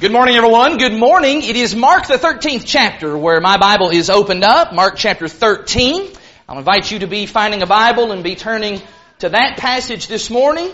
Good 0.00 0.12
morning, 0.12 0.36
everyone. 0.36 0.78
Good 0.78 0.92
morning. 0.92 1.42
It 1.42 1.56
is 1.56 1.74
Mark 1.74 2.06
the 2.06 2.18
13th 2.18 2.62
chapter 2.64 3.18
where 3.18 3.40
my 3.40 3.56
Bible 3.56 3.90
is 3.90 4.10
opened 4.10 4.44
up. 4.44 4.72
Mark 4.72 4.94
chapter 4.94 5.26
13. 5.26 6.12
I'll 6.48 6.58
invite 6.58 6.88
you 6.88 7.00
to 7.00 7.08
be 7.08 7.26
finding 7.26 7.62
a 7.62 7.66
Bible 7.66 8.12
and 8.12 8.22
be 8.22 8.36
turning 8.36 8.80
to 9.18 9.28
that 9.30 9.56
passage 9.56 10.06
this 10.06 10.30
morning. 10.30 10.70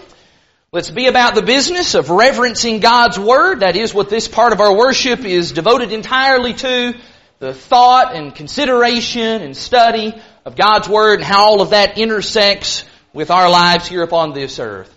Let's 0.72 0.90
be 0.90 1.06
about 1.06 1.34
the 1.34 1.40
business 1.40 1.95
of 1.95 2.10
reverencing 2.10 2.80
God's 2.80 3.18
Word. 3.18 3.60
That 3.60 3.76
is 3.76 3.95
what 3.95 4.10
this 4.10 4.29
part 4.29 4.52
of 4.52 4.60
our 4.60 4.76
worship 4.76 5.21
is 5.21 5.52
devoted 5.52 5.91
entirely 5.91 6.52
to. 6.52 6.93
The 7.38 7.54
thought 7.54 8.14
and 8.14 8.34
consideration 8.34 9.41
and 9.41 9.56
study 9.56 10.12
of 10.45 10.54
God's 10.54 10.86
Word 10.86 11.20
and 11.20 11.25
how 11.25 11.45
all 11.45 11.62
of 11.62 11.70
that 11.70 11.96
intersects 11.96 12.84
with 13.14 13.30
our 13.30 13.48
lives 13.48 13.88
here 13.88 14.02
upon 14.02 14.34
this 14.34 14.59
earth. 14.59 14.93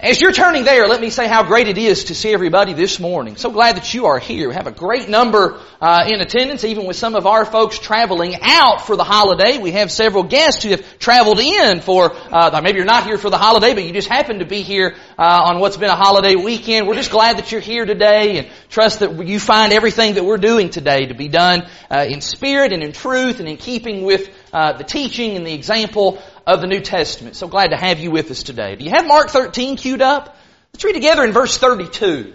As 0.00 0.20
you're 0.20 0.30
turning 0.30 0.62
there, 0.62 0.86
let 0.86 1.00
me 1.00 1.10
say 1.10 1.26
how 1.26 1.42
great 1.42 1.66
it 1.66 1.76
is 1.76 2.04
to 2.04 2.14
see 2.14 2.32
everybody 2.32 2.72
this 2.72 3.00
morning. 3.00 3.34
So 3.34 3.50
glad 3.50 3.74
that 3.74 3.94
you 3.94 4.06
are 4.06 4.20
here. 4.20 4.46
We 4.46 4.54
have 4.54 4.68
a 4.68 4.70
great 4.70 5.08
number 5.08 5.60
uh, 5.80 6.04
in 6.06 6.20
attendance, 6.20 6.62
even 6.62 6.86
with 6.86 6.94
some 6.94 7.16
of 7.16 7.26
our 7.26 7.44
folks 7.44 7.80
traveling 7.80 8.36
out 8.40 8.86
for 8.86 8.94
the 8.94 9.02
holiday. 9.02 9.58
We 9.58 9.72
have 9.72 9.90
several 9.90 10.22
guests 10.22 10.62
who 10.62 10.68
have 10.68 11.00
traveled 11.00 11.40
in 11.40 11.80
for, 11.80 12.14
uh, 12.14 12.60
maybe 12.62 12.76
you're 12.76 12.86
not 12.86 13.06
here 13.06 13.18
for 13.18 13.28
the 13.28 13.38
holiday, 13.38 13.74
but 13.74 13.82
you 13.82 13.92
just 13.92 14.06
happen 14.06 14.38
to 14.38 14.44
be 14.44 14.62
here 14.62 14.94
uh, 15.18 15.42
on 15.46 15.58
what's 15.58 15.76
been 15.76 15.90
a 15.90 15.96
holiday 15.96 16.36
weekend. 16.36 16.86
We're 16.86 16.94
just 16.94 17.10
glad 17.10 17.38
that 17.38 17.50
you're 17.50 17.60
here 17.60 17.84
today 17.84 18.38
and 18.38 18.48
trust 18.68 19.00
that 19.00 19.26
you 19.26 19.40
find 19.40 19.72
everything 19.72 20.14
that 20.14 20.24
we're 20.24 20.38
doing 20.38 20.70
today 20.70 21.06
to 21.06 21.14
be 21.14 21.26
done 21.26 21.66
uh, 21.90 22.06
in 22.08 22.20
spirit 22.20 22.72
and 22.72 22.84
in 22.84 22.92
truth 22.92 23.40
and 23.40 23.48
in 23.48 23.56
keeping 23.56 24.04
with 24.04 24.30
uh, 24.52 24.74
the 24.74 24.84
teaching 24.84 25.36
and 25.36 25.44
the 25.44 25.54
example 25.54 26.22
of 26.48 26.62
the 26.62 26.66
New 26.66 26.80
Testament. 26.80 27.36
So 27.36 27.46
glad 27.46 27.72
to 27.72 27.76
have 27.76 28.00
you 28.00 28.10
with 28.10 28.30
us 28.30 28.42
today. 28.42 28.74
Do 28.74 28.82
you 28.82 28.90
have 28.90 29.06
Mark 29.06 29.28
13 29.28 29.76
queued 29.76 30.00
up? 30.00 30.34
Let's 30.72 30.82
read 30.82 30.94
together 30.94 31.22
in 31.22 31.32
verse 31.32 31.58
32. 31.58 32.32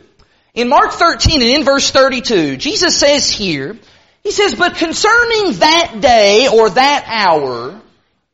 In 0.54 0.70
Mark 0.70 0.92
13 0.92 1.42
and 1.42 1.50
in 1.50 1.64
verse 1.64 1.90
32, 1.90 2.58
Jesus 2.58 2.96
says 2.96 3.28
here, 3.28 3.76
He 4.22 4.30
says, 4.30 4.54
But 4.54 4.76
concerning 4.76 5.54
that 5.54 5.98
day 6.00 6.48
or 6.48 6.70
that 6.70 7.06
hour, 7.08 7.82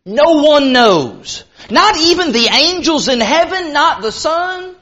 no 0.05 0.43
one 0.43 0.73
knows. 0.73 1.45
Not 1.71 1.95
even 1.97 2.33
the 2.33 2.49
angels 2.51 3.07
in 3.07 3.21
heaven, 3.21 3.71
not 3.71 4.01
the 4.01 4.11
Son, 4.11 4.75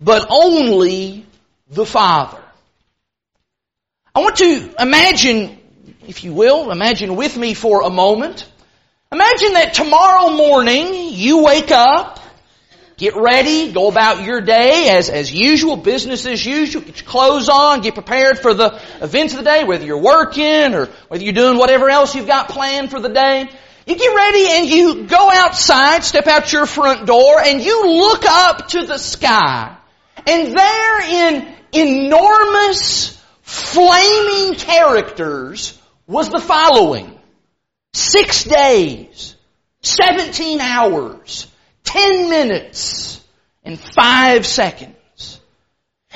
but 0.00 0.28
only 0.30 1.26
the 1.68 1.84
Father. 1.84 2.42
I 4.14 4.20
want 4.20 4.36
to 4.36 4.74
imagine, 4.78 5.58
if 6.06 6.24
you 6.24 6.32
will, 6.32 6.70
imagine 6.70 7.16
with 7.16 7.36
me 7.36 7.52
for 7.52 7.82
a 7.82 7.90
moment, 7.90 8.48
Imagine 9.10 9.54
that 9.54 9.72
tomorrow 9.72 10.36
morning 10.36 11.08
you 11.12 11.42
wake 11.42 11.70
up, 11.70 12.20
get 12.98 13.16
ready, 13.16 13.72
go 13.72 13.88
about 13.88 14.22
your 14.22 14.42
day 14.42 14.90
as, 14.90 15.08
as 15.08 15.32
usual, 15.32 15.78
business 15.78 16.26
as 16.26 16.44
usual, 16.44 16.82
get 16.82 17.00
your 17.00 17.08
clothes 17.08 17.48
on, 17.48 17.80
get 17.80 17.94
prepared 17.94 18.38
for 18.38 18.52
the 18.52 18.78
events 19.00 19.32
of 19.32 19.38
the 19.38 19.46
day, 19.46 19.64
whether 19.64 19.86
you're 19.86 20.02
working 20.02 20.74
or 20.74 20.90
whether 21.08 21.24
you're 21.24 21.32
doing 21.32 21.56
whatever 21.56 21.88
else 21.88 22.14
you've 22.14 22.26
got 22.26 22.50
planned 22.50 22.90
for 22.90 23.00
the 23.00 23.08
day. 23.08 23.48
You 23.86 23.96
get 23.96 24.14
ready 24.14 24.46
and 24.50 24.68
you 24.68 25.06
go 25.06 25.30
outside, 25.32 26.04
step 26.04 26.26
out 26.26 26.52
your 26.52 26.66
front 26.66 27.06
door, 27.06 27.40
and 27.40 27.62
you 27.62 27.86
look 27.86 28.26
up 28.26 28.68
to 28.68 28.84
the 28.84 28.98
sky. 28.98 29.74
And 30.26 30.54
there 30.54 31.32
in 31.32 31.54
enormous, 31.72 33.18
flaming 33.40 34.54
characters 34.56 35.80
was 36.06 36.28
the 36.28 36.40
following. 36.40 37.17
Six 37.98 38.44
days, 38.44 39.34
17 39.82 40.60
hours, 40.60 41.48
10 41.82 42.30
minutes, 42.30 43.20
and 43.64 43.76
5 43.76 44.46
seconds. 44.46 45.40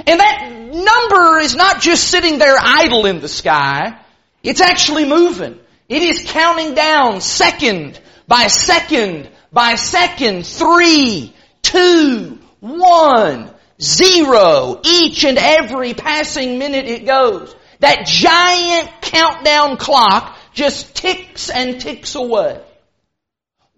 And 0.07 0.21
that 0.21 0.53
number 0.53 1.39
is 1.41 1.57
not 1.57 1.81
just 1.81 2.05
sitting 2.05 2.39
there 2.39 2.57
idle 2.57 3.05
in 3.07 3.21
the 3.21 3.27
sky, 3.27 3.99
it's 4.45 4.61
actually 4.61 5.07
moving. 5.07 5.59
It 5.89 6.03
is 6.03 6.23
counting 6.25 6.75
down 6.75 7.21
second 7.21 8.01
by 8.29 8.47
second 8.47 9.29
by 9.53 9.75
second, 9.75 10.47
three, 10.47 11.35
two, 11.63 12.39
one, 12.61 13.51
zero. 13.81 14.81
Each 14.85 15.25
and 15.25 15.37
every 15.37 15.95
passing 15.95 16.61
minute 16.61 16.87
it 16.87 17.05
goes. 17.07 17.53
That 17.81 18.07
giant 18.07 18.89
countdown 19.03 19.79
clock 19.79 20.39
just 20.53 20.95
ticks 20.95 21.51
and 21.51 21.81
ticks 21.81 22.15
away. 22.15 22.61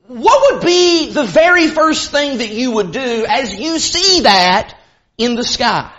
What 0.06 0.54
would 0.54 0.66
be 0.66 1.10
the 1.12 1.24
very 1.24 1.68
first 1.68 2.10
thing 2.10 2.38
that 2.38 2.50
you 2.50 2.72
would 2.72 2.92
do 2.92 3.26
as 3.28 3.54
you 3.58 3.78
see 3.78 4.22
that 4.22 4.78
in 5.16 5.34
the 5.34 5.44
sky? 5.44 5.90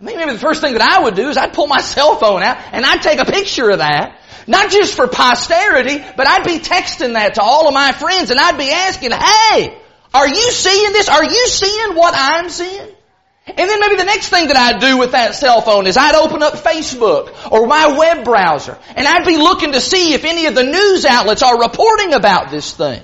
Maybe 0.00 0.32
the 0.32 0.38
first 0.38 0.60
thing 0.60 0.74
that 0.74 0.82
I 0.82 1.04
would 1.04 1.14
do 1.14 1.28
is 1.28 1.36
I'd 1.36 1.54
pull 1.54 1.68
my 1.68 1.80
cell 1.80 2.16
phone 2.16 2.42
out 2.42 2.58
and 2.72 2.84
I'd 2.84 3.02
take 3.02 3.18
a 3.18 3.24
picture 3.24 3.70
of 3.70 3.78
that. 3.78 4.20
Not 4.46 4.70
just 4.70 4.94
for 4.94 5.08
posterity, 5.08 6.04
but 6.16 6.26
I'd 6.26 6.44
be 6.44 6.58
texting 6.58 7.14
that 7.14 7.34
to 7.34 7.42
all 7.42 7.66
of 7.66 7.74
my 7.74 7.92
friends 7.92 8.30
and 8.30 8.38
I'd 8.38 8.58
be 8.58 8.70
asking, 8.70 9.12
hey, 9.12 9.78
are 10.12 10.28
you 10.28 10.50
seeing 10.50 10.92
this? 10.92 11.08
Are 11.08 11.24
you 11.24 11.46
seeing 11.46 11.94
what 11.94 12.14
I'm 12.16 12.50
seeing? 12.50 12.88
And 13.46 13.70
then 13.70 13.78
maybe 13.80 13.94
the 13.94 14.04
next 14.04 14.28
thing 14.28 14.48
that 14.48 14.56
I'd 14.56 14.80
do 14.80 14.98
with 14.98 15.12
that 15.12 15.36
cell 15.36 15.60
phone 15.60 15.86
is 15.86 15.96
I'd 15.96 16.16
open 16.16 16.42
up 16.42 16.54
Facebook 16.54 17.52
or 17.52 17.66
my 17.68 17.96
web 17.96 18.24
browser 18.24 18.76
and 18.96 19.06
I'd 19.06 19.24
be 19.24 19.36
looking 19.36 19.72
to 19.72 19.80
see 19.80 20.14
if 20.14 20.24
any 20.24 20.46
of 20.46 20.56
the 20.56 20.64
news 20.64 21.04
outlets 21.04 21.42
are 21.42 21.60
reporting 21.60 22.12
about 22.12 22.50
this 22.50 22.74
thing. 22.74 23.00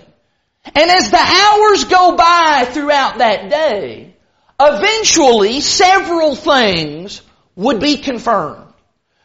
And 0.65 0.91
as 0.91 1.11
the 1.11 1.19
hours 1.19 1.85
go 1.85 2.17
by 2.17 2.69
throughout 2.73 3.19
that 3.19 3.51
day, 3.51 4.17
eventually 4.59 5.61
several 5.61 6.35
things 6.35 7.23
would 7.55 7.81
be 7.81 7.99
confirmed. 7.99 8.67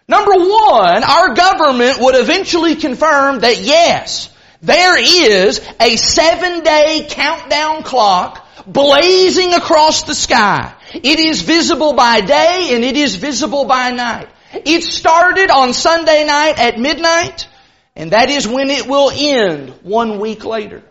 Number 0.07 0.33
one, 0.33 1.03
our 1.03 1.33
government 1.33 1.99
would 1.99 2.15
eventually 2.15 2.75
confirm 2.75 3.39
that 3.39 3.59
yes, 3.59 4.31
there 4.61 4.97
is 4.97 5.61
a 5.79 5.95
seven 5.95 6.63
day 6.63 7.07
countdown 7.09 7.81
clock 7.83 8.45
blazing 8.67 9.53
across 9.53 10.03
the 10.03 10.15
sky. 10.15 10.73
It 10.93 11.19
is 11.19 11.41
visible 11.41 11.93
by 11.93 12.21
day 12.21 12.69
and 12.71 12.83
it 12.83 12.95
is 12.95 13.15
visible 13.15 13.65
by 13.65 13.91
night. 13.91 14.29
It 14.53 14.83
started 14.83 15.49
on 15.49 15.73
Sunday 15.73 16.25
night 16.25 16.59
at 16.59 16.79
midnight 16.79 17.47
and 17.95 18.11
that 18.11 18.29
is 18.29 18.47
when 18.47 18.69
it 18.69 18.87
will 18.87 19.11
end 19.13 19.69
one 19.83 20.19
week 20.19 20.45
later. 20.45 20.83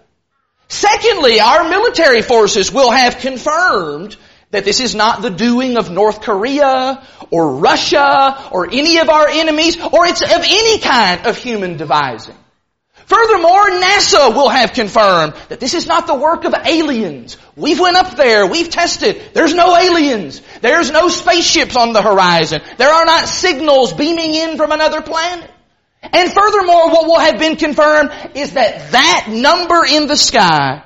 Secondly, 0.69 1.41
our 1.41 1.69
military 1.69 2.23
forces 2.23 2.73
will 2.73 2.91
have 2.91 3.19
confirmed 3.19 4.17
that 4.51 4.65
this 4.65 4.81
is 4.81 4.95
not 4.95 5.23
the 5.23 5.31
doing 5.31 5.77
of 5.77 5.91
North 5.91 6.21
Korea 6.21 7.07
or 7.31 7.57
Russia 7.57 8.49
or 8.51 8.67
any 8.67 8.99
of 8.99 9.09
our 9.09 9.29
enemies 9.29 9.81
or 9.81 10.07
it's 10.07 10.23
of 10.23 10.31
any 10.31 10.79
kind 10.81 11.27
of 11.27 11.37
human 11.37 11.77
devising. 11.77 12.37
Furthermore, 13.07 13.71
NASA 13.71 14.35
will 14.35 14.49
have 14.49 14.73
confirmed 14.73 15.35
that 15.49 15.61
this 15.61 15.75
is 15.75 15.87
not 15.87 16.09
the 16.09 16.15
work 16.15 16.45
of 16.45 16.55
aliens. 16.55 17.37
We've 17.55 17.79
went 17.79 17.97
up 17.97 18.17
there, 18.17 18.47
we've 18.49 18.69
tested. 18.69 19.23
There's 19.33 19.55
no 19.55 19.77
aliens. 19.77 20.43
There's 20.61 20.91
no 20.91 21.09
spaceships 21.09 21.77
on 21.77 21.93
the 21.93 22.03
horizon. 22.03 22.63
There 22.79 22.91
are 22.91 23.05
not 23.05 23.29
signals 23.29 23.93
beaming 23.93 24.35
in 24.35 24.57
from 24.57 24.73
another 24.73 25.03
planet. 25.03 25.49
And 26.03 26.33
furthermore, 26.33 26.91
what 26.91 27.07
will 27.07 27.21
have 27.21 27.39
been 27.39 27.57
confirmed 27.57 28.11
is 28.35 28.55
that 28.55 28.91
that 28.93 29.27
number 29.31 29.85
in 29.85 30.09
the 30.09 30.17
sky, 30.17 30.83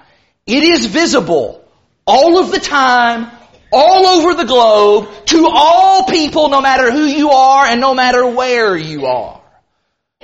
it 0.47 0.63
is 0.63 0.87
visible 0.87 1.65
all 2.07 2.39
of 2.39 2.51
the 2.51 2.61
time, 2.61 3.31
all 3.73 4.07
over 4.07 4.35
the 4.35 4.45
globe, 4.45 5.09
to 5.27 5.49
all 5.51 6.05
people, 6.05 6.51
no 6.51 6.61
matter 6.61 6.91
who 6.91 7.05
you 7.05 7.31
are 7.31 7.65
and 7.67 7.81
no 7.81 7.95
matter 7.95 8.27
where 8.27 8.77
you 8.77 9.07
are. 9.07 9.40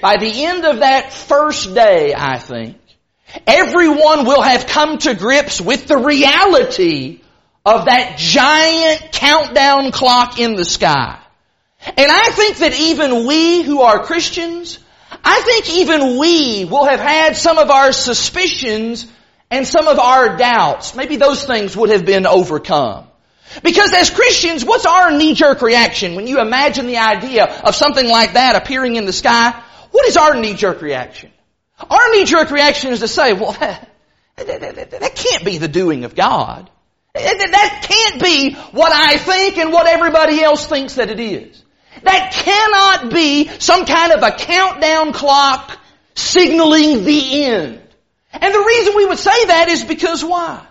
By 0.03 0.19
the 0.19 0.45
end 0.45 0.67
of 0.67 0.81
that 0.81 1.11
first 1.11 1.75
day, 1.75 2.13
I 2.15 2.39
think, 2.39 2.77
everyone 3.47 4.27
will 4.27 4.43
have 4.43 4.67
come 4.67 4.99
to 4.99 5.15
grips 5.15 5.59
with 5.59 5.87
the 5.87 5.97
reality 5.97 7.23
of 7.65 7.87
that 7.87 8.19
giant 8.19 9.11
countdown 9.13 9.93
clock 9.93 10.39
in 10.39 10.55
the 10.55 10.67
sky. 10.67 11.19
And 11.81 12.11
I 12.11 12.31
think 12.31 12.59
that 12.59 12.79
even 12.79 13.27
we 13.27 13.63
who 13.63 13.81
are 13.81 14.05
Christians, 14.05 14.79
I 15.25 15.41
think 15.41 15.71
even 15.71 16.19
we 16.19 16.67
will 16.67 16.85
have 16.85 17.01
had 17.01 17.35
some 17.35 17.57
of 17.57 17.71
our 17.71 17.91
suspicions 17.93 19.11
and 19.51 19.67
some 19.67 19.89
of 19.89 19.99
our 19.99 20.37
doubts. 20.37 20.95
Maybe 20.95 21.17
those 21.17 21.45
things 21.45 21.75
would 21.75 21.89
have 21.89 22.05
been 22.05 22.27
overcome. 22.27 23.07
Because 23.63 23.95
as 23.95 24.11
Christians, 24.11 24.63
what's 24.63 24.85
our 24.85 25.17
knee-jerk 25.17 25.63
reaction 25.63 26.17
when 26.17 26.27
you 26.27 26.39
imagine 26.41 26.87
the 26.87 26.99
idea 26.99 27.47
of 27.47 27.75
something 27.75 28.07
like 28.07 28.35
that 28.35 28.57
appearing 28.57 28.97
in 28.97 29.07
the 29.07 29.13
sky? 29.15 29.63
What 29.91 30.07
is 30.07 30.17
our 30.17 30.35
knee-jerk 30.35 30.83
reaction? 30.83 31.31
Our 31.79 32.11
knee-jerk 32.11 32.51
reaction 32.51 32.93
is 32.93 33.01
to 33.01 33.09
say, 33.09 33.33
well, 33.33 33.53
that, 33.61 33.89
that, 34.37 34.61
that, 34.61 34.91
that 34.91 35.15
can't 35.15 35.45
be 35.45 35.59
the 35.59 35.69
doing 35.69 36.05
of 36.05 36.15
God. 36.15 36.71
That 37.15 37.87
can't 37.89 38.23
be 38.23 38.55
what 38.73 38.93
I 38.93 39.17
think 39.17 39.57
and 39.59 39.73
what 39.73 39.87
everybody 39.87 40.43
else 40.43 40.67
thinks 40.67 40.97
that 40.97 41.11
it 41.11 41.21
is. 41.21 41.63
That 42.03 42.33
cannot 42.33 43.13
be 43.13 43.49
some 43.59 43.87
kind 43.87 44.13
of 44.13 44.23
a 44.23 44.33
countdown 44.33 45.13
clock 45.13 45.79
signaling 46.15 47.05
the 47.05 47.45
end. 47.45 47.81
And 48.33 48.55
the 48.55 48.59
reason 48.59 48.97
we 48.97 49.07
would 49.07 49.19
say 49.19 49.47
that 49.47 49.69
is 49.69 49.85
because 49.85 50.23
why? 50.23 50.67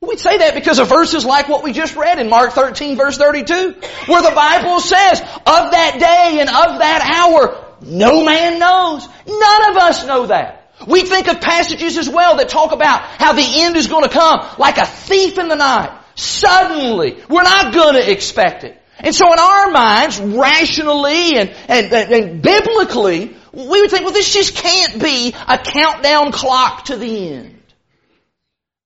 We'd 0.00 0.20
say 0.20 0.38
that 0.38 0.54
because 0.54 0.78
of 0.78 0.88
verses 0.88 1.24
like 1.24 1.48
what 1.48 1.62
we 1.62 1.72
just 1.72 1.96
read 1.96 2.18
in 2.18 2.28
Mark 2.28 2.52
13 2.52 2.96
verse 2.96 3.16
32, 3.16 3.74
where 4.06 4.22
the 4.22 4.34
Bible 4.34 4.80
says, 4.80 5.20
of 5.20 5.26
that 5.46 5.96
day 5.98 6.40
and 6.40 6.48
of 6.48 6.80
that 6.80 7.02
hour, 7.02 7.65
no 7.80 8.24
man 8.24 8.58
knows. 8.58 9.06
None 9.26 9.70
of 9.70 9.76
us 9.76 10.06
know 10.06 10.26
that. 10.26 10.72
We 10.86 11.02
think 11.02 11.28
of 11.28 11.40
passages 11.40 11.96
as 11.96 12.08
well 12.08 12.36
that 12.36 12.48
talk 12.48 12.72
about 12.72 13.00
how 13.00 13.32
the 13.32 13.62
end 13.62 13.76
is 13.76 13.86
going 13.86 14.04
to 14.04 14.10
come 14.10 14.46
like 14.58 14.78
a 14.78 14.86
thief 14.86 15.38
in 15.38 15.48
the 15.48 15.56
night. 15.56 15.98
Suddenly. 16.14 17.22
We're 17.28 17.42
not 17.42 17.74
going 17.74 17.94
to 17.94 18.10
expect 18.10 18.64
it. 18.64 18.80
And 18.98 19.14
so 19.14 19.30
in 19.32 19.38
our 19.38 19.70
minds, 19.70 20.18
rationally 20.18 21.36
and, 21.36 21.50
and, 21.68 21.92
and, 21.92 22.42
biblically, 22.42 23.36
we 23.52 23.80
would 23.80 23.90
think, 23.90 24.04
well, 24.04 24.12
this 24.12 24.32
just 24.32 24.56
can't 24.56 25.02
be 25.02 25.34
a 25.46 25.58
countdown 25.58 26.32
clock 26.32 26.86
to 26.86 26.96
the 26.96 27.32
end. 27.34 27.60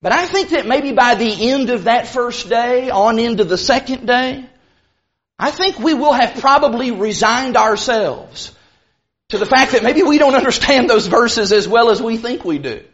But 0.02 0.12
I 0.12 0.26
think 0.26 0.50
that 0.50 0.66
maybe 0.66 0.92
by 0.92 1.14
the 1.14 1.50
end 1.50 1.70
of 1.70 1.84
that 1.84 2.08
first 2.08 2.48
day, 2.48 2.90
on 2.90 3.18
into 3.18 3.44
the 3.44 3.58
second 3.58 4.06
day, 4.06 4.48
I 5.38 5.50
think 5.50 5.78
we 5.78 5.94
will 5.94 6.12
have 6.12 6.40
probably 6.40 6.90
resigned 6.90 7.56
ourselves 7.56 8.52
to 9.30 9.38
the 9.38 9.46
fact 9.46 9.72
that 9.72 9.82
maybe 9.82 10.02
we 10.02 10.18
don't 10.18 10.34
understand 10.34 10.88
those 10.88 11.06
verses 11.06 11.52
as 11.52 11.66
well 11.66 11.90
as 11.90 12.02
we 12.02 12.16
think 12.16 12.44
we 12.44 12.58
do. 12.58 12.84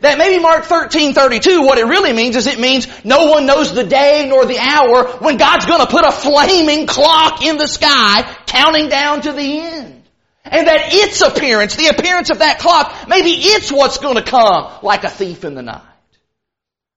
That 0.00 0.18
maybe 0.18 0.42
Mark 0.42 0.64
13, 0.64 1.14
32, 1.14 1.62
what 1.62 1.78
it 1.78 1.86
really 1.86 2.12
means 2.12 2.36
is 2.36 2.46
it 2.46 2.60
means 2.60 2.86
no 3.04 3.26
one 3.26 3.46
knows 3.46 3.72
the 3.72 3.84
day 3.84 4.26
nor 4.28 4.44
the 4.44 4.58
hour 4.58 5.18
when 5.20 5.38
God's 5.38 5.64
gonna 5.64 5.86
put 5.86 6.04
a 6.04 6.12
flaming 6.12 6.86
clock 6.86 7.42
in 7.42 7.56
the 7.56 7.66
sky 7.66 8.36
counting 8.46 8.90
down 8.90 9.22
to 9.22 9.32
the 9.32 9.60
end. 9.60 10.02
And 10.44 10.66
that 10.68 10.92
its 10.92 11.22
appearance, 11.22 11.76
the 11.76 11.88
appearance 11.88 12.30
of 12.30 12.40
that 12.40 12.58
clock, 12.58 13.08
maybe 13.08 13.30
it's 13.30 13.72
what's 13.72 13.98
gonna 13.98 14.22
come 14.22 14.70
like 14.82 15.04
a 15.04 15.10
thief 15.10 15.44
in 15.44 15.54
the 15.54 15.62
night. 15.62 15.82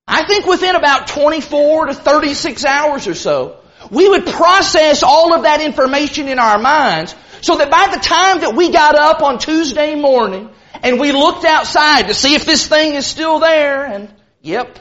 I 0.06 0.26
think 0.26 0.46
within 0.46 0.76
about 0.76 1.08
24 1.08 1.88
to 1.88 1.94
36 1.94 2.66
hours 2.66 3.08
or 3.08 3.14
so, 3.14 3.60
we 3.92 4.08
would 4.08 4.26
process 4.26 5.04
all 5.04 5.34
of 5.34 5.44
that 5.44 5.62
information 5.62 6.28
in 6.28 6.40
our 6.40 6.60
minds 6.60 7.16
so 7.42 7.58
that 7.58 7.72
by 7.72 7.88
the 7.94 8.00
time 8.00 8.42
that 8.42 8.56
we 8.56 8.72
got 8.72 8.96
up 8.96 9.22
on 9.22 9.40
Tuesday 9.40 9.96
morning 9.96 10.50
and 10.82 11.00
we 11.00 11.12
looked 11.12 11.46
outside 11.46 12.08
to 12.08 12.14
see 12.14 12.36
if 12.36 12.46
this 12.46 12.68
thing 12.68 12.96
is 12.96 13.06
still 13.06 13.40
there 13.40 13.86
and 13.86 14.14
yep, 14.42 14.80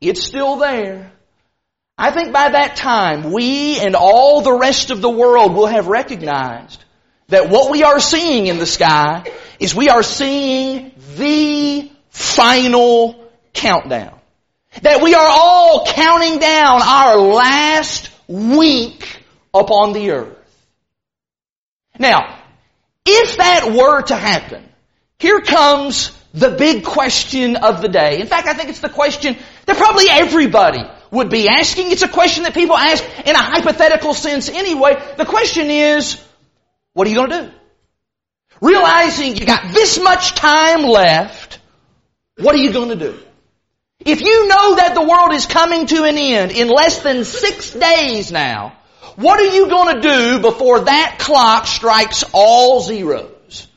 it's 0.00 0.22
still 0.22 0.56
there. 0.56 1.12
I 1.96 2.10
think 2.10 2.32
by 2.32 2.50
that 2.50 2.76
time 2.76 3.30
we 3.32 3.78
and 3.78 3.94
all 3.94 4.40
the 4.40 4.54
rest 4.54 4.90
of 4.90 5.00
the 5.00 5.10
world 5.10 5.54
will 5.54 5.66
have 5.66 5.86
recognized 5.86 6.82
that 7.28 7.48
what 7.48 7.70
we 7.70 7.82
are 7.82 8.00
seeing 8.00 8.46
in 8.46 8.58
the 8.58 8.66
sky 8.66 9.24
is 9.58 9.74
we 9.74 9.88
are 9.88 10.02
seeing 10.02 10.92
the 11.16 11.90
final 12.08 13.30
countdown. 13.52 14.18
That 14.82 15.02
we 15.02 15.14
are 15.14 15.28
all 15.28 15.84
counting 15.86 16.38
down 16.38 16.80
our 16.82 17.18
last 17.18 18.09
week 18.30 19.22
upon 19.52 19.92
the 19.92 20.12
earth. 20.12 20.36
Now, 21.98 22.38
if 23.04 23.36
that 23.36 23.72
were 23.72 24.02
to 24.02 24.16
happen, 24.16 24.64
here 25.18 25.40
comes 25.40 26.16
the 26.32 26.50
big 26.50 26.84
question 26.84 27.56
of 27.56 27.82
the 27.82 27.88
day. 27.88 28.20
In 28.20 28.28
fact, 28.28 28.46
I 28.46 28.54
think 28.54 28.68
it's 28.68 28.80
the 28.80 28.88
question 28.88 29.36
that 29.66 29.76
probably 29.76 30.08
everybody 30.08 30.82
would 31.10 31.28
be 31.28 31.48
asking. 31.48 31.90
It's 31.90 32.02
a 32.02 32.08
question 32.08 32.44
that 32.44 32.54
people 32.54 32.76
ask 32.76 33.04
in 33.26 33.34
a 33.34 33.42
hypothetical 33.42 34.14
sense 34.14 34.48
anyway. 34.48 34.94
The 35.16 35.26
question 35.26 35.70
is, 35.70 36.22
what 36.92 37.06
are 37.06 37.10
you 37.10 37.16
going 37.16 37.30
to 37.30 37.42
do? 37.42 37.52
Realizing 38.60 39.36
you 39.36 39.44
got 39.44 39.74
this 39.74 40.00
much 40.00 40.34
time 40.34 40.82
left, 40.82 41.58
what 42.38 42.54
are 42.54 42.58
you 42.58 42.72
going 42.72 42.90
to 42.90 42.96
do? 42.96 43.18
If 44.04 44.22
you 44.22 44.48
know 44.48 44.76
that 44.76 44.94
the 44.94 45.02
world 45.02 45.34
is 45.34 45.44
coming 45.46 45.86
to 45.86 46.04
an 46.04 46.16
end 46.16 46.52
in 46.52 46.68
less 46.68 47.02
than 47.02 47.24
six 47.24 47.70
days 47.70 48.32
now, 48.32 48.78
what 49.16 49.38
are 49.38 49.54
you 49.54 49.68
going 49.68 49.96
to 49.96 50.00
do 50.00 50.40
before 50.40 50.80
that 50.80 51.18
clock 51.18 51.66
strikes 51.66 52.24
all 52.32 52.80
zeros? 52.80 53.68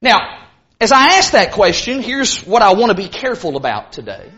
Now, 0.00 0.46
as 0.80 0.92
I 0.92 1.18
ask 1.18 1.32
that 1.32 1.52
question, 1.52 2.00
here's 2.00 2.40
what 2.40 2.62
I 2.62 2.72
want 2.72 2.90
to 2.90 2.96
be 2.96 3.08
careful 3.08 3.56
about 3.56 3.92
today. 3.92 4.32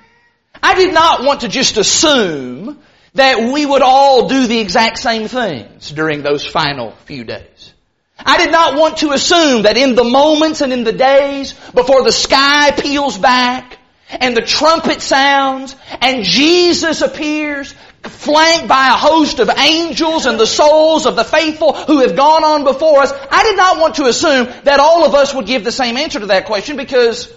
I 0.60 0.74
did 0.74 0.92
not 0.92 1.24
want 1.24 1.42
to 1.42 1.48
just 1.48 1.76
assume 1.76 2.80
that 3.14 3.52
we 3.52 3.64
would 3.64 3.82
all 3.82 4.28
do 4.28 4.46
the 4.48 4.58
exact 4.58 4.98
same 4.98 5.28
things 5.28 5.90
during 5.90 6.22
those 6.22 6.44
final 6.44 6.90
few 7.06 7.22
days. 7.22 7.72
I 8.18 8.38
did 8.38 8.50
not 8.50 8.76
want 8.76 8.98
to 8.98 9.12
assume 9.12 9.62
that 9.62 9.76
in 9.76 9.94
the 9.94 10.04
moments 10.04 10.60
and 10.60 10.72
in 10.72 10.82
the 10.82 10.92
days 10.92 11.54
before 11.74 12.02
the 12.02 12.12
sky 12.12 12.72
peels 12.72 13.16
back 13.16 13.78
and 14.08 14.36
the 14.36 14.42
trumpet 14.42 15.00
sounds 15.00 15.74
and 16.00 16.24
Jesus 16.24 17.02
appears 17.02 17.74
flanked 18.02 18.68
by 18.68 18.88
a 18.88 18.96
host 18.96 19.38
of 19.38 19.48
angels 19.48 20.26
and 20.26 20.38
the 20.38 20.46
souls 20.46 21.06
of 21.06 21.16
the 21.16 21.24
faithful 21.24 21.72
who 21.72 22.00
have 22.00 22.16
gone 22.16 22.44
on 22.44 22.64
before 22.64 23.00
us, 23.00 23.12
I 23.30 23.42
did 23.44 23.56
not 23.56 23.78
want 23.78 23.94
to 23.96 24.04
assume 24.04 24.46
that 24.64 24.80
all 24.80 25.04
of 25.04 25.14
us 25.14 25.34
would 25.34 25.46
give 25.46 25.64
the 25.64 25.72
same 25.72 25.96
answer 25.96 26.20
to 26.20 26.26
that 26.26 26.46
question 26.46 26.76
because, 26.76 27.32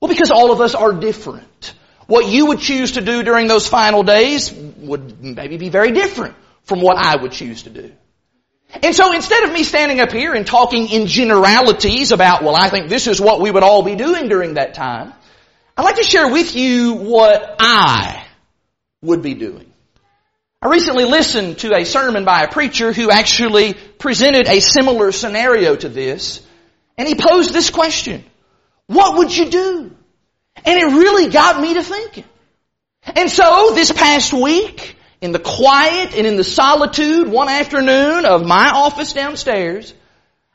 well, 0.00 0.08
because 0.08 0.30
all 0.30 0.52
of 0.52 0.60
us 0.60 0.74
are 0.74 0.92
different. 0.92 1.74
What 2.06 2.26
you 2.26 2.46
would 2.46 2.60
choose 2.60 2.92
to 2.92 3.00
do 3.00 3.22
during 3.22 3.46
those 3.46 3.66
final 3.66 4.02
days 4.02 4.52
would 4.52 5.22
maybe 5.22 5.56
be 5.56 5.70
very 5.70 5.92
different 5.92 6.34
from 6.64 6.80
what 6.80 6.96
I 6.98 7.16
would 7.16 7.32
choose 7.32 7.62
to 7.62 7.70
do. 7.70 7.92
And 8.82 8.94
so 8.94 9.12
instead 9.12 9.44
of 9.44 9.52
me 9.52 9.64
standing 9.64 10.00
up 10.00 10.12
here 10.12 10.32
and 10.32 10.46
talking 10.46 10.88
in 10.88 11.06
generalities 11.06 12.10
about, 12.12 12.42
well, 12.42 12.56
I 12.56 12.68
think 12.68 12.88
this 12.88 13.06
is 13.06 13.20
what 13.20 13.40
we 13.40 13.50
would 13.50 13.62
all 13.62 13.82
be 13.82 13.96
doing 13.96 14.28
during 14.28 14.54
that 14.54 14.74
time, 14.74 15.12
I'd 15.76 15.84
like 15.84 15.96
to 15.96 16.04
share 16.04 16.28
with 16.28 16.54
you 16.54 16.94
what 16.94 17.56
I 17.58 18.26
would 19.00 19.22
be 19.22 19.34
doing. 19.34 19.72
I 20.60 20.68
recently 20.68 21.04
listened 21.04 21.58
to 21.58 21.74
a 21.74 21.84
sermon 21.84 22.24
by 22.24 22.42
a 22.42 22.48
preacher 22.48 22.92
who 22.92 23.10
actually 23.10 23.74
presented 23.74 24.46
a 24.46 24.60
similar 24.60 25.10
scenario 25.10 25.74
to 25.74 25.88
this, 25.88 26.40
and 26.96 27.08
he 27.08 27.14
posed 27.14 27.52
this 27.52 27.70
question. 27.70 28.24
What 28.86 29.18
would 29.18 29.36
you 29.36 29.50
do? 29.50 29.96
And 30.64 30.78
it 30.78 30.84
really 30.84 31.30
got 31.30 31.60
me 31.60 31.74
to 31.74 31.82
thinking. 31.82 32.24
And 33.04 33.30
so 33.30 33.72
this 33.74 33.90
past 33.90 34.32
week, 34.32 34.96
in 35.20 35.32
the 35.32 35.38
quiet 35.38 36.14
and 36.14 36.26
in 36.26 36.36
the 36.36 36.44
solitude 36.44 37.28
one 37.28 37.48
afternoon 37.48 38.26
of 38.26 38.46
my 38.46 38.70
office 38.70 39.12
downstairs, 39.12 39.94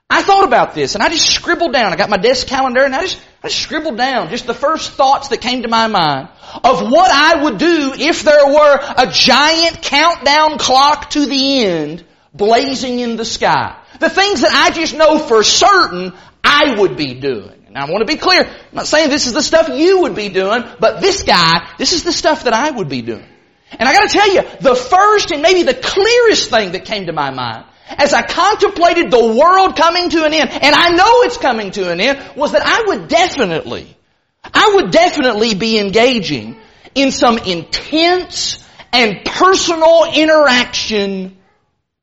I 0.10 0.22
thought 0.22 0.46
about 0.46 0.76
this 0.76 0.96
and 0.96 1.04
I 1.04 1.10
just 1.10 1.30
scribbled 1.30 1.74
down. 1.74 1.92
I 1.92 1.96
got 1.96 2.10
my 2.10 2.18
desk 2.18 2.48
calendar 2.48 2.84
and 2.84 2.94
I 2.94 3.02
just, 3.02 3.20
I 3.44 3.50
scribbled 3.50 3.98
down 3.98 4.30
just 4.30 4.48
the 4.48 4.54
first 4.54 4.94
thoughts 4.94 5.28
that 5.28 5.42
came 5.42 5.62
to 5.62 5.68
my 5.68 5.88
mind 5.88 6.30
of 6.64 6.82
what 6.82 7.12
I 7.12 7.44
would 7.44 7.60
do 7.60 7.94
if 7.96 8.24
there 8.24 8.48
were 8.48 8.80
a 8.98 9.08
giant 9.12 9.82
countdown 9.84 10.58
clock 10.58 11.12
to 11.12 11.26
the 11.26 11.64
end 11.64 12.04
blazing 12.34 13.00
in 13.00 13.16
the 13.16 13.26
sky. 13.26 13.78
The 14.00 14.10
things 14.10 14.42
that 14.42 14.52
I 14.52 14.72
just 14.72 14.96
know 14.96 15.20
for 15.20 15.44
certain 15.44 16.14
I 16.44 16.80
would 16.80 16.98
be 16.98 17.16
doing. 17.16 17.66
And 17.68 17.78
I 17.78 17.86
want 17.92 18.02
to 18.02 18.12
be 18.12 18.18
clear, 18.20 18.44
I'm 18.44 18.76
not 18.76 18.88
saying 18.88 19.10
this 19.10 19.28
is 19.28 19.34
the 19.34 19.44
stuff 19.44 19.70
you 19.70 20.02
would 20.02 20.16
be 20.16 20.30
doing, 20.30 20.64
but 20.80 21.02
this 21.02 21.24
guy, 21.24 21.70
this 21.78 21.94
is 21.94 22.04
the 22.04 22.14
stuff 22.14 22.46
that 22.46 22.54
I 22.54 22.72
would 22.72 22.90
be 22.90 23.02
doing. 23.02 23.28
And 23.72 23.88
I 23.88 23.94
gotta 23.94 24.10
tell 24.10 24.34
you, 24.34 24.42
the 24.62 24.76
first 24.76 25.32
and 25.32 25.42
maybe 25.42 25.64
the 25.64 25.74
clearest 25.74 26.50
thing 26.50 26.72
that 26.72 26.86
came 26.86 27.08
to 27.08 27.14
my 27.14 27.32
mind 27.32 27.66
as 27.90 28.14
I 28.14 28.22
contemplated 28.22 29.12
the 29.12 29.34
world 29.34 29.76
coming 29.76 30.10
to 30.10 30.26
an 30.26 30.34
end, 30.34 30.50
and 30.50 30.76
I 30.76 30.90
know 30.90 31.22
it's 31.24 31.38
coming 31.38 31.72
to 31.72 31.92
an 31.92 32.00
end, 32.00 32.36
was 32.36 32.52
that 32.52 32.62
I 32.64 32.84
would 32.88 33.08
definitely, 33.08 33.96
I 34.44 34.74
would 34.76 34.92
definitely 34.92 35.56
be 35.56 35.80
engaging 35.80 36.58
in 36.96 37.12
some 37.12 37.38
intense 37.38 38.64
and 38.92 39.24
personal 39.26 40.06
interaction 40.14 41.38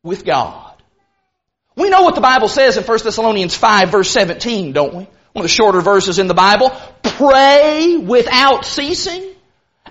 with 0.02 0.24
God. 0.24 0.74
We 1.76 1.90
know 1.90 2.02
what 2.02 2.14
the 2.14 2.20
Bible 2.20 2.48
says 2.48 2.76
in 2.76 2.84
1 2.84 2.98
Thessalonians 3.02 3.56
5 3.56 3.90
verse 3.90 4.10
17, 4.10 4.72
don't 4.72 4.94
we? 4.94 5.06
One 5.32 5.36
of 5.36 5.42
the 5.42 5.48
shorter 5.48 5.80
verses 5.80 6.20
in 6.20 6.28
the 6.28 6.34
Bible. 6.34 6.70
Pray 7.02 7.96
without 7.96 8.64
ceasing. 8.64 9.33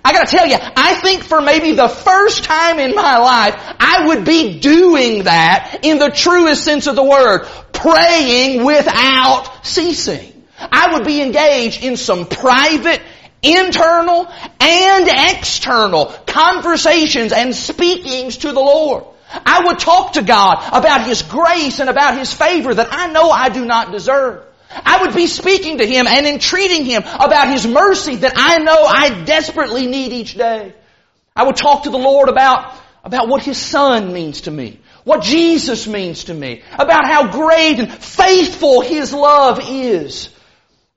I 0.06 0.12
gotta 0.12 0.30
tell 0.30 0.46
you, 0.46 0.56
I 0.60 0.96
think 0.96 1.24
for 1.24 1.40
maybe 1.40 1.72
the 1.72 1.88
first 1.88 2.44
time 2.44 2.78
in 2.78 2.94
my 2.94 3.16
life, 3.16 3.54
I 3.80 4.08
would 4.08 4.26
be 4.26 4.60
doing 4.60 5.24
that 5.24 5.78
in 5.82 5.98
the 5.98 6.10
truest 6.10 6.62
sense 6.62 6.86
of 6.86 6.94
the 6.94 7.02
word. 7.02 7.46
Praying 7.72 8.64
without 8.64 9.50
ceasing. 9.62 10.44
I 10.58 10.92
would 10.92 11.06
be 11.06 11.22
engaged 11.22 11.82
in 11.82 11.96
some 11.96 12.26
private, 12.26 13.00
internal, 13.42 14.30
and 14.60 15.08
external 15.08 16.06
conversations 16.26 17.32
and 17.32 17.54
speakings 17.54 18.38
to 18.38 18.48
the 18.48 18.60
Lord. 18.60 19.04
I 19.30 19.64
would 19.66 19.78
talk 19.78 20.12
to 20.12 20.22
God 20.22 20.62
about 20.70 21.06
His 21.06 21.22
grace 21.22 21.80
and 21.80 21.88
about 21.88 22.18
His 22.18 22.32
favor 22.32 22.74
that 22.74 22.88
I 22.90 23.10
know 23.10 23.30
I 23.30 23.48
do 23.48 23.64
not 23.64 23.90
deserve. 23.90 24.44
I 24.74 25.02
would 25.02 25.14
be 25.14 25.26
speaking 25.26 25.78
to 25.78 25.86
Him 25.86 26.06
and 26.06 26.26
entreating 26.26 26.84
Him 26.84 27.02
about 27.02 27.48
His 27.48 27.66
mercy 27.66 28.16
that 28.16 28.32
I 28.36 28.58
know 28.58 28.84
I 28.84 29.24
desperately 29.24 29.86
need 29.86 30.12
each 30.12 30.34
day. 30.34 30.74
I 31.36 31.44
would 31.44 31.56
talk 31.56 31.84
to 31.84 31.90
the 31.90 31.98
Lord 31.98 32.28
about, 32.28 32.74
about 33.02 33.28
what 33.28 33.42
His 33.42 33.58
Son 33.58 34.12
means 34.12 34.42
to 34.42 34.50
me, 34.50 34.80
what 35.04 35.22
Jesus 35.22 35.86
means 35.86 36.24
to 36.24 36.34
me, 36.34 36.62
about 36.72 37.06
how 37.06 37.30
great 37.30 37.78
and 37.78 37.92
faithful 37.92 38.80
His 38.80 39.12
love 39.12 39.60
is. 39.62 40.30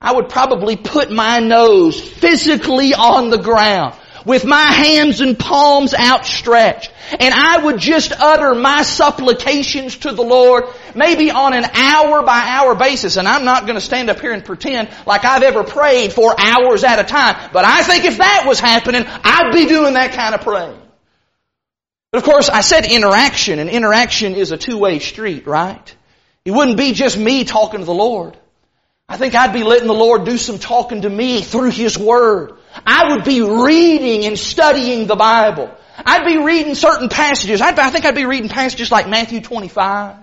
I 0.00 0.14
would 0.14 0.28
probably 0.28 0.76
put 0.76 1.10
my 1.10 1.40
nose 1.40 2.00
physically 2.00 2.94
on 2.94 3.30
the 3.30 3.38
ground 3.38 3.94
with 4.24 4.44
my 4.44 4.62
hands 4.62 5.20
and 5.20 5.38
palms 5.38 5.94
outstretched. 5.94 6.92
And 7.18 7.32
I 7.32 7.64
would 7.64 7.78
just 7.78 8.12
utter 8.12 8.54
my 8.54 8.82
supplications 8.82 9.96
to 9.98 10.12
the 10.12 10.22
Lord, 10.22 10.64
maybe 10.94 11.30
on 11.30 11.54
an 11.54 11.64
hour 11.64 12.22
by 12.22 12.44
hour 12.46 12.74
basis. 12.74 13.16
And 13.16 13.26
I'm 13.26 13.44
not 13.44 13.62
going 13.62 13.76
to 13.76 13.80
stand 13.80 14.10
up 14.10 14.20
here 14.20 14.32
and 14.32 14.44
pretend 14.44 14.90
like 15.06 15.24
I've 15.24 15.42
ever 15.42 15.64
prayed 15.64 16.12
for 16.12 16.34
hours 16.38 16.84
at 16.84 16.98
a 16.98 17.04
time. 17.04 17.50
But 17.52 17.64
I 17.64 17.82
think 17.82 18.04
if 18.04 18.18
that 18.18 18.44
was 18.46 18.60
happening, 18.60 19.04
I'd 19.06 19.52
be 19.52 19.66
doing 19.66 19.94
that 19.94 20.12
kind 20.12 20.34
of 20.34 20.42
praying. 20.42 20.80
But 22.10 22.18
of 22.18 22.24
course, 22.24 22.48
I 22.48 22.62
said 22.62 22.86
interaction, 22.86 23.58
and 23.58 23.68
interaction 23.68 24.34
is 24.34 24.50
a 24.50 24.56
two-way 24.56 24.98
street, 24.98 25.46
right? 25.46 25.94
It 26.44 26.52
wouldn't 26.52 26.78
be 26.78 26.92
just 26.92 27.18
me 27.18 27.44
talking 27.44 27.80
to 27.80 27.86
the 27.86 27.92
Lord. 27.92 28.36
I 29.08 29.16
think 29.16 29.34
I'd 29.34 29.52
be 29.52 29.62
letting 29.62 29.86
the 29.86 29.94
Lord 29.94 30.24
do 30.24 30.36
some 30.36 30.58
talking 30.58 31.02
to 31.02 31.10
me 31.10 31.42
through 31.42 31.70
His 31.70 31.98
Word. 31.98 32.57
I 32.86 33.14
would 33.14 33.24
be 33.24 33.42
reading 33.42 34.26
and 34.26 34.38
studying 34.38 35.06
the 35.06 35.16
Bible. 35.16 35.70
I'd 36.04 36.26
be 36.26 36.38
reading 36.38 36.74
certain 36.74 37.08
passages. 37.08 37.60
I'd, 37.60 37.78
I 37.78 37.90
think 37.90 38.04
I'd 38.04 38.14
be 38.14 38.26
reading 38.26 38.48
passages 38.48 38.90
like 38.90 39.08
Matthew 39.08 39.40
25. 39.40 40.16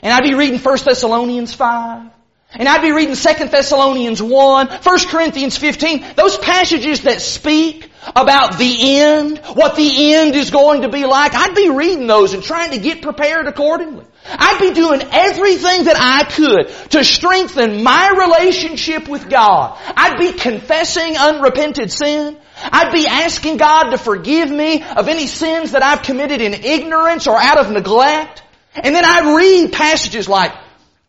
And 0.00 0.12
I'd 0.12 0.24
be 0.24 0.34
reading 0.34 0.58
1 0.58 0.78
Thessalonians 0.84 1.54
5. 1.54 2.10
And 2.54 2.68
I'd 2.68 2.80
be 2.80 2.92
reading 2.92 3.14
2 3.14 3.48
Thessalonians 3.48 4.22
1, 4.22 4.68
1 4.68 4.98
Corinthians 5.08 5.58
15, 5.58 6.14
those 6.16 6.38
passages 6.38 7.02
that 7.02 7.20
speak 7.20 7.90
about 8.16 8.56
the 8.56 8.98
end, 8.98 9.38
what 9.52 9.76
the 9.76 10.14
end 10.14 10.34
is 10.34 10.50
going 10.50 10.82
to 10.82 10.88
be 10.88 11.04
like. 11.04 11.34
I'd 11.34 11.54
be 11.54 11.68
reading 11.68 12.06
those 12.06 12.32
and 12.32 12.42
trying 12.42 12.70
to 12.70 12.78
get 12.78 13.02
prepared 13.02 13.46
accordingly. 13.46 14.06
I'd 14.30 14.58
be 14.60 14.72
doing 14.72 15.02
everything 15.02 15.84
that 15.84 15.96
I 15.98 16.24
could 16.24 16.68
to 16.90 17.04
strengthen 17.04 17.82
my 17.82 18.10
relationship 18.10 19.08
with 19.08 19.28
God. 19.28 19.78
I'd 19.96 20.18
be 20.18 20.32
confessing 20.32 21.16
unrepented 21.16 21.90
sin. 21.90 22.36
I'd 22.62 22.92
be 22.92 23.06
asking 23.06 23.56
God 23.56 23.90
to 23.90 23.98
forgive 23.98 24.50
me 24.50 24.82
of 24.82 25.08
any 25.08 25.26
sins 25.26 25.72
that 25.72 25.82
I've 25.82 26.02
committed 26.02 26.40
in 26.40 26.54
ignorance 26.54 27.26
or 27.26 27.36
out 27.38 27.58
of 27.58 27.70
neglect. 27.70 28.42
And 28.74 28.94
then 28.94 29.04
I'd 29.04 29.36
read 29.36 29.72
passages 29.72 30.28
like, 30.28 30.52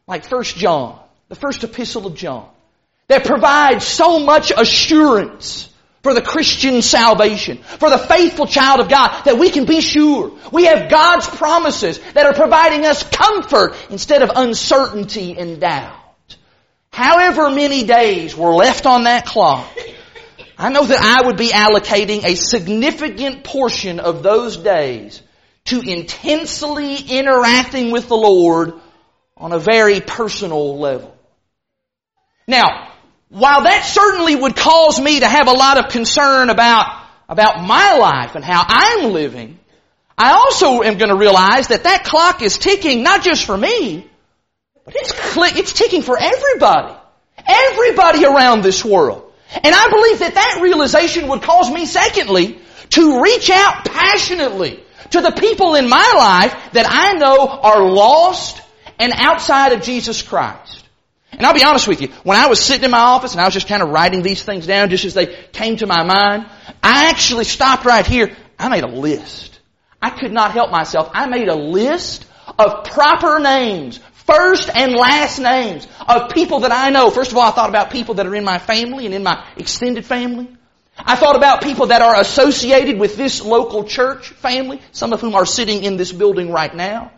like 0.07 0.25
1 0.25 0.43
John, 0.43 0.99
the 1.27 1.35
first 1.35 1.63
epistle 1.63 2.07
of 2.07 2.15
John, 2.15 2.47
that 3.07 3.25
provides 3.25 3.85
so 3.85 4.19
much 4.19 4.51
assurance 4.51 5.68
for 6.01 6.13
the 6.13 6.21
Christian 6.21 6.81
salvation, 6.81 7.57
for 7.57 7.89
the 7.89 7.97
faithful 7.97 8.47
child 8.47 8.79
of 8.79 8.89
God, 8.89 9.23
that 9.25 9.37
we 9.37 9.49
can 9.49 9.65
be 9.65 9.81
sure. 9.81 10.31
We 10.51 10.65
have 10.65 10.89
God's 10.89 11.27
promises 11.27 11.99
that 12.13 12.25
are 12.25 12.33
providing 12.33 12.85
us 12.85 13.03
comfort 13.03 13.75
instead 13.89 14.21
of 14.21 14.31
uncertainty 14.35 15.37
and 15.37 15.59
doubt. 15.59 15.95
However 16.91 17.49
many 17.49 17.83
days 17.83 18.35
were 18.35 18.53
left 18.53 18.85
on 18.85 19.03
that 19.03 19.25
clock, 19.25 19.67
I 20.57 20.69
know 20.69 20.85
that 20.85 20.99
I 20.99 21.25
would 21.25 21.37
be 21.37 21.49
allocating 21.49 22.23
a 22.23 22.35
significant 22.35 23.43
portion 23.43 23.99
of 23.99 24.23
those 24.23 24.57
days 24.57 25.21
to 25.65 25.81
intensely 25.81 26.95
interacting 26.97 27.91
with 27.91 28.07
the 28.07 28.17
Lord 28.17 28.73
on 29.37 29.53
a 29.53 29.59
very 29.59 30.01
personal 30.01 30.79
level. 30.79 31.15
Now, 32.47 32.88
while 33.29 33.63
that 33.63 33.85
certainly 33.85 34.35
would 34.35 34.55
cause 34.55 34.99
me 34.99 35.19
to 35.19 35.27
have 35.27 35.47
a 35.47 35.53
lot 35.53 35.77
of 35.77 35.91
concern 35.91 36.49
about, 36.49 36.87
about 37.27 37.63
my 37.65 37.97
life 37.97 38.35
and 38.35 38.43
how 38.43 38.63
I'm 38.67 39.13
living, 39.13 39.59
I 40.17 40.31
also 40.31 40.81
am 40.81 40.97
going 40.97 41.09
to 41.09 41.15
realize 41.15 41.67
that 41.67 41.83
that 41.83 42.03
clock 42.03 42.41
is 42.41 42.57
ticking 42.57 43.03
not 43.03 43.23
just 43.23 43.45
for 43.45 43.55
me, 43.55 44.07
but 44.83 44.95
it's, 44.97 45.13
it's 45.57 45.73
ticking 45.73 46.01
for 46.01 46.17
everybody. 46.19 46.95
Everybody 47.47 48.25
around 48.25 48.63
this 48.63 48.83
world. 48.83 49.31
And 49.51 49.73
I 49.73 49.89
believe 49.89 50.19
that 50.19 50.33
that 50.33 50.59
realization 50.61 51.27
would 51.27 51.41
cause 51.41 51.71
me, 51.71 51.85
secondly, 51.85 52.59
to 52.89 53.21
reach 53.21 53.49
out 53.49 53.85
passionately 53.85 54.83
to 55.11 55.21
the 55.21 55.31
people 55.31 55.75
in 55.75 55.87
my 55.87 56.13
life 56.17 56.73
that 56.73 56.85
I 56.89 57.13
know 57.13 57.47
are 57.47 57.89
lost 57.89 58.61
and 58.99 59.13
outside 59.15 59.73
of 59.73 59.81
Jesus 59.81 60.21
Christ. 60.21 60.78
And 61.31 61.45
I'll 61.45 61.53
be 61.53 61.63
honest 61.63 61.87
with 61.87 62.01
you, 62.01 62.07
when 62.23 62.37
I 62.37 62.47
was 62.47 62.59
sitting 62.59 62.85
in 62.85 62.91
my 62.91 62.99
office 62.99 63.33
and 63.33 63.41
I 63.41 63.45
was 63.45 63.53
just 63.53 63.67
kind 63.67 63.83
of 63.83 63.89
writing 63.89 64.23
these 64.23 64.41
things 64.41 64.65
down 64.65 64.89
just 64.89 65.05
as 65.05 65.13
they 65.13 65.27
came 65.51 65.77
to 65.77 65.87
my 65.87 66.03
mind, 66.03 66.47
I 66.81 67.09
actually 67.09 67.43
stopped 67.43 67.85
right 67.85 68.05
here. 68.05 68.35
I 68.57 68.69
made 68.69 68.83
a 68.83 68.87
list. 68.87 69.59
I 70.01 70.09
could 70.09 70.31
not 70.31 70.51
help 70.51 70.71
myself. 70.71 71.11
I 71.13 71.27
made 71.27 71.47
a 71.47 71.55
list 71.55 72.25
of 72.57 72.85
proper 72.85 73.39
names, 73.39 73.99
first 74.25 74.69
and 74.73 74.93
last 74.93 75.39
names 75.39 75.87
of 76.07 76.31
people 76.31 76.61
that 76.61 76.71
I 76.71 76.89
know. 76.89 77.11
First 77.11 77.31
of 77.31 77.37
all, 77.37 77.47
I 77.47 77.51
thought 77.51 77.69
about 77.69 77.91
people 77.91 78.15
that 78.15 78.25
are 78.25 78.35
in 78.35 78.43
my 78.43 78.57
family 78.57 79.05
and 79.05 79.13
in 79.13 79.23
my 79.23 79.45
extended 79.55 80.05
family. 80.05 80.47
I 80.97 81.15
thought 81.15 81.35
about 81.35 81.61
people 81.63 81.87
that 81.87 82.01
are 82.01 82.19
associated 82.19 82.99
with 82.99 83.15
this 83.15 83.41
local 83.41 83.83
church 83.85 84.29
family, 84.29 84.81
some 84.91 85.13
of 85.13 85.21
whom 85.21 85.35
are 85.35 85.45
sitting 85.45 85.83
in 85.83 85.95
this 85.95 86.11
building 86.11 86.51
right 86.51 86.73
now. 86.73 87.11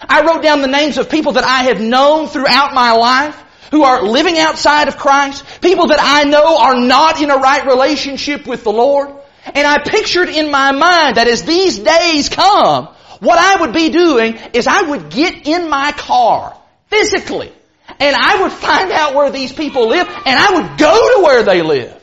I 0.00 0.24
wrote 0.26 0.42
down 0.42 0.62
the 0.62 0.68
names 0.68 0.96
of 0.96 1.10
people 1.10 1.32
that 1.32 1.44
I 1.44 1.64
have 1.64 1.80
known 1.80 2.28
throughout 2.28 2.74
my 2.74 2.92
life 2.92 3.44
who 3.70 3.82
are 3.84 4.02
living 4.02 4.38
outside 4.38 4.88
of 4.88 4.96
Christ, 4.96 5.44
people 5.60 5.88
that 5.88 6.00
I 6.00 6.24
know 6.24 6.58
are 6.58 6.80
not 6.80 7.20
in 7.20 7.30
a 7.30 7.36
right 7.36 7.66
relationship 7.66 8.46
with 8.46 8.64
the 8.64 8.72
Lord. 8.72 9.10
And 9.44 9.66
I 9.66 9.78
pictured 9.78 10.28
in 10.28 10.50
my 10.50 10.72
mind 10.72 11.16
that 11.16 11.28
as 11.28 11.42
these 11.42 11.78
days 11.78 12.28
come, 12.28 12.88
what 13.20 13.38
I 13.38 13.60
would 13.62 13.72
be 13.72 13.90
doing 13.90 14.38
is 14.52 14.66
I 14.66 14.82
would 14.82 15.10
get 15.10 15.46
in 15.46 15.68
my 15.68 15.92
car, 15.92 16.56
physically, 16.88 17.52
and 17.98 18.14
I 18.14 18.42
would 18.42 18.52
find 18.52 18.92
out 18.92 19.14
where 19.14 19.30
these 19.30 19.52
people 19.52 19.88
live, 19.88 20.06
and 20.08 20.38
I 20.38 20.52
would 20.54 20.78
go 20.78 21.16
to 21.16 21.24
where 21.24 21.42
they 21.42 21.62
live. 21.62 21.94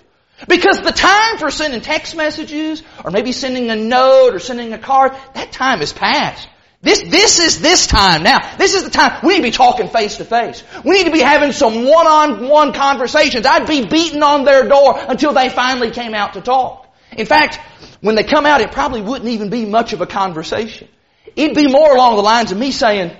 Because 0.47 0.81
the 0.81 0.91
time 0.91 1.37
for 1.37 1.49
sending 1.49 1.79
text 1.79 2.15
messages, 2.15 2.83
or 3.03 3.11
maybe 3.11 3.31
sending 3.31 3.69
a 3.69 3.75
note, 3.75 4.33
or 4.33 4.39
sending 4.39 4.73
a 4.73 4.77
card, 4.77 5.13
that 5.33 5.53
time 5.53 5.81
is 5.81 5.93
past. 5.93 6.49
This, 6.85 7.01
this 7.01 7.39
is 7.39 7.61
this 7.61 7.87
time 7.87 8.21
now. 8.21 8.57
This 8.57 8.75
is 8.75 8.83
the 8.83 8.91
time 8.91 9.19
we 9.23 9.33
need 9.33 9.37
to 9.37 9.43
be 9.43 9.51
talking 9.51 9.87
face 9.89 10.17
to 10.17 10.23
face. 10.23 10.63
We 10.83 10.91
need 10.91 11.05
to 11.05 11.11
be 11.11 11.19
having 11.19 11.51
some 11.51 11.83
one-on-one 11.83 12.73
conversations. 12.73 13.47
I'd 13.47 13.65
be 13.65 13.87
beating 13.87 14.21
on 14.21 14.45
their 14.45 14.69
door 14.69 14.93
until 14.95 15.33
they 15.33 15.49
finally 15.49 15.89
came 15.89 16.13
out 16.13 16.33
to 16.33 16.41
talk. 16.41 16.87
In 17.17 17.25
fact, 17.25 17.59
when 18.01 18.13
they 18.13 18.23
come 18.23 18.45
out, 18.45 18.61
it 18.61 18.71
probably 18.71 19.01
wouldn't 19.01 19.31
even 19.31 19.49
be 19.49 19.65
much 19.65 19.93
of 19.93 20.01
a 20.01 20.05
conversation. 20.05 20.87
It'd 21.35 21.55
be 21.55 21.65
more 21.65 21.95
along 21.95 22.17
the 22.17 22.21
lines 22.21 22.51
of 22.51 22.59
me 22.59 22.71
saying, 22.71 23.17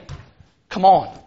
come 0.69 0.85
on. 0.85 1.19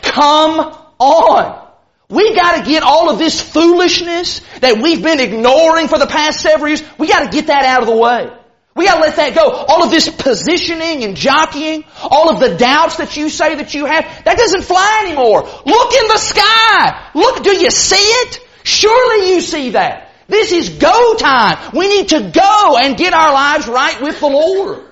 Come 0.00 0.60
on. 1.00 1.68
We 2.08 2.36
gotta 2.36 2.62
get 2.64 2.84
all 2.84 3.10
of 3.10 3.18
this 3.18 3.40
foolishness 3.40 4.42
that 4.60 4.80
we've 4.80 5.02
been 5.02 5.18
ignoring 5.18 5.88
for 5.88 5.98
the 5.98 6.06
past 6.06 6.38
several 6.38 6.68
years, 6.68 6.84
we 6.98 7.08
gotta 7.08 7.30
get 7.30 7.48
that 7.48 7.64
out 7.64 7.80
of 7.80 7.88
the 7.88 7.96
way. 7.96 8.30
We 8.74 8.86
gotta 8.86 9.00
let 9.00 9.16
that 9.16 9.34
go. 9.34 9.50
All 9.50 9.82
of 9.82 9.90
this 9.90 10.08
positioning 10.08 11.04
and 11.04 11.14
jockeying, 11.14 11.84
all 12.02 12.30
of 12.30 12.40
the 12.40 12.56
doubts 12.56 12.96
that 12.96 13.16
you 13.16 13.28
say 13.28 13.56
that 13.56 13.74
you 13.74 13.84
have, 13.84 14.04
that 14.24 14.38
doesn't 14.38 14.62
fly 14.62 15.04
anymore. 15.06 15.42
Look 15.42 15.92
in 15.92 16.08
the 16.08 16.18
sky. 16.18 17.10
Look, 17.14 17.42
do 17.42 17.50
you 17.50 17.70
see 17.70 17.96
it? 17.96 18.40
Surely 18.64 19.34
you 19.34 19.40
see 19.40 19.70
that. 19.70 20.10
This 20.26 20.52
is 20.52 20.70
go 20.70 21.16
time. 21.16 21.72
We 21.74 21.88
need 21.88 22.08
to 22.10 22.30
go 22.30 22.78
and 22.78 22.96
get 22.96 23.12
our 23.12 23.32
lives 23.32 23.68
right 23.68 24.00
with 24.00 24.20
the 24.20 24.28
Lord. 24.28 24.86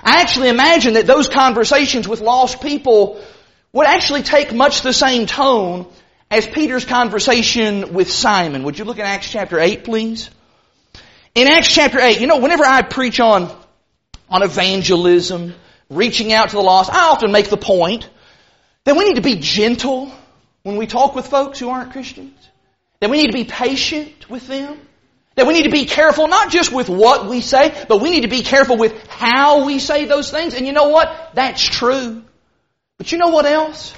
I 0.00 0.20
actually 0.20 0.48
imagine 0.48 0.94
that 0.94 1.06
those 1.06 1.28
conversations 1.28 2.06
with 2.06 2.20
lost 2.20 2.60
people 2.60 3.20
would 3.72 3.86
actually 3.86 4.22
take 4.22 4.52
much 4.52 4.82
the 4.82 4.92
same 4.92 5.26
tone 5.26 5.86
as 6.30 6.46
Peter's 6.46 6.84
conversation 6.84 7.94
with 7.94 8.10
Simon. 8.10 8.62
Would 8.64 8.78
you 8.78 8.84
look 8.84 8.98
at 8.98 9.06
Acts 9.06 9.30
chapter 9.30 9.58
8, 9.58 9.84
please? 9.84 10.30
In 11.34 11.48
Acts 11.48 11.68
chapter 11.72 11.98
8, 11.98 12.20
you 12.20 12.26
know, 12.26 12.38
whenever 12.38 12.64
I 12.64 12.82
preach 12.82 13.18
on, 13.18 13.50
on 14.28 14.42
evangelism, 14.42 15.54
reaching 15.88 16.30
out 16.32 16.50
to 16.50 16.56
the 16.56 16.62
lost, 16.62 16.92
I 16.92 17.08
often 17.08 17.32
make 17.32 17.48
the 17.48 17.56
point 17.56 18.08
that 18.84 18.96
we 18.96 19.04
need 19.04 19.16
to 19.16 19.22
be 19.22 19.36
gentle 19.36 20.12
when 20.62 20.76
we 20.76 20.86
talk 20.86 21.14
with 21.14 21.26
folks 21.26 21.58
who 21.58 21.70
aren't 21.70 21.92
Christians. 21.92 22.36
That 23.00 23.08
we 23.08 23.16
need 23.16 23.28
to 23.28 23.32
be 23.32 23.44
patient 23.44 24.28
with 24.28 24.46
them. 24.46 24.78
That 25.36 25.46
we 25.46 25.54
need 25.54 25.62
to 25.62 25.70
be 25.70 25.86
careful 25.86 26.28
not 26.28 26.50
just 26.50 26.70
with 26.70 26.90
what 26.90 27.26
we 27.26 27.40
say, 27.40 27.86
but 27.88 28.02
we 28.02 28.10
need 28.10 28.22
to 28.22 28.28
be 28.28 28.42
careful 28.42 28.76
with 28.76 29.06
how 29.06 29.64
we 29.64 29.78
say 29.78 30.04
those 30.04 30.30
things. 30.30 30.52
And 30.52 30.66
you 30.66 30.74
know 30.74 30.88
what? 30.88 31.30
That's 31.32 31.62
true. 31.62 32.22
But 32.98 33.10
you 33.10 33.16
know 33.16 33.28
what 33.28 33.46
else? 33.46 33.94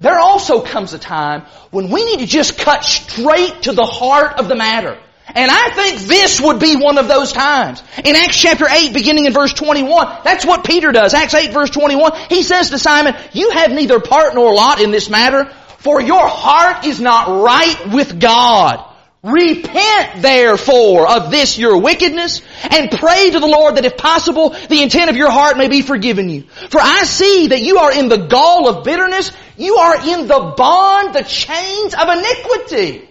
There 0.00 0.18
also 0.18 0.62
comes 0.62 0.94
a 0.94 0.98
time 0.98 1.42
when 1.70 1.90
we 1.90 2.06
need 2.06 2.20
to 2.20 2.26
just 2.26 2.58
cut 2.58 2.84
straight 2.84 3.64
to 3.64 3.72
the 3.72 3.84
heart 3.84 4.38
of 4.38 4.48
the 4.48 4.56
matter. 4.56 4.98
And 5.34 5.50
I 5.50 5.70
think 5.70 6.00
this 6.02 6.40
would 6.40 6.58
be 6.58 6.76
one 6.76 6.98
of 6.98 7.08
those 7.08 7.32
times. 7.32 7.82
In 8.04 8.16
Acts 8.16 8.36
chapter 8.36 8.66
8, 8.68 8.92
beginning 8.92 9.26
in 9.26 9.32
verse 9.32 9.52
21, 9.52 10.18
that's 10.24 10.44
what 10.44 10.64
Peter 10.64 10.92
does. 10.92 11.14
Acts 11.14 11.34
8 11.34 11.52
verse 11.52 11.70
21, 11.70 12.12
he 12.28 12.42
says 12.42 12.70
to 12.70 12.78
Simon, 12.78 13.14
You 13.32 13.50
have 13.50 13.70
neither 13.70 14.00
part 14.00 14.34
nor 14.34 14.52
lot 14.54 14.80
in 14.80 14.90
this 14.90 15.08
matter, 15.08 15.46
for 15.78 16.00
your 16.00 16.26
heart 16.26 16.84
is 16.84 17.00
not 17.00 17.42
right 17.42 17.92
with 17.92 18.20
God. 18.20 18.86
Repent 19.22 20.22
therefore 20.22 21.06
of 21.06 21.30
this 21.30 21.58
your 21.58 21.78
wickedness 21.78 22.40
and 22.70 22.90
pray 22.90 23.28
to 23.30 23.38
the 23.38 23.46
Lord 23.46 23.76
that 23.76 23.84
if 23.84 23.98
possible 23.98 24.50
the 24.50 24.82
intent 24.82 25.10
of 25.10 25.16
your 25.16 25.30
heart 25.30 25.58
may 25.58 25.68
be 25.68 25.82
forgiven 25.82 26.30
you. 26.30 26.44
For 26.70 26.80
I 26.80 27.02
see 27.04 27.48
that 27.48 27.60
you 27.60 27.78
are 27.78 27.92
in 27.92 28.08
the 28.08 28.28
gall 28.28 28.66
of 28.66 28.82
bitterness, 28.82 29.30
you 29.58 29.76
are 29.76 29.96
in 30.08 30.26
the 30.26 30.54
bond, 30.56 31.14
the 31.14 31.22
chains 31.22 31.92
of 31.92 32.08
iniquity. 32.08 33.09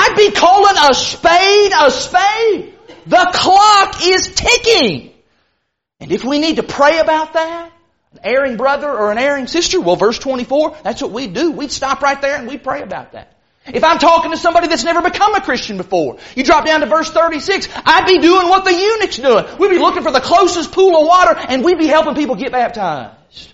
I'd 0.00 0.14
be 0.16 0.30
calling 0.30 0.76
a 0.78 0.94
spade 0.94 1.72
a 1.76 1.90
spade. 1.90 2.74
The 3.06 3.30
clock 3.34 4.06
is 4.06 4.28
ticking. 4.28 5.12
And 5.98 6.12
if 6.12 6.22
we 6.22 6.38
need 6.38 6.56
to 6.56 6.62
pray 6.62 7.00
about 7.00 7.32
that, 7.32 7.72
an 8.12 8.20
erring 8.22 8.56
brother 8.56 8.88
or 8.88 9.10
an 9.10 9.18
erring 9.18 9.48
sister, 9.48 9.80
well, 9.80 9.96
verse 9.96 10.20
24, 10.20 10.76
that's 10.84 11.02
what 11.02 11.10
we 11.10 11.26
do. 11.26 11.50
We'd 11.50 11.72
stop 11.72 12.00
right 12.00 12.20
there 12.22 12.36
and 12.36 12.46
we 12.46 12.58
pray 12.58 12.82
about 12.82 13.12
that. 13.12 13.34
If 13.66 13.82
I'm 13.82 13.98
talking 13.98 14.30
to 14.30 14.36
somebody 14.36 14.68
that's 14.68 14.84
never 14.84 15.02
become 15.02 15.34
a 15.34 15.40
Christian 15.40 15.76
before, 15.76 16.18
you 16.36 16.44
drop 16.44 16.64
down 16.64 16.80
to 16.80 16.86
verse 16.86 17.10
36, 17.10 17.68
I'd 17.74 18.06
be 18.06 18.18
doing 18.18 18.48
what 18.48 18.64
the 18.64 18.72
eunuch's 18.72 19.16
doing. 19.16 19.44
We'd 19.58 19.70
be 19.70 19.78
looking 19.78 20.04
for 20.04 20.12
the 20.12 20.20
closest 20.20 20.70
pool 20.70 20.96
of 20.96 21.08
water 21.08 21.34
and 21.48 21.64
we'd 21.64 21.78
be 21.78 21.88
helping 21.88 22.14
people 22.14 22.36
get 22.36 22.52
baptized. 22.52 23.52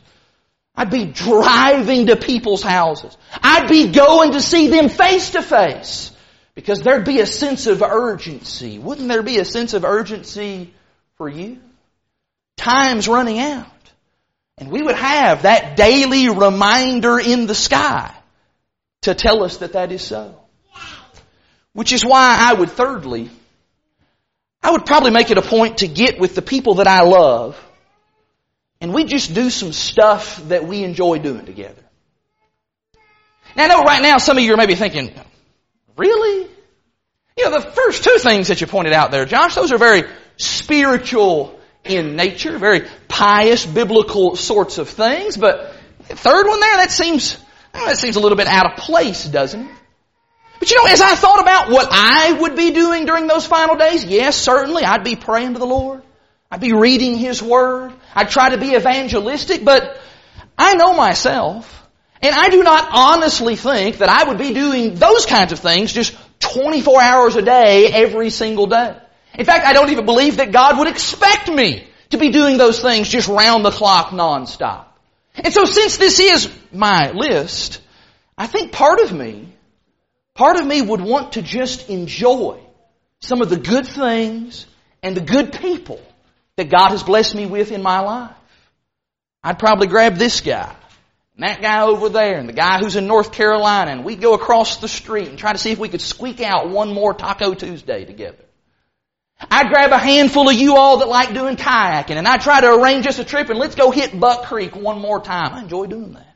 I'd 0.77 0.91
be 0.91 1.07
driving 1.07 2.09
to 2.09 2.17
people's 2.17 2.63
houses. 2.63 3.17
I'd 3.43 3.67
be 3.69 3.89
going 3.93 4.33
to 4.33 4.43
see 4.43 4.69
them 4.69 4.91
face 4.91 5.31
to 5.31 5.41
face. 5.41 6.11
Because 6.55 6.81
there'd 6.83 7.05
be 7.05 7.21
a 7.21 7.27
sense 7.27 7.67
of 7.67 7.83
urgency. 7.83 8.79
Wouldn't 8.79 9.09
there 9.09 9.23
be 9.23 9.39
a 9.39 9.45
sense 9.45 9.75
of 9.75 9.85
urgency 9.85 10.73
for 11.17 11.29
you? 11.29 11.59
Time's 12.57 13.09
running 13.09 13.41
out. 13.41 13.67
And 14.57 14.71
we 14.71 14.81
would 14.81 14.95
have 14.95 15.43
that 15.43 15.77
daily 15.77 16.29
reminder 16.29 17.19
in 17.19 17.47
the 17.47 17.55
sky 17.55 18.15
to 19.03 19.15
tell 19.15 19.43
us 19.43 19.59
that 19.59 19.73
that 19.73 19.91
is 19.91 20.03
so. 20.03 20.41
Which 21.73 21.93
is 21.93 22.05
why 22.05 22.37
I 22.39 22.55
would 22.55 22.71
thirdly, 22.71 23.31
I 24.63 24.71
would 24.71 24.87
probably 24.87 25.11
make 25.11 25.33
it 25.33 25.39
a 25.39 25.43
point 25.43 25.79
to 25.79 25.89
get 25.89 26.21
with 26.21 26.37
the 26.37 26.43
people 26.43 26.77
that 26.77 26.87
I 26.87 27.03
love 27.03 27.61
and 28.85 28.93
we 28.93 29.05
just 29.05 29.33
do 29.33 29.49
some 29.49 29.73
stuff 29.73 30.37
that 30.49 30.67
we 30.67 30.85
enjoy 30.85 31.19
doing 31.19 31.47
together. 31.47 31.83
Now 33.57 33.65
I 33.65 33.69
know 33.69 33.83
right 33.83 34.03
now 34.03 34.19
some 34.19 34.37
of 34.37 34.45
you 34.45 34.53
are 34.53 34.59
maybe 34.59 34.75
thinking, 34.75 35.11
really? 35.97 36.49
You 37.37 37.45
know, 37.45 37.59
the 37.59 37.71
first 37.71 38.05
two 38.05 38.19
things 38.19 38.49
that 38.49 38.61
you 38.61 38.67
pointed 38.67 38.93
out 38.93 39.11
there, 39.11 39.25
Josh, 39.25 39.55
those 39.55 39.73
are 39.73 39.79
very 39.79 40.05
spiritual 40.37 41.59
in 41.85 42.17
nature, 42.17 42.59
very 42.59 42.87
pious, 43.09 43.67
biblical 43.67 44.37
sorts 44.37 44.79
of 44.79 44.89
things, 44.89 45.37
but 45.37 45.75
the 46.09 46.17
third 46.17 46.47
one 46.47 46.61
there, 46.61 46.77
that 46.79 46.91
seems, 46.91 47.37
that 47.73 47.99
seems 47.99 48.17
a 48.17 48.21
little 48.21 48.37
bit 48.37 48.47
out 48.47 48.73
of 48.73 48.79
place, 48.79 49.25
doesn't 49.25 49.63
it? 49.63 49.77
But 50.59 50.71
you 50.71 50.77
know, 50.79 50.91
as 50.91 51.01
I 51.01 51.15
thought 51.15 51.41
about 51.41 51.71
what 51.71 51.89
I 51.91 52.33
would 52.33 52.57
be 52.57 52.71
doing 52.71 53.05
during 53.05 53.27
those 53.27 53.47
final 53.47 53.77
days, 53.77 54.05
yes, 54.05 54.37
certainly, 54.37 54.85
I'd 54.85 55.05
be 55.05 55.17
praying 55.17 55.55
to 55.55 55.59
the 55.59 55.67
Lord. 55.67 56.03
I'd 56.51 56.61
be 56.61 56.73
reading 56.73 57.19
His 57.19 57.43
Word. 57.43 57.93
I'd 58.15 58.31
try 58.31 58.51
to 58.51 58.59
be 58.59 58.75
evangelistic, 58.75 59.65
but 59.65 60.01
I 60.57 60.75
know 60.75 60.95
myself, 60.95 61.84
and 62.25 62.35
I 62.35 62.49
do 62.49 62.63
not 62.63 62.89
honestly 62.91 63.55
think 63.55 63.99
that 63.99 64.09
I 64.09 64.27
would 64.27 64.39
be 64.39 64.55
doing 64.55 64.95
those 64.95 65.27
kinds 65.27 65.53
of 65.53 65.59
things 65.59 65.93
just 65.93 66.17
24 66.41 67.03
hours 67.03 67.37
a 67.37 67.43
day 67.43 67.93
every 67.93 68.31
single 68.31 68.67
day. 68.67 68.97
In 69.35 69.45
fact, 69.45 69.67
I 69.67 69.75
don't 69.75 69.91
even 69.91 70.07
believe 70.07 70.39
that 70.39 70.51
God 70.51 70.79
would 70.79 70.89
expect 70.89 71.51
me 71.51 71.87
to 72.11 72.17
be 72.17 72.31
doing 72.31 72.57
those 72.57 72.81
things 72.81 73.11
just 73.11 73.29
round 73.29 73.63
the 73.63 73.71
clock 73.71 74.09
nonstop. 74.09 74.87
And 75.35 75.53
so 75.53 75.67
since 75.67 75.99
this 75.99 76.19
is 76.19 76.49
my 76.73 77.11
list, 77.11 77.83
I 78.39 78.47
think 78.47 78.73
part 78.73 79.01
of 79.01 79.13
me, 79.13 79.47
part 80.35 80.57
of 80.57 80.67
me 80.67 80.81
would 80.81 81.03
want 81.03 81.33
to 81.33 81.43
just 81.43 81.91
enjoy 81.91 82.59
some 83.21 83.43
of 83.43 83.51
the 83.51 83.59
good 83.59 83.87
things 83.87 84.65
and 85.03 85.15
the 85.15 85.21
good 85.21 85.53
people 85.53 86.01
that 86.57 86.71
God 86.71 86.93
has 86.93 87.03
blessed 87.03 87.35
me 87.35 87.45
with 87.45 87.71
in 87.71 87.83
my 87.83 88.01
life. 88.01 88.37
I'd 89.43 89.59
probably 89.59 89.89
grab 89.89 90.17
this 90.17 90.41
guy 90.41 90.75
and 91.37 91.43
that 91.43 91.61
guy 91.61 91.83
over 91.83 92.09
there 92.09 92.39
and 92.39 92.49
the 92.49 92.53
guy 92.53 92.79
who's 92.79 92.97
in 92.97 93.07
North 93.07 93.33
Carolina 93.33 93.91
and 93.91 94.05
we'd 94.05 94.21
go 94.21 94.35
across 94.35 94.77
the 94.77 94.89
street 94.89 95.29
and 95.29 95.39
try 95.39 95.53
to 95.53 95.59
see 95.59 95.73
if 95.73 95.79
we 95.79 95.89
could 95.89 96.01
squeak 96.01 96.41
out 96.41 96.69
one 96.69 96.93
more 96.93 97.13
Taco 97.13 97.55
Tuesday 97.55 98.05
together. 98.05 98.45
I'd 99.51 99.69
grab 99.69 99.91
a 99.91 99.99
handful 99.99 100.49
of 100.49 100.55
you 100.55 100.77
all 100.77 100.99
that 100.99 101.09
like 101.09 101.35
doing 101.35 101.57
kayaking 101.57 102.17
and 102.17 102.29
I'd 102.29 102.41
try 102.41 102.61
to 102.61 102.73
arrange 102.73 103.07
us 103.07 103.19
a 103.19 103.25
trip 103.25 103.51
and 103.51 103.59
let's 103.59 103.75
go 103.75 103.91
hit 103.91 104.19
Buck 104.19 104.45
Creek 104.45 104.77
one 104.77 105.01
more 105.01 105.21
time. 105.21 105.53
I 105.53 105.63
enjoy 105.63 105.87
doing 105.87 106.13
that. 106.13 106.35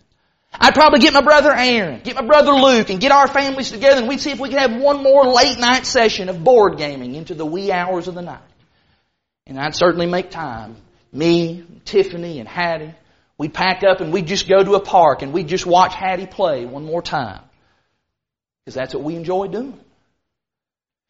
I'd 0.53 0.75
probably 0.75 0.99
get 0.99 1.13
my 1.13 1.21
brother 1.21 1.53
Aaron, 1.53 2.01
get 2.01 2.17
my 2.17 2.27
brother 2.27 2.53
Luke, 2.53 2.91
and 2.91 3.01
get 3.01 3.13
our 3.13 3.29
families 3.29 3.71
together 3.71 4.01
and 4.01 4.09
we'd 4.09 4.21
see 4.21 4.33
if 4.33 4.41
we 4.41 4.49
could 4.49 4.59
have 4.59 4.81
one 4.81 5.05
more 5.05 5.25
late 5.27 5.61
night 5.61 5.87
session 5.87 6.29
of 6.29 6.43
board 6.43 6.77
gaming 6.77 7.15
into 7.15 7.35
the 7.35 7.47
wee 7.47 7.71
hours 7.71 8.09
of 8.09 8.17
the 8.17 8.23
night. 8.23 8.41
And 9.47 9.61
I'd 9.61 9.77
certainly 9.77 10.07
make 10.07 10.31
time. 10.31 10.77
Me, 11.13 11.65
Tiffany, 11.85 12.41
and 12.41 12.49
Hattie. 12.49 12.95
We'd 13.39 13.55
pack 13.55 13.85
up 13.85 14.01
and 14.01 14.13
we'd 14.13 14.27
just 14.27 14.49
go 14.49 14.63
to 14.63 14.75
a 14.75 14.81
park 14.81 15.23
and 15.23 15.33
we'd 15.33 15.47
just 15.47 15.65
watch 15.65 15.95
Hattie 15.95 16.27
play 16.27 16.67
one 16.67 16.85
more 16.85 17.01
time. 17.01 17.41
Because 18.65 18.75
that's 18.75 18.95
what 18.95 19.05
we 19.05 19.15
enjoy 19.15 19.47
doing. 19.47 19.79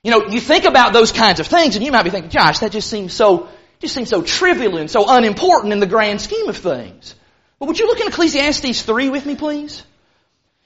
You 0.05 0.11
know, 0.12 0.27
you 0.29 0.38
think 0.38 0.64
about 0.64 0.93
those 0.93 1.11
kinds 1.11 1.41
of 1.41 1.47
things 1.47 1.75
and 1.75 1.85
you 1.85 1.91
might 1.91 2.03
be 2.03 2.11
thinking, 2.11 2.31
Josh, 2.31 2.59
that 2.61 2.71
just 2.71 2.88
seems 2.88 3.14
so, 3.14 3.49
just 3.81 3.95
seems 3.95 4.11
so 4.11 4.23
trivial 4.23 4.77
and 4.77 4.91
so 4.91 5.07
unimportant 5.09 5.73
in 5.73 5.81
the 5.81 5.87
grand 5.87 6.21
scheme 6.21 6.49
of 6.49 6.57
things. 6.57 7.14
But 7.59 7.67
would 7.67 7.79
you 7.79 7.87
look 7.87 7.99
in 7.99 8.09
Ecclesiastes 8.09 8.83
3 8.83 9.09
with 9.09 9.25
me, 9.25 9.35
please? 9.35 9.83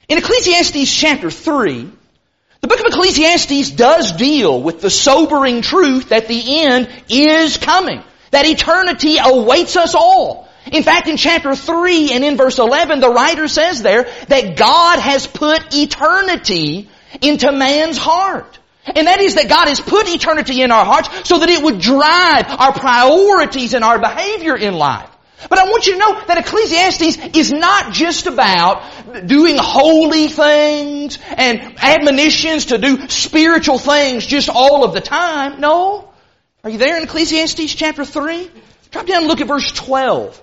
In 0.09 0.17
Ecclesiastes 0.17 0.93
chapter 0.93 1.31
3, 1.31 1.89
the 2.59 2.67
book 2.67 2.79
of 2.79 2.85
Ecclesiastes 2.87 3.71
does 3.71 4.11
deal 4.11 4.61
with 4.61 4.81
the 4.81 4.89
sobering 4.89 5.61
truth 5.61 6.09
that 6.09 6.27
the 6.27 6.61
end 6.61 6.89
is 7.09 7.57
coming. 7.57 8.03
That 8.31 8.45
eternity 8.45 9.17
awaits 9.17 9.75
us 9.75 9.95
all. 9.95 10.47
In 10.71 10.83
fact, 10.83 11.07
in 11.07 11.17
chapter 11.17 11.55
3 11.55 12.13
and 12.13 12.23
in 12.23 12.37
verse 12.37 12.59
11, 12.59 12.99
the 12.99 13.09
writer 13.09 13.47
says 13.47 13.81
there 13.81 14.03
that 14.27 14.55
God 14.55 14.99
has 14.99 15.27
put 15.27 15.75
eternity 15.75 16.89
into 17.21 17.51
man's 17.51 17.97
heart. 17.97 18.59
And 18.85 19.07
that 19.07 19.21
is 19.21 19.35
that 19.35 19.49
God 19.49 19.67
has 19.67 19.79
put 19.79 20.07
eternity 20.09 20.61
in 20.61 20.71
our 20.71 20.85
hearts 20.85 21.27
so 21.27 21.39
that 21.39 21.49
it 21.49 21.63
would 21.63 21.79
drive 21.79 22.45
our 22.49 22.73
priorities 22.73 23.73
and 23.73 23.83
our 23.83 23.99
behavior 23.99 24.57
in 24.57 24.73
life. 24.73 25.09
But 25.49 25.59
I 25.59 25.65
want 25.65 25.87
you 25.87 25.93
to 25.93 25.99
know 25.99 26.21
that 26.25 26.37
Ecclesiastes 26.37 27.35
is 27.35 27.51
not 27.51 27.93
just 27.93 28.27
about 28.27 29.27
doing 29.27 29.57
holy 29.57 30.27
things 30.27 31.17
and 31.35 31.75
admonitions 31.79 32.67
to 32.67 32.77
do 32.77 33.07
spiritual 33.09 33.77
things 33.77 34.25
just 34.25 34.49
all 34.49 34.83
of 34.85 34.93
the 34.93 35.01
time. 35.01 35.59
No. 35.59 36.09
Are 36.63 36.69
you 36.69 36.77
there 36.77 36.97
in 36.97 37.03
Ecclesiastes 37.03 37.75
chapter 37.75 38.05
3? 38.05 38.49
Drop 38.91 39.05
down 39.05 39.17
and 39.19 39.27
look 39.27 39.41
at 39.41 39.47
verse 39.47 39.71
12. 39.71 40.41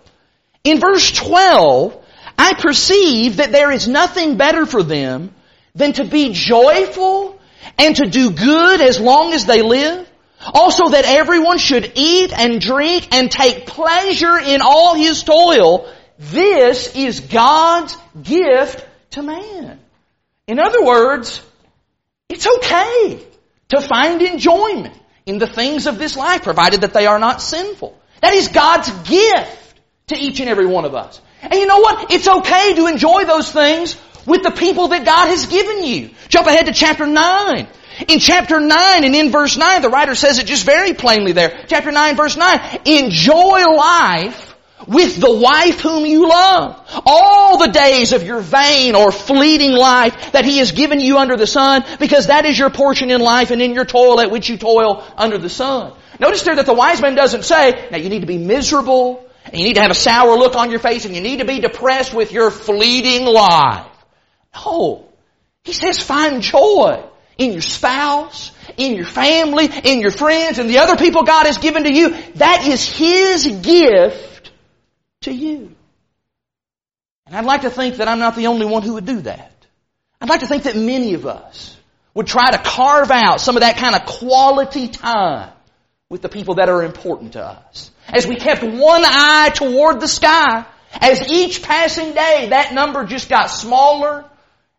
In 0.64 0.80
verse 0.80 1.10
12, 1.12 2.04
I 2.38 2.54
perceive 2.54 3.38
that 3.38 3.52
there 3.52 3.70
is 3.70 3.88
nothing 3.88 4.36
better 4.36 4.66
for 4.66 4.82
them 4.82 5.34
than 5.74 5.92
to 5.94 6.04
be 6.04 6.32
joyful 6.32 7.38
and 7.78 7.96
to 7.96 8.06
do 8.06 8.30
good 8.30 8.80
as 8.80 9.00
long 9.00 9.32
as 9.32 9.46
they 9.46 9.62
live 9.62 10.06
also 10.54 10.88
that 10.88 11.04
everyone 11.04 11.58
should 11.58 11.92
eat 11.94 12.32
and 12.32 12.60
drink 12.60 13.14
and 13.14 13.30
take 13.30 13.66
pleasure 13.66 14.38
in 14.38 14.60
all 14.62 14.94
his 14.94 15.22
toil. 15.22 15.90
This 16.18 16.94
is 16.96 17.20
God's 17.20 17.96
gift 18.22 18.86
to 19.10 19.22
man. 19.22 19.78
In 20.46 20.58
other 20.58 20.84
words, 20.84 21.42
it's 22.28 22.46
okay 22.46 23.22
to 23.68 23.80
find 23.80 24.22
enjoyment 24.22 24.94
in 25.26 25.38
the 25.38 25.46
things 25.46 25.86
of 25.86 25.98
this 25.98 26.16
life, 26.16 26.42
provided 26.42 26.80
that 26.80 26.94
they 26.94 27.06
are 27.06 27.18
not 27.18 27.42
sinful. 27.42 27.96
That 28.20 28.32
is 28.32 28.48
God's 28.48 28.90
gift 29.08 29.59
to 30.10 30.16
each 30.16 30.40
and 30.40 30.48
every 30.48 30.66
one 30.66 30.84
of 30.84 30.94
us. 30.94 31.20
And 31.42 31.54
you 31.54 31.66
know 31.66 31.78
what? 31.78 32.12
It's 32.12 32.28
okay 32.28 32.74
to 32.74 32.86
enjoy 32.86 33.24
those 33.24 33.50
things 33.50 33.96
with 34.26 34.42
the 34.42 34.50
people 34.50 34.88
that 34.88 35.04
God 35.04 35.28
has 35.28 35.46
given 35.46 35.84
you. 35.84 36.10
Jump 36.28 36.46
ahead 36.46 36.66
to 36.66 36.72
chapter 36.72 37.06
9. 37.06 37.66
In 38.08 38.18
chapter 38.18 38.60
9 38.60 39.04
and 39.04 39.14
in 39.14 39.30
verse 39.30 39.56
9, 39.56 39.82
the 39.82 39.88
writer 39.88 40.14
says 40.14 40.38
it 40.38 40.46
just 40.46 40.64
very 40.64 40.94
plainly 40.94 41.32
there. 41.32 41.64
Chapter 41.68 41.90
9 41.90 42.16
verse 42.16 42.36
9, 42.36 42.80
enjoy 42.84 43.64
life 43.74 44.50
with 44.86 45.20
the 45.20 45.30
wife 45.30 45.80
whom 45.80 46.06
you 46.06 46.28
love. 46.28 47.02
All 47.04 47.58
the 47.58 47.68
days 47.68 48.12
of 48.12 48.22
your 48.22 48.40
vain 48.40 48.94
or 48.94 49.12
fleeting 49.12 49.72
life 49.72 50.32
that 50.32 50.44
He 50.44 50.58
has 50.58 50.72
given 50.72 51.00
you 51.00 51.18
under 51.18 51.36
the 51.36 51.46
sun, 51.46 51.84
because 51.98 52.28
that 52.28 52.46
is 52.46 52.58
your 52.58 52.70
portion 52.70 53.10
in 53.10 53.20
life 53.20 53.50
and 53.50 53.60
in 53.60 53.74
your 53.74 53.84
toil 53.84 54.20
at 54.20 54.30
which 54.30 54.48
you 54.48 54.56
toil 54.56 55.04
under 55.16 55.38
the 55.38 55.50
sun. 55.50 55.92
Notice 56.18 56.42
there 56.42 56.56
that 56.56 56.66
the 56.66 56.74
wise 56.74 57.00
man 57.00 57.14
doesn't 57.14 57.44
say, 57.44 57.88
now 57.90 57.98
you 57.98 58.08
need 58.08 58.20
to 58.20 58.26
be 58.26 58.38
miserable, 58.38 59.29
and 59.44 59.56
you 59.56 59.64
need 59.64 59.74
to 59.74 59.82
have 59.82 59.90
a 59.90 59.94
sour 59.94 60.36
look 60.36 60.54
on 60.54 60.70
your 60.70 60.80
face, 60.80 61.04
and 61.04 61.14
you 61.14 61.20
need 61.20 61.38
to 61.38 61.44
be 61.44 61.60
depressed 61.60 62.14
with 62.14 62.32
your 62.32 62.50
fleeting 62.50 63.24
life. 63.26 63.86
No. 64.54 65.08
He 65.64 65.72
says 65.72 66.00
find 66.00 66.42
joy 66.42 67.04
in 67.38 67.52
your 67.52 67.62
spouse, 67.62 68.52
in 68.76 68.94
your 68.94 69.06
family, 69.06 69.68
in 69.84 70.00
your 70.00 70.10
friends, 70.10 70.58
and 70.58 70.68
the 70.68 70.78
other 70.78 70.96
people 70.96 71.22
God 71.22 71.46
has 71.46 71.58
given 71.58 71.84
to 71.84 71.92
you. 71.92 72.10
That 72.34 72.66
is 72.66 72.86
His 72.86 73.46
gift 73.62 74.52
to 75.22 75.32
you. 75.32 75.74
And 77.26 77.36
I'd 77.36 77.44
like 77.44 77.62
to 77.62 77.70
think 77.70 77.96
that 77.96 78.08
I'm 78.08 78.18
not 78.18 78.36
the 78.36 78.48
only 78.48 78.66
one 78.66 78.82
who 78.82 78.94
would 78.94 79.06
do 79.06 79.20
that. 79.22 79.52
I'd 80.20 80.28
like 80.28 80.40
to 80.40 80.46
think 80.46 80.64
that 80.64 80.76
many 80.76 81.14
of 81.14 81.26
us 81.26 81.76
would 82.12 82.26
try 82.26 82.50
to 82.50 82.58
carve 82.58 83.10
out 83.10 83.40
some 83.40 83.56
of 83.56 83.60
that 83.60 83.76
kind 83.76 83.94
of 83.94 84.04
quality 84.04 84.88
time 84.88 85.50
with 86.08 86.22
the 86.22 86.28
people 86.28 86.56
that 86.56 86.68
are 86.68 86.82
important 86.82 87.34
to 87.34 87.44
us. 87.44 87.90
As 88.12 88.26
we 88.26 88.36
kept 88.36 88.62
one 88.62 89.02
eye 89.04 89.50
toward 89.54 90.00
the 90.00 90.08
sky, 90.08 90.64
as 90.92 91.30
each 91.30 91.62
passing 91.62 92.12
day 92.12 92.48
that 92.50 92.74
number 92.74 93.04
just 93.04 93.28
got 93.28 93.46
smaller 93.50 94.24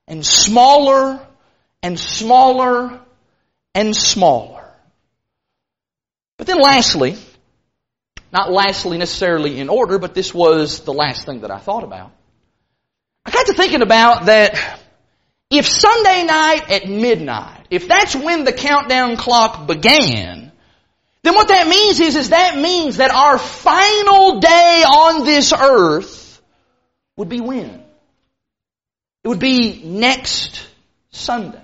and 0.08 0.26
smaller 0.26 1.20
and 1.82 2.00
smaller 2.00 3.00
and 3.74 3.96
smaller. 3.96 4.63
But 6.38 6.48
then 6.48 6.60
lastly, 6.60 7.17
not 8.32 8.52
lastly 8.52 8.98
necessarily 8.98 9.60
in 9.60 9.70
order, 9.70 10.00
but 10.00 10.13
this 10.13 10.34
was 10.34 10.82
the 10.82 10.94
last 10.94 11.26
thing 11.26 11.41
that 11.41 11.52
I 11.52 11.60
thought 11.60 11.84
about. 11.84 12.12
I 13.26 13.32
got 13.32 13.46
to 13.48 13.54
thinking 13.54 13.82
about 13.82 14.26
that 14.26 14.82
if 15.52 15.67
Sunday 15.67 16.24
night 16.24 16.72
at 16.72 16.89
midnight, 16.89 17.67
if 17.70 17.88
that's 17.88 18.15
when 18.15 18.46
the 18.46 18.54
countdown 18.54 19.17
clock 19.17 19.67
began, 19.67 20.41
then 21.24 21.36
what 21.36 21.50
that 21.50 21.68
means 21.68 22.00
is, 22.00 22.16
is 22.16 22.30
that 22.30 22.58
means 22.58 22.98
that 22.98 23.12
our 23.12 23.38
final 23.38 24.40
day 24.40 24.84
on 24.84 25.24
this 25.24 25.54
earth 25.54 26.42
would 27.16 27.30
be 27.30 27.42
when? 27.42 27.84
It 29.24 29.28
would 29.28 29.40
be 29.40 29.84
next 29.84 30.66
Sunday. 31.12 31.62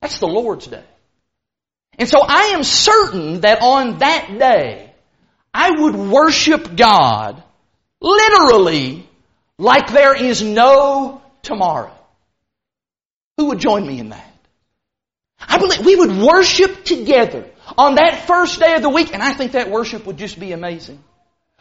That's 0.00 0.18
the 0.18 0.26
Lord's 0.26 0.66
day. 0.66 0.84
And 1.98 2.08
so 2.08 2.20
I 2.26 2.54
am 2.54 2.64
certain 2.64 3.42
that 3.42 3.62
on 3.62 3.98
that 3.98 4.36
day, 4.38 4.92
I 5.54 5.70
would 5.70 5.94
worship 5.94 6.74
God 6.74 7.42
literally 8.00 9.08
like 9.58 9.92
there 9.92 10.16
is 10.16 10.42
no 10.42 11.22
tomorrow. 11.42 11.92
Who 13.36 13.46
would 13.46 13.60
join 13.60 13.86
me 13.86 14.00
in 14.00 14.08
that? 14.08 14.28
I 15.38 15.58
believe 15.58 15.84
we 15.84 15.96
would 15.96 16.16
worship 16.16 16.84
together 16.84 17.48
on 17.78 17.96
that 17.96 18.26
first 18.26 18.60
day 18.60 18.74
of 18.74 18.82
the 18.82 18.88
week, 18.88 19.12
and 19.12 19.22
I 19.22 19.32
think 19.32 19.52
that 19.52 19.70
worship 19.70 20.06
would 20.06 20.16
just 20.16 20.38
be 20.38 20.52
amazing. 20.52 21.02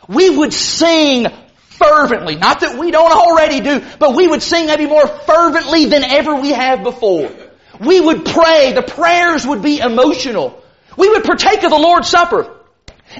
We 0.07 0.29
would 0.29 0.53
sing 0.53 1.27
fervently, 1.55 2.35
not 2.35 2.61
that 2.61 2.77
we 2.77 2.91
don't 2.91 3.11
already 3.11 3.61
do, 3.61 3.83
but 3.99 4.15
we 4.15 4.27
would 4.27 4.41
sing 4.41 4.67
maybe 4.67 4.85
more 4.85 5.07
fervently 5.07 5.85
than 5.85 6.03
ever 6.03 6.35
we 6.35 6.51
have 6.51 6.83
before. 6.83 7.31
We 7.79 7.99
would 7.99 8.25
pray, 8.25 8.73
the 8.73 8.83
prayers 8.83 9.45
would 9.45 9.61
be 9.61 9.79
emotional. 9.79 10.61
We 10.97 11.09
would 11.09 11.23
partake 11.23 11.63
of 11.63 11.71
the 11.71 11.77
Lord's 11.77 12.09
Supper. 12.09 12.55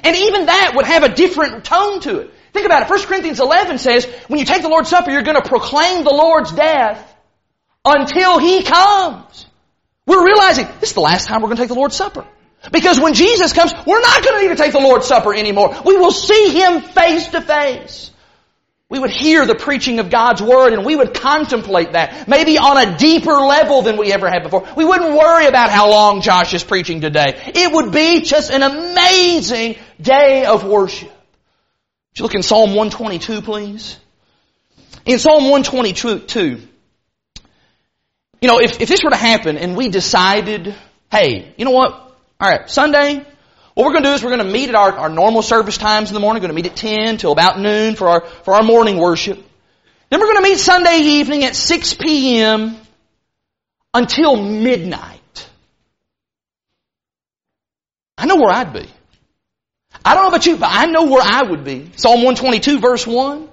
And 0.04 0.16
even 0.16 0.46
that 0.46 0.72
would 0.76 0.86
have 0.86 1.02
a 1.02 1.14
different 1.14 1.64
tone 1.64 2.00
to 2.00 2.20
it. 2.20 2.34
Think 2.52 2.66
about 2.66 2.82
it. 2.82 2.90
1 2.90 3.02
Corinthians 3.04 3.40
11 3.40 3.78
says, 3.78 4.04
when 4.28 4.38
you 4.38 4.44
take 4.44 4.62
the 4.62 4.68
Lord's 4.68 4.90
Supper, 4.90 5.10
you're 5.10 5.22
going 5.22 5.40
to 5.40 5.48
proclaim 5.48 6.04
the 6.04 6.10
Lord's 6.12 6.52
death 6.52 7.14
until 7.84 8.38
He 8.38 8.62
comes. 8.62 9.46
We're 10.06 10.24
realizing 10.24 10.66
this 10.80 10.90
is 10.90 10.94
the 10.94 11.00
last 11.00 11.26
time 11.26 11.40
we're 11.40 11.48
going 11.48 11.56
to 11.56 11.62
take 11.62 11.68
the 11.68 11.74
Lord's 11.74 11.96
Supper. 11.96 12.26
Because 12.70 13.00
when 13.00 13.14
Jesus 13.14 13.52
comes, 13.52 13.72
we're 13.86 14.00
not 14.00 14.24
going 14.24 14.36
to 14.36 14.48
need 14.48 14.56
to 14.56 14.62
take 14.62 14.72
the 14.72 14.78
Lord's 14.78 15.06
Supper 15.06 15.34
anymore. 15.34 15.74
We 15.84 15.96
will 15.96 16.12
see 16.12 16.50
Him 16.50 16.80
face 16.80 17.28
to 17.28 17.40
face. 17.40 18.10
We 18.88 18.98
would 18.98 19.10
hear 19.10 19.46
the 19.46 19.54
preaching 19.54 20.00
of 20.00 20.10
God's 20.10 20.42
Word 20.42 20.74
and 20.74 20.84
we 20.84 20.94
would 20.94 21.14
contemplate 21.14 21.92
that, 21.92 22.28
maybe 22.28 22.58
on 22.58 22.76
a 22.76 22.98
deeper 22.98 23.32
level 23.32 23.80
than 23.80 23.96
we 23.96 24.12
ever 24.12 24.28
had 24.28 24.42
before. 24.42 24.68
We 24.76 24.84
wouldn't 24.84 25.16
worry 25.16 25.46
about 25.46 25.70
how 25.70 25.90
long 25.90 26.20
Josh 26.20 26.52
is 26.52 26.62
preaching 26.62 27.00
today. 27.00 27.50
It 27.54 27.72
would 27.72 27.90
be 27.90 28.20
just 28.20 28.50
an 28.50 28.62
amazing 28.62 29.76
day 29.98 30.44
of 30.44 30.64
worship. 30.64 31.08
Would 31.08 32.18
you 32.18 32.22
look 32.24 32.34
in 32.34 32.42
Psalm 32.42 32.74
122, 32.74 33.40
please? 33.40 33.96
In 35.06 35.18
Psalm 35.18 35.44
122, 35.44 36.60
you 38.42 38.48
know, 38.48 38.60
if, 38.60 38.78
if 38.80 38.88
this 38.90 39.02
were 39.02 39.10
to 39.10 39.16
happen 39.16 39.56
and 39.56 39.74
we 39.74 39.88
decided, 39.88 40.74
hey, 41.10 41.54
you 41.56 41.64
know 41.64 41.70
what? 41.70 42.11
Alright, 42.42 42.68
Sunday, 42.68 43.24
what 43.74 43.86
we're 43.86 43.92
going 43.92 44.02
to 44.02 44.08
do 44.08 44.14
is 44.14 44.24
we're 44.24 44.34
going 44.34 44.44
to 44.44 44.52
meet 44.52 44.68
at 44.68 44.74
our, 44.74 44.92
our 44.92 45.08
normal 45.08 45.42
service 45.42 45.78
times 45.78 46.10
in 46.10 46.14
the 46.14 46.18
morning. 46.18 46.42
We're 46.42 46.48
going 46.48 46.60
to 46.60 46.68
meet 46.68 46.72
at 46.72 46.76
10 46.76 47.18
till 47.18 47.30
about 47.30 47.60
noon 47.60 47.94
for 47.94 48.08
our, 48.08 48.26
for 48.26 48.54
our 48.54 48.64
morning 48.64 48.98
worship. 48.98 49.38
Then 50.10 50.18
we're 50.18 50.26
going 50.26 50.42
to 50.42 50.50
meet 50.50 50.58
Sunday 50.58 50.98
evening 50.98 51.44
at 51.44 51.54
6 51.54 51.94
p.m. 51.94 52.76
until 53.94 54.34
midnight. 54.42 55.48
I 58.18 58.26
know 58.26 58.34
where 58.34 58.50
I'd 58.50 58.72
be. 58.72 58.90
I 60.04 60.14
don't 60.14 60.24
know 60.24 60.30
about 60.30 60.44
you, 60.44 60.56
but 60.56 60.70
I 60.72 60.86
know 60.86 61.04
where 61.04 61.22
I 61.24 61.44
would 61.44 61.62
be. 61.62 61.92
Psalm 61.94 62.24
122 62.24 62.80
verse 62.80 63.06
1. 63.06 63.48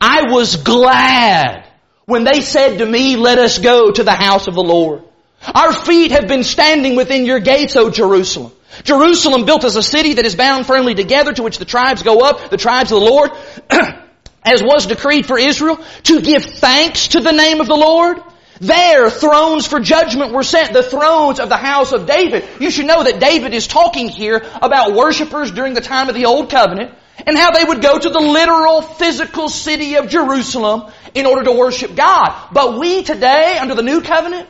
I 0.00 0.32
was 0.32 0.56
glad 0.56 1.66
when 2.06 2.24
they 2.24 2.40
said 2.40 2.78
to 2.78 2.86
me, 2.86 3.16
let 3.16 3.36
us 3.38 3.58
go 3.58 3.90
to 3.90 4.02
the 4.02 4.14
house 4.14 4.46
of 4.46 4.54
the 4.54 4.62
Lord. 4.62 5.04
Our 5.42 5.72
feet 5.72 6.10
have 6.10 6.28
been 6.28 6.44
standing 6.44 6.96
within 6.96 7.24
your 7.24 7.40
gates, 7.40 7.76
O 7.76 7.90
Jerusalem. 7.90 8.52
Jerusalem 8.84 9.46
built 9.46 9.64
as 9.64 9.76
a 9.76 9.82
city 9.82 10.14
that 10.14 10.26
is 10.26 10.36
bound 10.36 10.66
firmly 10.66 10.94
together 10.94 11.32
to 11.32 11.42
which 11.42 11.58
the 11.58 11.64
tribes 11.64 12.02
go 12.02 12.20
up, 12.20 12.50
the 12.50 12.56
tribes 12.56 12.92
of 12.92 13.00
the 13.00 13.06
Lord, 13.06 13.30
as 14.44 14.62
was 14.62 14.86
decreed 14.86 15.26
for 15.26 15.38
Israel, 15.38 15.78
to 16.04 16.20
give 16.20 16.44
thanks 16.44 17.08
to 17.08 17.20
the 17.20 17.32
name 17.32 17.60
of 17.60 17.66
the 17.66 17.76
Lord. 17.76 18.18
There, 18.60 19.08
thrones 19.08 19.66
for 19.66 19.80
judgment 19.80 20.32
were 20.32 20.42
set, 20.42 20.74
the 20.74 20.82
thrones 20.82 21.40
of 21.40 21.48
the 21.48 21.56
house 21.56 21.92
of 21.92 22.06
David. 22.06 22.44
You 22.60 22.70
should 22.70 22.86
know 22.86 23.02
that 23.02 23.18
David 23.18 23.54
is 23.54 23.66
talking 23.66 24.10
here 24.10 24.44
about 24.60 24.94
worshipers 24.94 25.50
during 25.50 25.72
the 25.72 25.80
time 25.80 26.10
of 26.10 26.14
the 26.14 26.26
Old 26.26 26.50
Covenant 26.50 26.94
and 27.26 27.36
how 27.36 27.52
they 27.52 27.64
would 27.64 27.80
go 27.80 27.98
to 27.98 28.08
the 28.10 28.20
literal 28.20 28.82
physical 28.82 29.48
city 29.48 29.96
of 29.96 30.08
Jerusalem 30.08 30.92
in 31.14 31.24
order 31.24 31.44
to 31.44 31.52
worship 31.52 31.94
God. 31.96 32.48
But 32.52 32.78
we 32.78 33.02
today, 33.02 33.56
under 33.58 33.74
the 33.74 33.82
New 33.82 34.02
Covenant, 34.02 34.46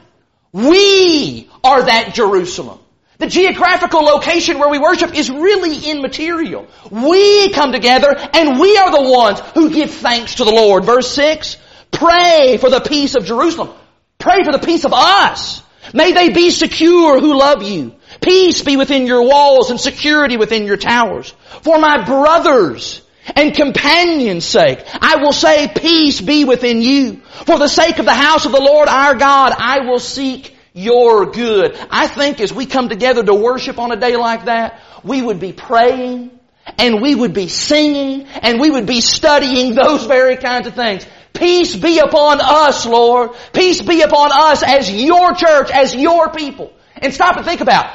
we 0.52 1.48
are 1.62 1.84
that 1.84 2.14
Jerusalem. 2.14 2.78
The 3.18 3.26
geographical 3.26 4.00
location 4.00 4.58
where 4.58 4.70
we 4.70 4.78
worship 4.78 5.14
is 5.14 5.30
really 5.30 5.90
immaterial. 5.90 6.66
We 6.90 7.52
come 7.52 7.70
together 7.70 8.16
and 8.16 8.58
we 8.58 8.78
are 8.78 8.90
the 8.90 9.10
ones 9.10 9.40
who 9.54 9.70
give 9.70 9.90
thanks 9.90 10.36
to 10.36 10.44
the 10.44 10.50
Lord. 10.50 10.86
Verse 10.86 11.14
6, 11.14 11.58
pray 11.90 12.56
for 12.58 12.70
the 12.70 12.80
peace 12.80 13.16
of 13.16 13.26
Jerusalem. 13.26 13.76
Pray 14.18 14.42
for 14.42 14.52
the 14.52 14.58
peace 14.58 14.84
of 14.84 14.94
us. 14.94 15.62
May 15.92 16.12
they 16.12 16.30
be 16.30 16.50
secure 16.50 17.20
who 17.20 17.38
love 17.38 17.62
you. 17.62 17.94
Peace 18.22 18.62
be 18.62 18.76
within 18.76 19.06
your 19.06 19.22
walls 19.22 19.70
and 19.70 19.80
security 19.80 20.36
within 20.36 20.66
your 20.66 20.76
towers. 20.76 21.30
For 21.62 21.78
my 21.78 22.04
brothers 22.04 23.02
and 23.36 23.54
companions' 23.54 24.44
sake, 24.44 24.84
I 25.00 25.16
will 25.22 25.32
say 25.32 25.68
peace 25.68 26.20
be 26.20 26.44
within 26.44 26.82
you. 26.82 27.20
For 27.46 27.58
the 27.58 27.68
sake 27.68 27.98
of 27.98 28.04
the 28.04 28.14
house 28.14 28.44
of 28.46 28.52
the 28.52 28.60
Lord 28.60 28.88
our 28.88 29.14
God, 29.14 29.52
I 29.56 29.80
will 29.80 29.98
seek 29.98 30.56
your 30.72 31.26
good. 31.26 31.78
I 31.90 32.06
think 32.06 32.40
as 32.40 32.52
we 32.52 32.66
come 32.66 32.88
together 32.88 33.22
to 33.24 33.34
worship 33.34 33.78
on 33.78 33.92
a 33.92 33.96
day 33.96 34.16
like 34.16 34.44
that, 34.44 34.80
we 35.02 35.20
would 35.20 35.40
be 35.40 35.52
praying 35.52 36.30
and 36.78 37.00
we 37.00 37.14
would 37.14 37.32
be 37.32 37.48
singing 37.48 38.26
and 38.26 38.60
we 38.60 38.70
would 38.70 38.86
be 38.86 39.00
studying 39.00 39.74
those 39.74 40.04
very 40.06 40.36
kinds 40.36 40.66
of 40.66 40.74
things. 40.74 41.06
Peace 41.32 41.74
be 41.74 41.98
upon 41.98 42.40
us, 42.40 42.86
Lord. 42.86 43.30
Peace 43.52 43.80
be 43.80 44.02
upon 44.02 44.30
us 44.32 44.62
as 44.62 44.92
your 44.92 45.34
church, 45.34 45.70
as 45.70 45.94
your 45.94 46.30
people. 46.30 46.72
And 46.96 47.14
stop 47.14 47.36
and 47.36 47.46
think 47.46 47.60
about, 47.60 47.90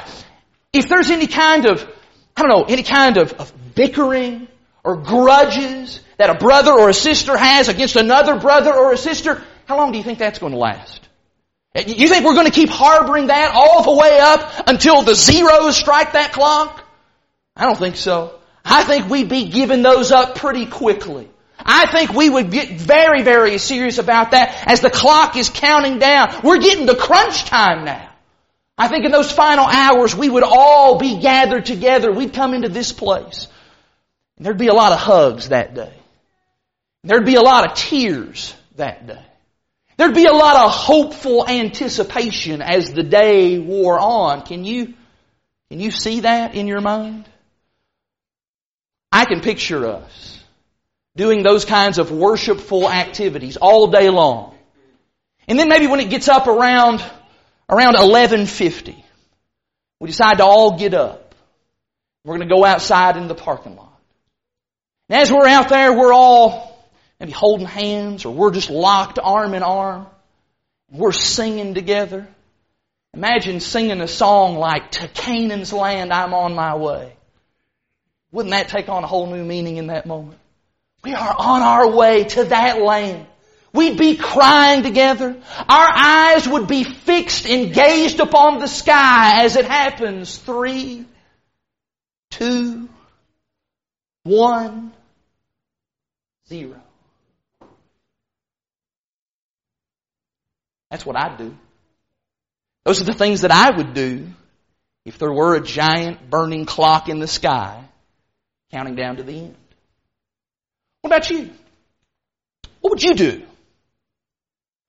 if 0.72 0.88
there's 0.88 1.10
any 1.10 1.26
kind 1.26 1.66
of, 1.66 1.88
I 2.36 2.42
don't 2.42 2.50
know, 2.50 2.64
any 2.64 2.82
kind 2.82 3.18
of, 3.18 3.32
of 3.34 3.52
bickering 3.74 4.48
or 4.86 4.96
grudges 4.96 6.00
that 6.16 6.30
a 6.30 6.34
brother 6.34 6.70
or 6.70 6.88
a 6.88 6.94
sister 6.94 7.36
has 7.36 7.68
against 7.68 7.96
another 7.96 8.38
brother 8.38 8.72
or 8.72 8.92
a 8.92 8.96
sister, 8.96 9.42
how 9.66 9.76
long 9.76 9.90
do 9.90 9.98
you 9.98 10.04
think 10.04 10.20
that's 10.20 10.38
going 10.38 10.52
to 10.52 10.58
last? 10.58 11.06
You 11.74 12.08
think 12.08 12.24
we're 12.24 12.34
going 12.34 12.46
to 12.46 12.52
keep 12.52 12.70
harboring 12.70 13.26
that 13.26 13.50
all 13.52 13.82
the 13.82 14.00
way 14.00 14.18
up 14.20 14.68
until 14.68 15.02
the 15.02 15.14
zeros 15.14 15.76
strike 15.76 16.12
that 16.12 16.32
clock? 16.32 16.82
I 17.56 17.64
don't 17.66 17.76
think 17.76 17.96
so. 17.96 18.38
I 18.64 18.84
think 18.84 19.10
we'd 19.10 19.28
be 19.28 19.48
giving 19.48 19.82
those 19.82 20.12
up 20.12 20.36
pretty 20.36 20.66
quickly. 20.66 21.28
I 21.58 21.86
think 21.86 22.12
we 22.12 22.30
would 22.30 22.52
get 22.52 22.70
very, 22.70 23.22
very 23.22 23.58
serious 23.58 23.98
about 23.98 24.30
that 24.30 24.68
as 24.68 24.80
the 24.80 24.90
clock 24.90 25.36
is 25.36 25.50
counting 25.50 25.98
down. 25.98 26.32
We're 26.44 26.60
getting 26.60 26.86
to 26.86 26.94
crunch 26.94 27.44
time 27.44 27.84
now. 27.84 28.08
I 28.78 28.86
think 28.86 29.04
in 29.04 29.10
those 29.10 29.32
final 29.32 29.66
hours 29.66 30.14
we 30.14 30.30
would 30.30 30.44
all 30.44 30.98
be 30.98 31.20
gathered 31.20 31.66
together. 31.66 32.12
We'd 32.12 32.32
come 32.32 32.54
into 32.54 32.68
this 32.68 32.92
place. 32.92 33.48
And 34.36 34.46
there'd 34.46 34.58
be 34.58 34.68
a 34.68 34.74
lot 34.74 34.92
of 34.92 34.98
hugs 34.98 35.48
that 35.48 35.74
day. 35.74 35.92
There'd 37.04 37.24
be 37.24 37.36
a 37.36 37.40
lot 37.40 37.70
of 37.70 37.76
tears 37.76 38.54
that 38.76 39.06
day. 39.06 39.24
There'd 39.96 40.14
be 40.14 40.26
a 40.26 40.32
lot 40.32 40.56
of 40.56 40.70
hopeful 40.72 41.48
anticipation 41.48 42.60
as 42.60 42.92
the 42.92 43.02
day 43.02 43.58
wore 43.58 43.98
on. 43.98 44.42
Can 44.42 44.64
you, 44.64 44.94
can 45.70 45.80
you 45.80 45.90
see 45.90 46.20
that 46.20 46.54
in 46.54 46.66
your 46.66 46.80
mind? 46.80 47.28
I 49.10 49.24
can 49.24 49.40
picture 49.40 49.86
us 49.86 50.42
doing 51.16 51.42
those 51.42 51.64
kinds 51.64 51.98
of 51.98 52.10
worshipful 52.10 52.90
activities 52.90 53.56
all 53.56 53.86
day 53.86 54.10
long. 54.10 54.54
And 55.48 55.58
then 55.58 55.68
maybe 55.68 55.86
when 55.86 56.00
it 56.00 56.10
gets 56.10 56.28
up 56.28 56.46
around, 56.46 57.00
around 57.70 57.94
1150, 57.94 59.04
we 60.00 60.08
decide 60.08 60.38
to 60.38 60.44
all 60.44 60.76
get 60.76 60.92
up. 60.92 61.34
We're 62.24 62.36
going 62.36 62.48
to 62.48 62.54
go 62.54 62.64
outside 62.64 63.16
in 63.16 63.28
the 63.28 63.34
parking 63.34 63.76
lot. 63.76 63.85
And 65.08 65.20
as 65.20 65.30
we're 65.30 65.46
out 65.46 65.68
there, 65.68 65.92
we're 65.92 66.12
all 66.12 66.84
maybe 67.20 67.32
holding 67.32 67.66
hands 67.66 68.24
or 68.24 68.34
we're 68.34 68.50
just 68.50 68.70
locked 68.70 69.18
arm 69.22 69.54
in 69.54 69.62
arm. 69.62 70.06
We're 70.90 71.12
singing 71.12 71.74
together. 71.74 72.28
Imagine 73.14 73.60
singing 73.60 74.00
a 74.00 74.08
song 74.08 74.56
like, 74.56 74.92
To 74.92 75.08
Canaan's 75.08 75.72
land 75.72 76.12
I'm 76.12 76.34
on 76.34 76.54
my 76.54 76.76
way. 76.76 77.14
Wouldn't 78.32 78.52
that 78.52 78.68
take 78.68 78.88
on 78.88 79.04
a 79.04 79.06
whole 79.06 79.26
new 79.26 79.44
meaning 79.44 79.78
in 79.78 79.86
that 79.86 80.06
moment? 80.06 80.38
We 81.02 81.14
are 81.14 81.34
on 81.38 81.62
our 81.62 81.90
way 81.90 82.24
to 82.24 82.44
that 82.44 82.82
land. 82.82 83.26
We'd 83.72 83.98
be 83.98 84.16
crying 84.16 84.82
together. 84.82 85.36
Our 85.68 85.88
eyes 85.94 86.48
would 86.48 86.66
be 86.66 86.84
fixed 86.84 87.46
and 87.46 87.72
gazed 87.72 88.20
upon 88.20 88.58
the 88.58 88.66
sky 88.66 89.44
as 89.44 89.56
it 89.56 89.66
happens. 89.66 90.36
Three, 90.36 91.04
two, 92.30 92.88
one, 94.24 94.92
zero. 96.48 96.80
That's 100.90 101.04
what 101.04 101.16
I'd 101.16 101.36
do. 101.36 101.56
Those 102.84 103.00
are 103.00 103.04
the 103.04 103.12
things 103.12 103.40
that 103.40 103.50
I 103.50 103.76
would 103.76 103.94
do 103.94 104.28
if 105.04 105.18
there 105.18 105.32
were 105.32 105.56
a 105.56 105.60
giant 105.60 106.30
burning 106.30 106.66
clock 106.66 107.08
in 107.08 107.18
the 107.18 107.26
sky 107.26 107.84
counting 108.70 108.94
down 108.94 109.16
to 109.16 109.22
the 109.22 109.32
end. 109.32 109.56
What 111.00 111.08
about 111.08 111.30
you? 111.30 111.50
What 112.80 112.90
would 112.90 113.02
you 113.02 113.14
do? 113.14 113.42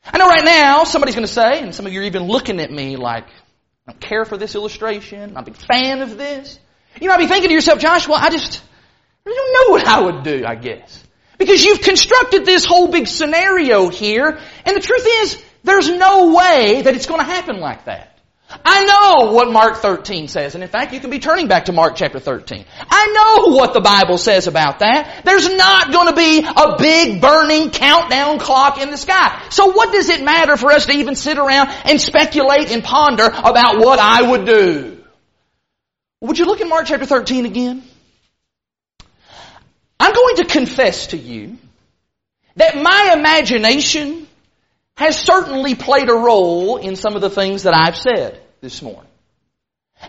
I 0.03 0.17
know 0.17 0.27
right 0.27 0.45
now 0.45 0.83
somebody's 0.83 1.15
going 1.15 1.27
to 1.27 1.33
say, 1.33 1.59
and 1.59 1.73
some 1.73 1.85
of 1.85 1.93
you 1.93 2.01
are 2.01 2.05
even 2.05 2.23
looking 2.23 2.59
at 2.59 2.71
me 2.71 2.95
like, 2.95 3.27
I 3.87 3.91
don't 3.91 3.99
care 3.99 4.25
for 4.25 4.37
this 4.37 4.55
illustration. 4.55 5.31
I'm 5.31 5.43
a 5.43 5.45
big 5.45 5.57
fan 5.57 6.01
of 6.01 6.17
this. 6.17 6.59
You 7.01 7.09
might 7.09 7.17
be 7.17 7.27
thinking 7.27 7.49
to 7.49 7.53
yourself, 7.53 7.79
Joshua, 7.79 8.15
I 8.15 8.29
just, 8.29 8.61
I 9.25 9.29
don't 9.29 9.53
know 9.53 9.71
what 9.73 9.87
I 9.87 10.01
would 10.01 10.23
do, 10.23 10.45
I 10.45 10.55
guess. 10.55 11.03
Because 11.37 11.63
you've 11.63 11.81
constructed 11.81 12.45
this 12.45 12.65
whole 12.65 12.87
big 12.87 13.07
scenario 13.07 13.89
here, 13.89 14.39
and 14.65 14.75
the 14.75 14.81
truth 14.81 15.07
is, 15.21 15.43
there's 15.63 15.89
no 15.89 16.33
way 16.33 16.81
that 16.81 16.95
it's 16.95 17.05
going 17.05 17.19
to 17.19 17.25
happen 17.25 17.59
like 17.59 17.85
that. 17.85 18.17
I 18.63 18.85
know 18.85 19.33
what 19.33 19.51
Mark 19.51 19.77
13 19.77 20.29
says, 20.29 20.55
and 20.55 20.63
in 20.63 20.69
fact, 20.69 20.93
you 20.93 21.01
can 21.01 21.09
be 21.09 21.19
turning 21.19 21.49
back 21.49 21.65
to 21.65 21.73
Mark 21.73 21.95
chapter 21.97 22.19
13. 22.19 22.65
I 22.89 23.07
know 23.07 23.53
what 23.53 23.73
the 23.73 23.81
Bible 23.81 24.17
says 24.17 24.47
about 24.47 24.79
that. 24.79 25.23
There's 25.25 25.53
not 25.53 25.91
going 25.91 26.07
to 26.07 26.15
be 26.15 26.47
a 26.47 26.77
big 26.77 27.21
burning 27.21 27.71
countdown 27.71 28.39
clock 28.39 28.79
in 28.79 28.89
the 28.89 28.97
sky. 28.97 29.43
So 29.49 29.73
what 29.73 29.91
does 29.91 30.07
it 30.07 30.23
matter 30.23 30.55
for 30.55 30.71
us 30.71 30.85
to 30.85 30.93
even 30.93 31.15
sit 31.15 31.37
around 31.37 31.67
and 31.83 31.99
speculate 31.99 32.71
and 32.71 32.81
ponder 32.83 33.25
about 33.25 33.79
what 33.79 33.99
I 33.99 34.21
would 34.29 34.45
do? 34.45 35.03
Would 36.21 36.39
you 36.39 36.45
look 36.45 36.61
in 36.61 36.69
Mark 36.69 36.85
chapter 36.87 37.05
13 37.05 37.45
again? 37.45 37.83
I'm 39.99 40.13
going 40.13 40.35
to 40.37 40.45
confess 40.45 41.07
to 41.07 41.17
you 41.17 41.57
that 42.55 42.75
my 42.75 43.13
imagination 43.17 44.27
has 44.95 45.19
certainly 45.19 45.75
played 45.75 46.09
a 46.09 46.13
role 46.13 46.77
in 46.77 46.95
some 46.95 47.15
of 47.15 47.21
the 47.21 47.29
things 47.29 47.63
that 47.63 47.73
I've 47.73 47.97
said 47.97 48.41
this 48.61 48.81
morning. 48.81 49.09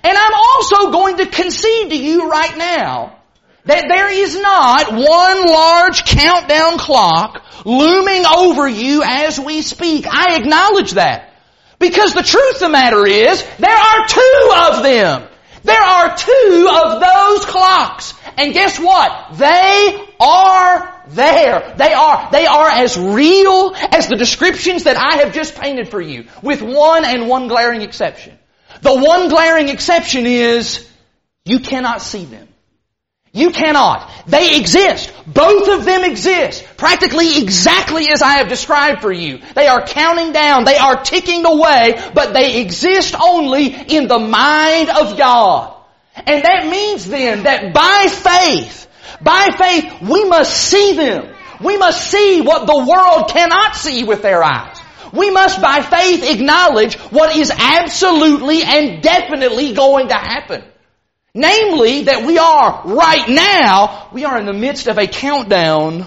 And 0.02 0.16
I'm 0.18 0.34
also 0.34 0.90
going 0.90 1.18
to 1.18 1.26
concede 1.26 1.90
to 1.90 1.96
you 1.96 2.28
right 2.28 2.56
now 2.56 3.18
that 3.64 3.86
there 3.88 4.10
is 4.10 4.38
not 4.40 4.92
one 4.92 5.46
large 5.46 6.04
countdown 6.04 6.78
clock 6.78 7.44
looming 7.66 8.24
over 8.24 8.66
you 8.66 9.02
as 9.04 9.38
we 9.38 9.62
speak. 9.62 10.06
I 10.06 10.36
acknowledge 10.36 10.92
that. 10.92 11.34
Because 11.78 12.12
the 12.12 12.22
truth 12.22 12.54
of 12.54 12.60
the 12.60 12.68
matter 12.70 13.06
is, 13.06 13.44
there 13.58 13.76
are 13.76 14.06
two 14.08 14.50
of 14.68 14.82
them. 14.82 15.28
There 15.62 15.80
are 15.80 16.16
two 16.16 16.70
of 16.70 17.00
those 17.00 17.44
clocks. 17.44 18.14
And 18.38 18.52
guess 18.52 18.78
what? 18.78 19.36
They 19.36 20.06
are 20.20 21.02
there. 21.08 21.74
They 21.76 21.92
are, 21.92 22.30
they 22.30 22.46
are 22.46 22.68
as 22.68 22.96
real 22.96 23.74
as 23.74 24.08
the 24.08 24.16
descriptions 24.16 24.84
that 24.84 24.96
I 24.96 25.24
have 25.24 25.34
just 25.34 25.56
painted 25.56 25.88
for 25.88 26.00
you, 26.00 26.26
with 26.40 26.62
one 26.62 27.04
and 27.04 27.28
one 27.28 27.48
glaring 27.48 27.82
exception. 27.82 28.38
The 28.80 28.94
one 28.94 29.28
glaring 29.28 29.68
exception 29.68 30.26
is, 30.26 30.88
you 31.44 31.58
cannot 31.58 32.00
see 32.00 32.26
them. 32.26 32.46
You 33.32 33.50
cannot. 33.50 34.10
They 34.26 34.58
exist. 34.58 35.12
Both 35.26 35.68
of 35.68 35.84
them 35.84 36.04
exist. 36.04 36.64
Practically 36.76 37.42
exactly 37.42 38.08
as 38.08 38.22
I 38.22 38.34
have 38.34 38.48
described 38.48 39.00
for 39.00 39.12
you. 39.12 39.40
They 39.54 39.66
are 39.66 39.84
counting 39.84 40.32
down. 40.32 40.64
They 40.64 40.76
are 40.76 41.02
ticking 41.02 41.44
away, 41.44 42.00
but 42.14 42.32
they 42.32 42.60
exist 42.60 43.14
only 43.20 43.66
in 43.66 44.08
the 44.08 44.18
mind 44.18 44.90
of 44.90 45.18
God. 45.18 45.74
And 46.26 46.44
that 46.44 46.66
means 46.68 47.06
then 47.06 47.44
that 47.44 47.72
by 47.72 48.06
faith, 48.08 48.88
by 49.20 49.48
faith, 49.56 50.02
we 50.02 50.24
must 50.24 50.54
see 50.54 50.94
them. 50.94 51.34
We 51.60 51.76
must 51.76 52.10
see 52.10 52.40
what 52.40 52.66
the 52.66 52.78
world 52.78 53.30
cannot 53.30 53.74
see 53.74 54.04
with 54.04 54.22
their 54.22 54.42
eyes. 54.42 54.80
We 55.12 55.30
must 55.30 55.60
by 55.60 55.80
faith 55.82 56.22
acknowledge 56.22 56.96
what 57.10 57.34
is 57.34 57.50
absolutely 57.50 58.62
and 58.62 59.02
definitely 59.02 59.72
going 59.72 60.08
to 60.08 60.14
happen. 60.14 60.64
Namely, 61.34 62.04
that 62.04 62.26
we 62.26 62.38
are 62.38 62.82
right 62.84 63.28
now, 63.28 64.08
we 64.12 64.24
are 64.24 64.38
in 64.38 64.46
the 64.46 64.52
midst 64.52 64.88
of 64.88 64.98
a 64.98 65.06
countdown 65.06 66.06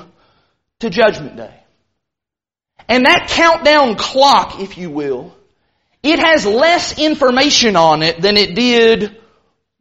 to 0.80 0.90
Judgment 0.90 1.38
Day. 1.38 1.54
And 2.88 3.06
that 3.06 3.30
countdown 3.30 3.96
clock, 3.96 4.60
if 4.60 4.78
you 4.78 4.90
will, 4.90 5.34
it 6.04 6.20
has 6.20 6.46
less 6.46 6.98
information 7.00 7.76
on 7.76 8.02
it 8.02 8.22
than 8.22 8.36
it 8.36 8.56
did 8.56 9.21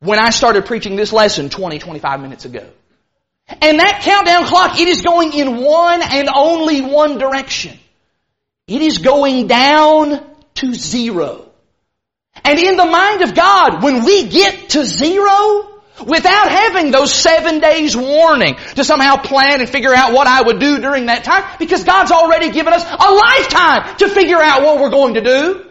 when 0.01 0.19
I 0.19 0.31
started 0.31 0.67
preaching 0.67 0.97
this 0.97 1.13
lesson 1.13 1.51
20, 1.51 1.79
25 1.79 2.21
minutes 2.21 2.45
ago. 2.45 2.67
And 3.61 3.81
that 3.81 4.03
countdown 4.03 4.47
clock, 4.47 4.79
it 4.79 4.89
is 4.89 5.03
going 5.03 5.33
in 5.33 5.57
one 5.57 6.03
and 6.03 6.29
only 6.35 6.83
one 6.83 7.19
direction. 7.19 7.79
It 8.67 8.83
is 8.83 8.99
going 8.99 9.47
down 9.47 10.25
to 10.55 10.75
zero. 10.75 11.51
And 12.45 12.59
in 12.59 12.77
the 12.77 12.87
mind 12.87 13.23
of 13.23 13.35
God, 13.35 13.83
when 13.83 14.05
we 14.05 14.29
get 14.29 14.71
to 14.71 14.85
zero, 14.85 15.67
without 16.07 16.51
having 16.51 16.91
those 16.91 17.13
seven 17.13 17.61
days 17.61 17.97
warning 17.97 18.57
to 18.77 18.85
somehow 18.85 19.17
plan 19.17 19.61
and 19.61 19.69
figure 19.69 19.95
out 19.95 20.13
what 20.13 20.27
I 20.27 20.43
would 20.43 20.61
do 20.61 20.79
during 20.79 21.07
that 21.07 21.25
time, 21.25 21.45
because 21.59 21.85
God's 21.85 22.13
already 22.13 22.51
given 22.53 22.73
us 22.73 22.85
a 22.85 23.13
lifetime 23.13 23.97
to 23.97 24.09
figure 24.09 24.41
out 24.41 24.63
what 24.63 24.81
we're 24.81 24.91
going 24.91 25.15
to 25.15 25.21
do, 25.21 25.67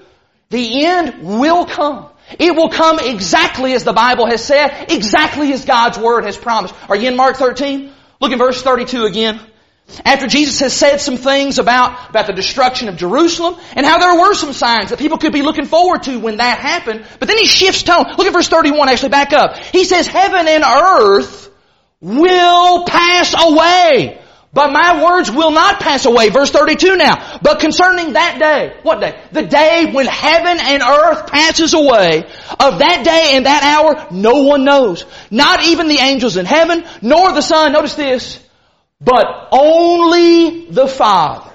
the 0.50 0.86
end 0.86 1.24
will 1.24 1.66
come. 1.66 2.09
It 2.38 2.56
will 2.56 2.70
come 2.70 3.00
exactly 3.00 3.74
as 3.74 3.84
the 3.84 3.94
Bible 3.94 4.28
has 4.28 4.44
said, 4.44 4.92
exactly 4.92 5.52
as 5.54 5.66
God's 5.66 5.98
Word 5.98 6.26
has 6.26 6.38
promised. 6.38 6.76
Are 6.88 6.96
you 6.96 7.08
in 7.08 7.16
Mark 7.16 7.38
13? 7.38 7.92
Look 8.22 8.32
in 8.32 8.38
verse 8.38 8.62
32 8.62 9.06
again. 9.06 9.40
After 10.06 10.28
Jesus 10.28 10.60
has 10.60 10.74
said 10.74 10.98
some 10.98 11.18
things 11.18 11.58
about, 11.58 12.12
about 12.12 12.28
the 12.28 12.34
destruction 12.34 12.90
of 12.90 12.98
Jerusalem 12.98 13.56
and 13.76 13.86
how 13.86 13.98
there 13.98 14.20
were 14.20 14.36
some 14.36 14.54
signs 14.54 14.92
that 14.92 15.00
people 15.00 15.18
could 15.18 15.34
be 15.34 15.42
looking 15.42 15.66
forward 15.66 16.04
to 16.04 16.20
when 16.20 16.38
that 16.38 16.60
happened, 16.60 17.06
but 17.18 17.28
then 17.28 17.38
he 17.38 17.46
shifts 17.46 17.82
tone. 17.84 18.06
Look 18.18 18.28
at 18.28 18.34
verse 18.34 18.48
31, 18.48 18.88
actually 18.90 19.10
back 19.10 19.34
up. 19.34 19.58
He 19.58 19.86
says, 19.86 20.08
heaven 20.08 20.48
and 20.48 20.64
earth 20.64 21.50
will 22.02 22.86
pass 22.86 23.34
away, 23.38 24.22
but 24.52 24.72
my 24.72 25.04
words 25.04 25.30
will 25.30 25.52
not 25.52 25.80
pass 25.80 26.06
away. 26.06 26.30
Verse 26.30 26.50
32 26.50 26.98
now. 26.98 27.40
But 27.42 27.60
concerning 27.60 28.14
that 28.14 28.40
day, 28.40 28.80
what 28.82 29.00
day? 29.00 29.22
The 29.32 29.44
day 29.44 29.92
when 29.92 30.08
heaven 30.08 30.58
and 30.60 30.82
earth 30.82 31.28
passes 31.28 31.76
away, 31.76 32.24
of 32.60 32.80
that 32.80 33.06
day 33.06 33.36
and 33.36 33.46
that 33.46 33.64
hour, 33.64 34.08
no 34.12 34.44
one 34.44 34.66
knows. 34.66 35.06
Not 35.30 35.64
even 35.66 35.88
the 35.88 36.00
angels 36.00 36.36
in 36.36 36.46
heaven, 36.46 36.84
nor 37.02 37.32
the 37.34 37.42
Son. 37.42 37.74
Notice 37.74 37.94
this. 37.94 38.44
But 39.00 39.26
only 39.52 40.66
the 40.66 40.88
Father. 40.88 41.52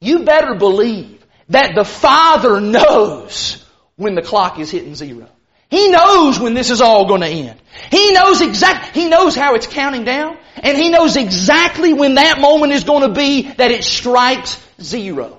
You 0.00 0.20
better 0.20 0.54
believe 0.54 1.24
that 1.48 1.74
the 1.74 1.84
Father 1.84 2.60
knows 2.60 3.64
when 3.96 4.14
the 4.14 4.22
clock 4.22 4.60
is 4.60 4.70
hitting 4.70 4.94
zero. 4.94 5.28
He 5.70 5.88
knows 5.88 6.38
when 6.38 6.54
this 6.54 6.70
is 6.70 6.80
all 6.80 7.06
going 7.06 7.20
to 7.20 7.26
end. 7.26 7.60
He 7.90 8.12
knows 8.12 8.40
exact, 8.40 8.94
he 8.94 9.08
knows 9.08 9.34
how 9.34 9.54
it's 9.54 9.66
counting 9.66 10.04
down, 10.04 10.36
and 10.56 10.76
he 10.76 10.90
knows 10.90 11.16
exactly 11.16 11.92
when 11.92 12.14
that 12.14 12.40
moment 12.40 12.72
is 12.72 12.84
going 12.84 13.02
to 13.02 13.14
be 13.14 13.42
that 13.52 13.70
it 13.70 13.84
strikes 13.84 14.62
zero. 14.80 15.38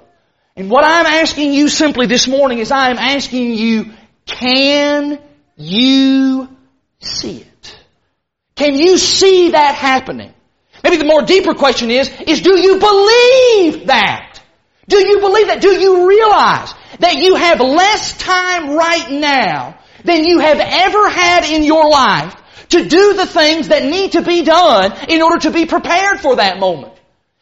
And 0.56 0.70
what 0.70 0.84
I'm 0.84 1.06
asking 1.06 1.54
you 1.54 1.70
simply 1.70 2.08
this 2.08 2.28
morning 2.28 2.60
is 2.60 2.72
I 2.72 2.90
am 2.90 2.98
asking 2.98 3.54
you, 3.54 3.92
can 4.26 5.20
you 5.56 6.50
see 7.00 7.42
it? 7.42 7.80
Can 8.56 8.76
you 8.76 8.98
see 8.98 9.52
that 9.52 9.76
happening? 9.76 10.34
Maybe 10.84 10.98
the 10.98 11.06
more 11.06 11.22
deeper 11.22 11.54
question 11.54 11.92
is, 11.92 12.10
is 12.28 12.42
do 12.42 12.58
you 12.58 12.80
believe 12.80 13.88
that? 13.88 14.42
Do 14.88 14.98
you 14.98 15.20
believe 15.20 15.48
that? 15.48 15.62
Do 15.62 15.70
you 15.70 16.08
realize 16.08 16.74
that 17.00 17.16
you 17.16 17.36
have 17.36 17.62
less 17.62 18.18
time 18.18 18.72
right 18.72 19.12
now 19.12 19.79
than 20.04 20.26
you 20.26 20.40
have 20.40 20.60
ever 20.60 21.10
had 21.10 21.44
in 21.44 21.64
your 21.64 21.90
life 21.90 22.36
to 22.70 22.88
do 22.88 23.14
the 23.14 23.26
things 23.26 23.70
that 23.70 23.84
need 23.84 24.14
to 24.14 24.22
be 24.22 24.44
done 24.44 24.94
in 25.10 25.22
order 25.22 25.40
to 25.40 25.52
be 25.52 25.66
prepared 25.66 26.20
for 26.20 26.38
that 26.38 26.60
moment. 26.60 26.94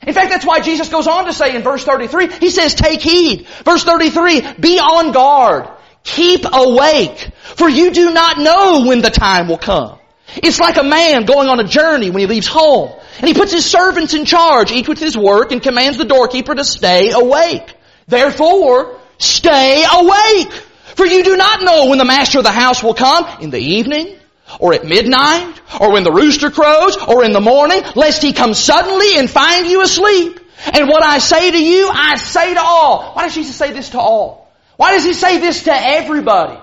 In 0.06 0.14
fact, 0.14 0.30
that's 0.30 0.46
why 0.46 0.60
Jesus 0.60 0.90
goes 0.90 1.08
on 1.08 1.26
to 1.26 1.34
say 1.34 1.56
in 1.56 1.64
verse 1.64 1.84
33, 1.84 2.28
He 2.40 2.50
says, 2.50 2.76
take 2.76 3.02
heed. 3.02 3.48
Verse 3.66 3.84
33, 3.84 4.54
be 4.60 4.80
on 4.80 5.12
guard. 5.12 5.68
Keep 6.04 6.46
awake. 6.52 7.32
For 7.56 7.68
you 7.68 7.92
do 7.92 8.12
not 8.12 8.38
know 8.38 8.86
when 8.88 9.02
the 9.02 9.10
time 9.10 9.50
will 9.50 9.58
come. 9.58 10.00
It's 10.36 10.60
like 10.60 10.78
a 10.78 10.84
man 10.84 11.26
going 11.26 11.50
on 11.50 11.60
a 11.60 11.64
journey 11.64 12.10
when 12.10 12.20
he 12.20 12.28
leaves 12.28 12.48
home. 12.48 12.92
And 13.18 13.28
he 13.28 13.34
puts 13.34 13.52
his 13.52 13.66
servants 13.66 14.14
in 14.14 14.26
charge, 14.26 14.72
each 14.72 14.88
with 14.88 15.00
his 15.00 15.18
work, 15.18 15.52
and 15.52 15.62
commands 15.62 15.98
the 15.98 16.06
doorkeeper 16.06 16.54
to 16.54 16.64
stay 16.64 17.12
awake. 17.12 17.74
Therefore, 18.08 19.00
stay 19.18 19.84
awake. 19.84 20.64
For 20.98 21.06
you 21.06 21.24
do 21.24 21.38
not 21.38 21.62
know 21.62 21.86
when 21.86 22.00
the 22.00 22.06
master 22.06 22.40
of 22.40 22.44
the 22.44 22.52
house 22.52 22.82
will 22.82 22.96
come, 22.96 23.42
in 23.42 23.52
the 23.52 23.60
evening, 23.60 24.18
or 24.60 24.74
at 24.74 24.84
midnight, 24.84 25.62
or 25.80 25.94
when 25.94 26.04
the 26.04 26.12
rooster 26.12 26.50
crows, 26.50 26.98
or 26.98 27.24
in 27.24 27.34
the 27.34 27.40
morning, 27.40 27.84
lest 27.96 28.24
he 28.24 28.34
come 28.34 28.56
suddenly 28.56 29.18
and 29.18 29.30
find 29.30 29.68
you 29.68 29.84
asleep. 29.84 30.40
And 30.74 30.88
what 30.88 31.04
I 31.04 31.20
say 31.20 31.52
to 31.52 31.64
you, 31.64 31.88
I 31.88 32.16
say 32.16 32.56
to 32.56 32.62
all. 32.62 33.14
Why 33.14 33.26
does 33.26 33.36
Jesus 33.36 33.56
say 33.56 33.72
this 33.74 33.92
to 33.92 34.00
all? 34.00 34.52
Why 34.76 34.94
does 34.94 35.04
he 35.04 35.14
say 35.14 35.38
this 35.40 35.66
to 35.66 35.74
everybody? 35.74 36.60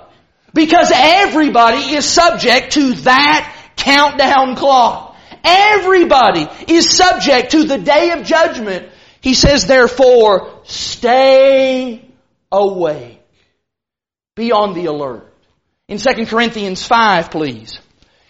Because 0.53 0.90
everybody 0.92 1.94
is 1.94 2.05
subject 2.05 2.73
to 2.73 2.94
that 3.03 3.57
countdown 3.77 4.57
clock. 4.57 5.16
Everybody 5.44 6.49
is 6.66 6.90
subject 6.90 7.53
to 7.53 7.64
the 7.64 7.79
day 7.79 8.11
of 8.11 8.25
judgment. 8.25 8.88
He 9.20 9.35
says, 9.35 9.66
therefore, 9.66 10.61
stay 10.64 12.05
awake. 12.51 13.13
Be 14.37 14.53
on 14.53 14.75
the 14.75 14.87
alert. 14.87 15.33
In 15.87 15.99
2 15.99 16.27
Corinthians 16.27 16.85
5, 16.85 17.31
please. 17.31 17.79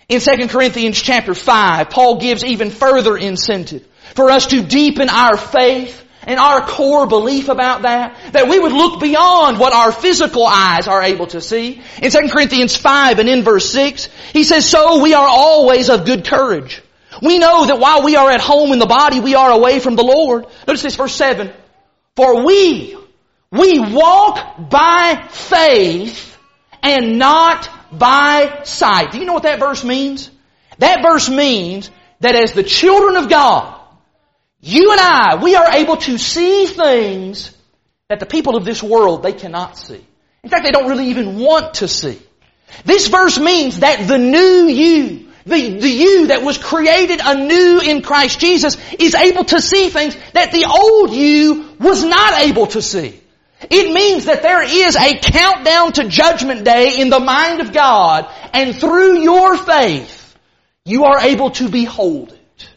In 0.09 0.21
2 0.21 0.49
Corinthians 0.49 1.01
chapter 1.01 1.35
5, 1.35 1.89
Paul 1.89 2.21
gives 2.21 2.45
even 2.45 2.71
further 2.71 3.17
incentive 3.17 3.87
for 4.15 4.31
us 4.31 4.49
to 4.49 4.63
deepen 4.63 5.09
our 5.09 5.37
faith 5.37 6.03
and 6.27 6.39
our 6.39 6.67
core 6.67 7.07
belief 7.07 7.49
about 7.49 7.83
that, 7.83 8.33
that 8.33 8.49
we 8.49 8.59
would 8.59 8.73
look 8.73 9.01
beyond 9.01 9.59
what 9.59 9.73
our 9.73 9.93
physical 9.93 10.47
eyes 10.47 10.89
are 10.89 11.03
able 11.03 11.27
to 11.29 11.41
see. 11.41 11.83
In 12.03 12.11
2 12.11 12.19
Corinthians 12.31 12.77
5 12.77 13.19
and 13.19 13.29
in 13.29 13.43
verse 13.43 13.71
6, 13.71 14.09
he 14.33 14.45
says, 14.45 14.69
So 14.69 15.03
we 15.03 15.15
are 15.15 15.27
always 15.27 15.89
of 15.89 16.05
good 16.05 16.27
courage. 16.27 16.83
We 17.23 17.39
know 17.39 17.67
that 17.67 17.79
while 17.79 18.03
we 18.03 18.17
are 18.17 18.31
at 18.31 18.41
home 18.41 18.73
in 18.73 18.79
the 18.79 18.87
body, 18.87 19.21
we 19.21 19.35
are 19.35 19.51
away 19.53 19.81
from 19.81 19.97
the 19.97 20.03
Lord. 20.03 20.47
Notice 20.67 20.83
this 20.83 20.97
verse 20.97 21.15
7. 21.15 21.53
For 22.17 22.45
we, 22.45 22.97
we 23.55 23.79
walk 23.79 24.69
by 24.69 25.29
faith 25.31 26.37
and 26.83 27.19
not 27.19 27.71
by 27.97 28.63
sight. 28.65 29.13
Do 29.13 29.19
you 29.19 29.27
know 29.27 29.33
what 29.33 29.45
that 29.45 29.61
verse 29.61 29.85
means? 29.85 30.29
That 30.79 31.03
verse 31.03 31.31
means 31.31 31.89
that 32.19 32.35
as 32.35 32.53
the 32.53 32.65
children 32.65 33.17
of 33.17 33.31
God, 33.31 33.79
you 34.61 34.91
and 34.91 35.01
I, 35.01 35.37
we 35.41 35.55
are 35.55 35.71
able 35.71 35.99
to 35.99 36.19
see 36.19 36.67
things 36.67 37.57
that 38.09 38.19
the 38.19 38.27
people 38.27 38.57
of 38.57 38.65
this 38.65 38.83
world, 38.83 39.23
they 39.23 39.33
cannot 39.33 39.79
see. 39.79 40.05
In 40.43 40.51
fact, 40.51 40.65
they 40.65 40.73
don't 40.73 40.89
really 40.89 41.09
even 41.09 41.39
want 41.39 41.75
to 41.75 41.89
see. 41.89 42.19
This 42.85 43.07
verse 43.07 43.39
means 43.39 43.81
that 43.81 44.09
the 44.09 44.19
new 44.19 44.67
you, 44.67 45.29
the, 45.47 45.79
the 45.79 45.89
you 45.89 46.27
that 46.29 46.43
was 46.43 46.59
created 46.59 47.21
anew 47.25 47.81
in 47.81 48.03
Christ 48.03 48.41
Jesus 48.41 48.77
is 48.99 49.15
able 49.15 49.45
to 49.45 49.61
see 49.61 49.91
things 49.91 50.17
that 50.33 50.51
the 50.51 50.65
old 50.65 51.13
you 51.13 51.69
was 51.79 52.03
not 52.03 52.41
able 52.41 52.67
to 52.69 52.83
see. 52.83 53.21
It 53.71 53.93
means 53.93 54.27
that 54.27 54.43
there 54.43 54.63
is 54.63 54.97
a 54.97 55.19
countdown 55.19 55.93
to 55.95 56.09
judgment 56.09 56.65
day 56.65 57.01
in 57.01 57.11
the 57.11 57.21
mind 57.21 57.61
of 57.61 57.73
God 57.73 58.29
and 58.53 58.75
through 58.75 59.21
your 59.21 59.57
faith, 59.57 60.37
you 60.85 61.05
are 61.05 61.21
able 61.21 61.51
to 61.53 61.69
behold 61.69 62.33
it. 62.33 62.69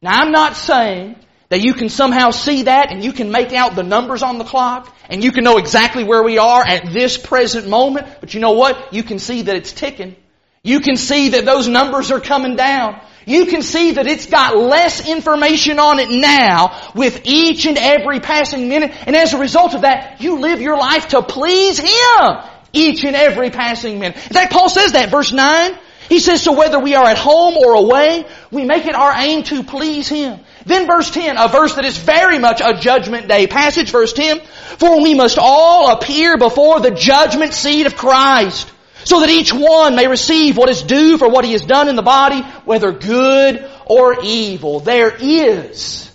Now 0.00 0.20
I'm 0.20 0.32
not 0.32 0.56
saying 0.56 1.16
that 1.48 1.60
you 1.60 1.74
can 1.74 1.88
somehow 1.88 2.30
see 2.30 2.62
that 2.62 2.90
and 2.90 3.04
you 3.04 3.12
can 3.12 3.30
make 3.30 3.52
out 3.52 3.74
the 3.74 3.82
numbers 3.82 4.22
on 4.22 4.38
the 4.38 4.44
clock 4.44 4.94
and 5.10 5.22
you 5.22 5.32
can 5.32 5.44
know 5.44 5.58
exactly 5.58 6.02
where 6.02 6.22
we 6.22 6.38
are 6.38 6.64
at 6.64 6.92
this 6.92 7.18
present 7.18 7.68
moment, 7.68 8.06
but 8.20 8.32
you 8.32 8.40
know 8.40 8.52
what? 8.52 8.94
You 8.94 9.02
can 9.02 9.18
see 9.18 9.42
that 9.42 9.54
it's 9.54 9.72
ticking. 9.72 10.16
You 10.62 10.80
can 10.80 10.96
see 10.96 11.30
that 11.30 11.44
those 11.44 11.68
numbers 11.68 12.10
are 12.10 12.20
coming 12.20 12.56
down. 12.56 13.00
You 13.26 13.46
can 13.46 13.62
see 13.62 13.92
that 13.92 14.06
it's 14.06 14.26
got 14.26 14.56
less 14.56 15.08
information 15.08 15.78
on 15.78 15.98
it 15.98 16.10
now 16.10 16.90
with 16.94 17.22
each 17.24 17.66
and 17.66 17.78
every 17.78 18.20
passing 18.20 18.68
minute. 18.68 18.92
And 19.06 19.14
as 19.14 19.32
a 19.32 19.38
result 19.38 19.74
of 19.74 19.82
that, 19.82 20.20
you 20.20 20.38
live 20.38 20.60
your 20.60 20.76
life 20.76 21.08
to 21.08 21.22
please 21.22 21.78
Him 21.78 22.38
each 22.72 23.04
and 23.04 23.14
every 23.14 23.50
passing 23.50 23.98
minute. 24.00 24.16
In 24.16 24.32
fact, 24.32 24.52
Paul 24.52 24.68
says 24.68 24.92
that, 24.92 25.10
verse 25.10 25.32
9. 25.32 25.78
He 26.08 26.18
says, 26.18 26.42
so 26.42 26.52
whether 26.52 26.78
we 26.78 26.94
are 26.94 27.06
at 27.06 27.16
home 27.16 27.56
or 27.56 27.74
away, 27.74 28.26
we 28.50 28.64
make 28.64 28.86
it 28.86 28.94
our 28.94 29.12
aim 29.16 29.44
to 29.44 29.62
please 29.62 30.08
Him. 30.08 30.40
Then 30.66 30.86
verse 30.86 31.10
10, 31.10 31.36
a 31.38 31.48
verse 31.48 31.76
that 31.76 31.84
is 31.84 31.96
very 31.96 32.38
much 32.38 32.60
a 32.60 32.74
judgment 32.74 33.28
day 33.28 33.46
passage, 33.46 33.90
verse 33.90 34.12
10, 34.12 34.40
for 34.78 35.02
we 35.02 35.14
must 35.14 35.38
all 35.40 35.92
appear 35.92 36.36
before 36.36 36.80
the 36.80 36.90
judgment 36.90 37.54
seat 37.54 37.86
of 37.86 37.96
Christ 37.96 38.71
so 39.04 39.20
that 39.20 39.30
each 39.30 39.52
one 39.52 39.94
may 39.96 40.06
receive 40.06 40.56
what 40.56 40.68
is 40.68 40.82
due 40.82 41.18
for 41.18 41.28
what 41.28 41.44
he 41.44 41.52
has 41.52 41.64
done 41.64 41.88
in 41.88 41.96
the 41.96 42.02
body, 42.02 42.40
whether 42.64 42.92
good 42.92 43.68
or 43.86 44.22
evil. 44.22 44.80
There 44.80 45.14
is 45.14 46.10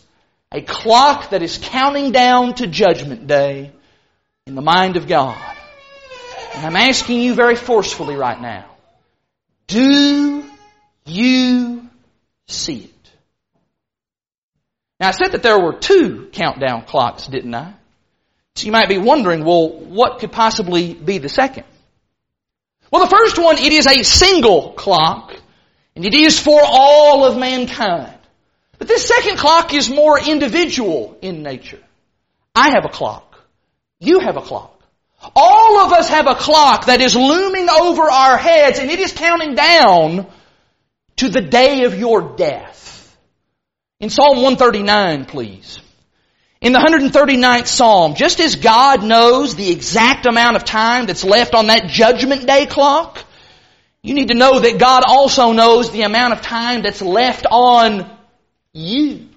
a 0.52 0.62
clock 0.62 1.32
that 1.32 1.42
is 1.42 1.58
counting 1.62 2.12
down 2.12 2.56
to 2.56 2.68
judgment 2.68 3.28
day 3.28 3.72
in 4.46 4.56
the 4.56 4.62
mind 4.62 4.96
of 4.96 5.08
God. 5.08 5.38
And 6.56 6.66
I'm 6.66 6.76
asking 6.76 7.22
you 7.22 7.34
very 7.34 7.56
forcefully 7.56 8.16
right 8.16 8.40
now, 8.40 8.66
do 9.68 10.44
you 11.06 11.88
see 12.48 12.86
it? 12.86 13.12
Now 15.00 15.10
I 15.10 15.12
said 15.12 15.34
that 15.34 15.44
there 15.44 15.60
were 15.60 15.74
two 15.74 16.30
countdown 16.32 16.86
clocks, 16.86 17.28
didn't 17.28 17.54
I? 17.54 17.74
So 18.56 18.66
you 18.66 18.72
might 18.72 18.90
be 18.90 18.98
wondering, 18.98 19.46
well, 19.46 19.70
what 19.70 20.20
could 20.20 20.32
possibly 20.32 20.94
be 20.94 21.20
the 21.20 21.30
second? 21.30 21.66
Well, 22.92 23.04
the 23.04 23.16
first 23.16 23.38
one, 23.38 23.58
it 23.58 23.74
is 23.74 23.86
a 23.86 24.04
single 24.04 24.74
clock, 24.74 25.36
and 25.96 26.06
it 26.06 26.14
is 26.14 26.40
for 26.40 26.62
all 26.64 27.26
of 27.26 27.38
mankind. 27.38 28.18
But 28.78 28.88
this 28.88 29.08
second 29.08 29.38
clock 29.38 29.74
is 29.74 29.90
more 29.90 30.20
individual 30.20 31.18
in 31.22 31.44
nature. 31.44 31.84
I 32.56 32.70
have 32.70 32.86
a 32.86 32.90
clock. 32.90 33.40
You 34.00 34.20
have 34.20 34.38
a 34.38 34.42
clock. 34.42 34.74
All 35.36 35.80
of 35.80 35.94
us 35.94 36.10
have 36.10 36.28
a 36.28 36.36
clock 36.36 36.86
that 36.86 37.02
is 37.02 37.16
looming 37.16 37.68
over 37.70 38.04
our 38.04 38.38
heads, 38.38 38.80
and 38.80 38.92
it 38.92 39.00
is 39.00 39.12
counting 39.12 39.56
down 39.56 40.28
to 41.18 41.30
the 41.30 41.42
day 41.42 41.84
of 41.84 41.98
your 41.98 42.36
death. 42.36 43.18
In 44.00 44.10
Psalm 44.10 44.38
139, 44.38 45.26
please. 45.26 45.80
In 46.60 46.74
the 46.74 46.80
139th 46.80 47.68
Psalm, 47.68 48.16
just 48.16 48.40
as 48.40 48.56
God 48.56 49.04
knows 49.04 49.56
the 49.56 49.72
exact 49.72 50.26
amount 50.26 50.56
of 50.56 50.66
time 50.66 51.06
that's 51.06 51.24
left 51.24 51.54
on 51.54 51.68
that 51.68 51.88
judgment 51.88 52.48
day 52.48 52.66
clock, 52.66 53.24
you 54.02 54.16
need 54.16 54.30
to 54.30 54.34
know 54.34 54.60
that 54.60 54.80
God 54.80 55.04
also 55.08 55.52
knows 55.52 55.92
the 55.92 56.02
amount 56.02 56.34
of 56.34 56.42
time 56.42 56.82
that's 56.82 57.02
left 57.02 57.46
on 57.52 58.10
you. 58.74 59.28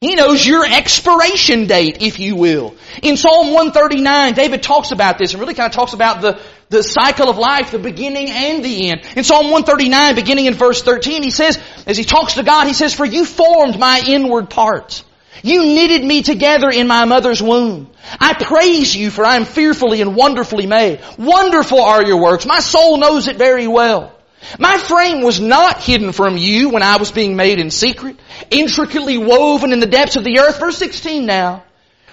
He 0.00 0.14
knows 0.14 0.46
your 0.46 0.64
expiration 0.64 1.66
date, 1.66 2.00
if 2.00 2.20
you 2.20 2.36
will. 2.36 2.76
In 3.02 3.16
Psalm 3.16 3.48
139, 3.48 4.34
David 4.34 4.62
talks 4.62 4.92
about 4.92 5.18
this 5.18 5.32
and 5.32 5.40
really 5.40 5.54
kind 5.54 5.68
of 5.68 5.74
talks 5.74 5.92
about 5.92 6.22
the, 6.22 6.40
the 6.68 6.84
cycle 6.84 7.28
of 7.28 7.36
life, 7.36 7.72
the 7.72 7.80
beginning 7.80 8.30
and 8.30 8.64
the 8.64 8.90
end. 8.90 9.00
In 9.16 9.24
Psalm 9.24 9.50
139, 9.50 10.14
beginning 10.14 10.46
in 10.46 10.54
verse 10.54 10.82
13, 10.82 11.24
he 11.24 11.30
says, 11.30 11.58
as 11.84 11.98
he 11.98 12.04
talks 12.04 12.34
to 12.34 12.44
God, 12.44 12.68
he 12.68 12.74
says, 12.74 12.94
For 12.94 13.04
you 13.04 13.24
formed 13.24 13.78
my 13.78 14.00
inward 14.06 14.48
parts. 14.48 15.02
You 15.42 15.64
knitted 15.64 16.04
me 16.04 16.22
together 16.22 16.70
in 16.70 16.86
my 16.86 17.04
mother's 17.04 17.42
womb. 17.42 17.90
I 18.20 18.34
praise 18.34 18.94
you 18.94 19.10
for 19.10 19.24
I 19.24 19.36
am 19.36 19.44
fearfully 19.44 20.00
and 20.00 20.16
wonderfully 20.16 20.66
made. 20.66 21.00
Wonderful 21.18 21.80
are 21.80 22.04
your 22.04 22.20
works. 22.20 22.46
My 22.46 22.60
soul 22.60 22.98
knows 22.98 23.28
it 23.28 23.36
very 23.36 23.66
well. 23.66 24.14
My 24.58 24.78
frame 24.78 25.22
was 25.22 25.40
not 25.40 25.82
hidden 25.82 26.12
from 26.12 26.36
you 26.36 26.70
when 26.70 26.82
I 26.82 26.96
was 26.96 27.10
being 27.10 27.36
made 27.36 27.58
in 27.58 27.70
secret, 27.70 28.16
intricately 28.50 29.18
woven 29.18 29.72
in 29.72 29.80
the 29.80 29.86
depths 29.86 30.16
of 30.16 30.24
the 30.24 30.38
earth. 30.40 30.58
Verse 30.58 30.78
16 30.78 31.26
now. 31.26 31.64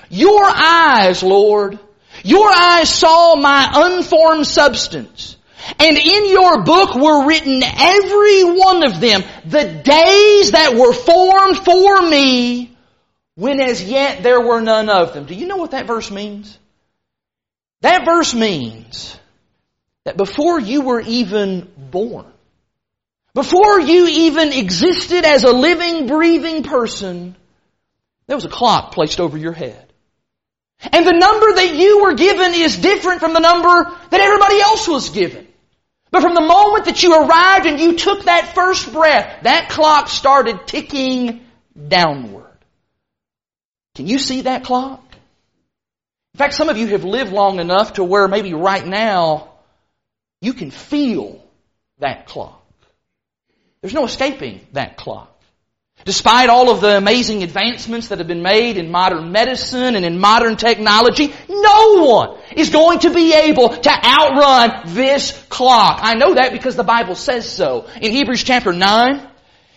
Your 0.09 0.43
eyes, 0.45 1.23
Lord, 1.23 1.79
your 2.23 2.49
eyes 2.49 2.89
saw 2.89 3.35
my 3.35 3.69
unformed 3.73 4.47
substance. 4.47 5.37
And 5.79 5.97
in 5.97 6.29
your 6.29 6.63
book 6.63 6.95
were 6.95 7.25
written 7.25 7.63
every 7.63 8.43
one 8.43 8.83
of 8.83 8.99
them, 8.99 9.23
the 9.45 9.63
days 9.63 10.51
that 10.51 10.75
were 10.75 10.93
formed 10.93 11.57
for 11.57 12.01
me 12.07 12.74
when 13.35 13.59
as 13.59 13.83
yet 13.83 14.23
there 14.23 14.41
were 14.41 14.61
none 14.61 14.89
of 14.89 15.13
them. 15.13 15.25
Do 15.25 15.35
you 15.35 15.47
know 15.47 15.57
what 15.57 15.71
that 15.71 15.87
verse 15.87 16.09
means? 16.09 16.57
That 17.81 18.05
verse 18.05 18.33
means 18.33 19.17
that 20.05 20.17
before 20.17 20.59
you 20.59 20.81
were 20.81 21.01
even 21.01 21.69
born, 21.77 22.25
before 23.33 23.79
you 23.79 24.07
even 24.07 24.53
existed 24.53 25.25
as 25.25 25.43
a 25.43 25.51
living, 25.51 26.07
breathing 26.07 26.63
person, 26.63 27.35
there 28.27 28.37
was 28.37 28.45
a 28.45 28.49
clock 28.49 28.93
placed 28.93 29.19
over 29.19 29.37
your 29.37 29.51
head. 29.51 29.81
And 30.91 31.05
the 31.05 31.13
number 31.13 31.53
that 31.53 31.75
you 31.75 32.03
were 32.03 32.15
given 32.15 32.53
is 32.53 32.77
different 32.77 33.19
from 33.19 33.33
the 33.33 33.39
number 33.39 33.91
that 34.09 34.21
everybody 34.21 34.61
else 34.61 34.87
was 34.87 35.09
given. 35.09 35.47
But 36.11 36.21
from 36.21 36.33
the 36.33 36.41
moment 36.41 36.85
that 36.85 37.03
you 37.03 37.13
arrived 37.13 37.65
and 37.65 37.79
you 37.79 37.97
took 37.97 38.25
that 38.25 38.53
first 38.55 38.93
breath, 38.93 39.43
that 39.43 39.69
clock 39.69 40.07
started 40.07 40.65
ticking 40.65 41.41
downward. 41.87 42.44
Can 43.95 44.07
you 44.07 44.19
see 44.19 44.41
that 44.41 44.63
clock? 44.63 45.01
In 46.33 46.37
fact, 46.37 46.53
some 46.53 46.69
of 46.69 46.77
you 46.77 46.87
have 46.87 47.05
lived 47.05 47.31
long 47.31 47.59
enough 47.59 47.93
to 47.93 48.03
where 48.03 48.27
maybe 48.27 48.53
right 48.53 48.85
now 48.85 49.53
you 50.41 50.53
can 50.53 50.69
feel 50.69 51.41
that 51.99 52.27
clock. 52.27 52.61
There's 53.81 53.93
no 53.93 54.05
escaping 54.05 54.65
that 54.73 54.97
clock. 54.97 55.31
Despite 56.03 56.49
all 56.49 56.69
of 56.69 56.81
the 56.81 56.97
amazing 56.97 57.41
advancements 57.41 58.09
that 58.09 58.17
have 58.17 58.27
been 58.27 58.41
made 58.41 58.77
in 58.77 58.91
modern 58.91 59.31
medicine 59.31 59.95
and 59.95 60.03
in 60.03 60.19
modern 60.19 60.57
technology, 60.57 61.33
no 61.47 62.03
one 62.03 62.37
is 62.55 62.69
going 62.69 62.99
to 62.99 63.13
be 63.13 63.33
able 63.33 63.69
to 63.69 63.89
outrun 63.89 64.93
this 64.93 65.31
clock. 65.47 65.99
I 66.01 66.15
know 66.15 66.33
that 66.33 66.51
because 66.51 66.75
the 66.75 66.83
Bible 66.83 67.15
says 67.15 67.49
so. 67.49 67.87
In 68.01 68.11
Hebrews 68.11 68.43
chapter 68.43 68.73
9, 68.73 69.25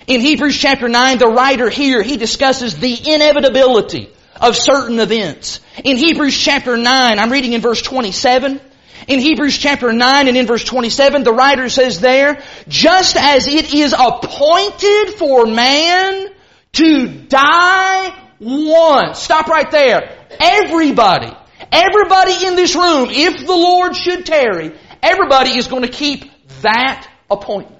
in 0.09 0.23
Hebrews 0.23 0.57
chapter 0.57 0.89
9, 0.89 1.19
the 1.19 1.29
writer 1.29 1.69
here, 1.69 2.03
he 2.03 2.17
discusses 2.17 2.79
the 2.79 3.15
inevitability 3.15 4.09
of 4.41 4.57
certain 4.57 4.99
events. 5.01 5.61
In 5.85 5.99
Hebrews 5.99 6.37
chapter 6.37 6.79
9, 6.79 7.19
I'm 7.19 7.31
reading 7.31 7.53
in 7.53 7.61
verse 7.61 7.83
27, 7.83 8.59
In 9.07 9.21
Hebrews 9.21 9.59
chapter 9.59 9.93
9 9.93 10.29
and 10.29 10.37
in 10.37 10.47
verse 10.47 10.65
27, 10.65 11.25
the 11.25 11.33
writer 11.35 11.69
says 11.69 12.01
there, 12.01 12.43
just 12.69 13.17
as 13.17 13.47
it 13.49 13.75
is 13.75 13.93
appointed 13.93 15.15
for 15.19 15.45
man 15.47 16.29
to 16.73 17.09
die 17.29 18.19
once. 18.41 19.19
Stop 19.19 19.49
right 19.49 19.71
there. 19.71 20.17
Everybody, 20.41 21.37
everybody 21.71 22.47
in 22.47 22.57
this 22.57 22.75
room, 22.75 23.11
if 23.11 23.47
the 23.47 23.55
Lord 23.55 23.95
should 23.95 24.25
tarry, 24.25 24.75
everybody 25.03 25.51
is 25.59 25.69
going 25.69 25.83
to 25.83 25.91
keep 25.91 26.25
that 26.63 27.07
appointment. 27.31 27.78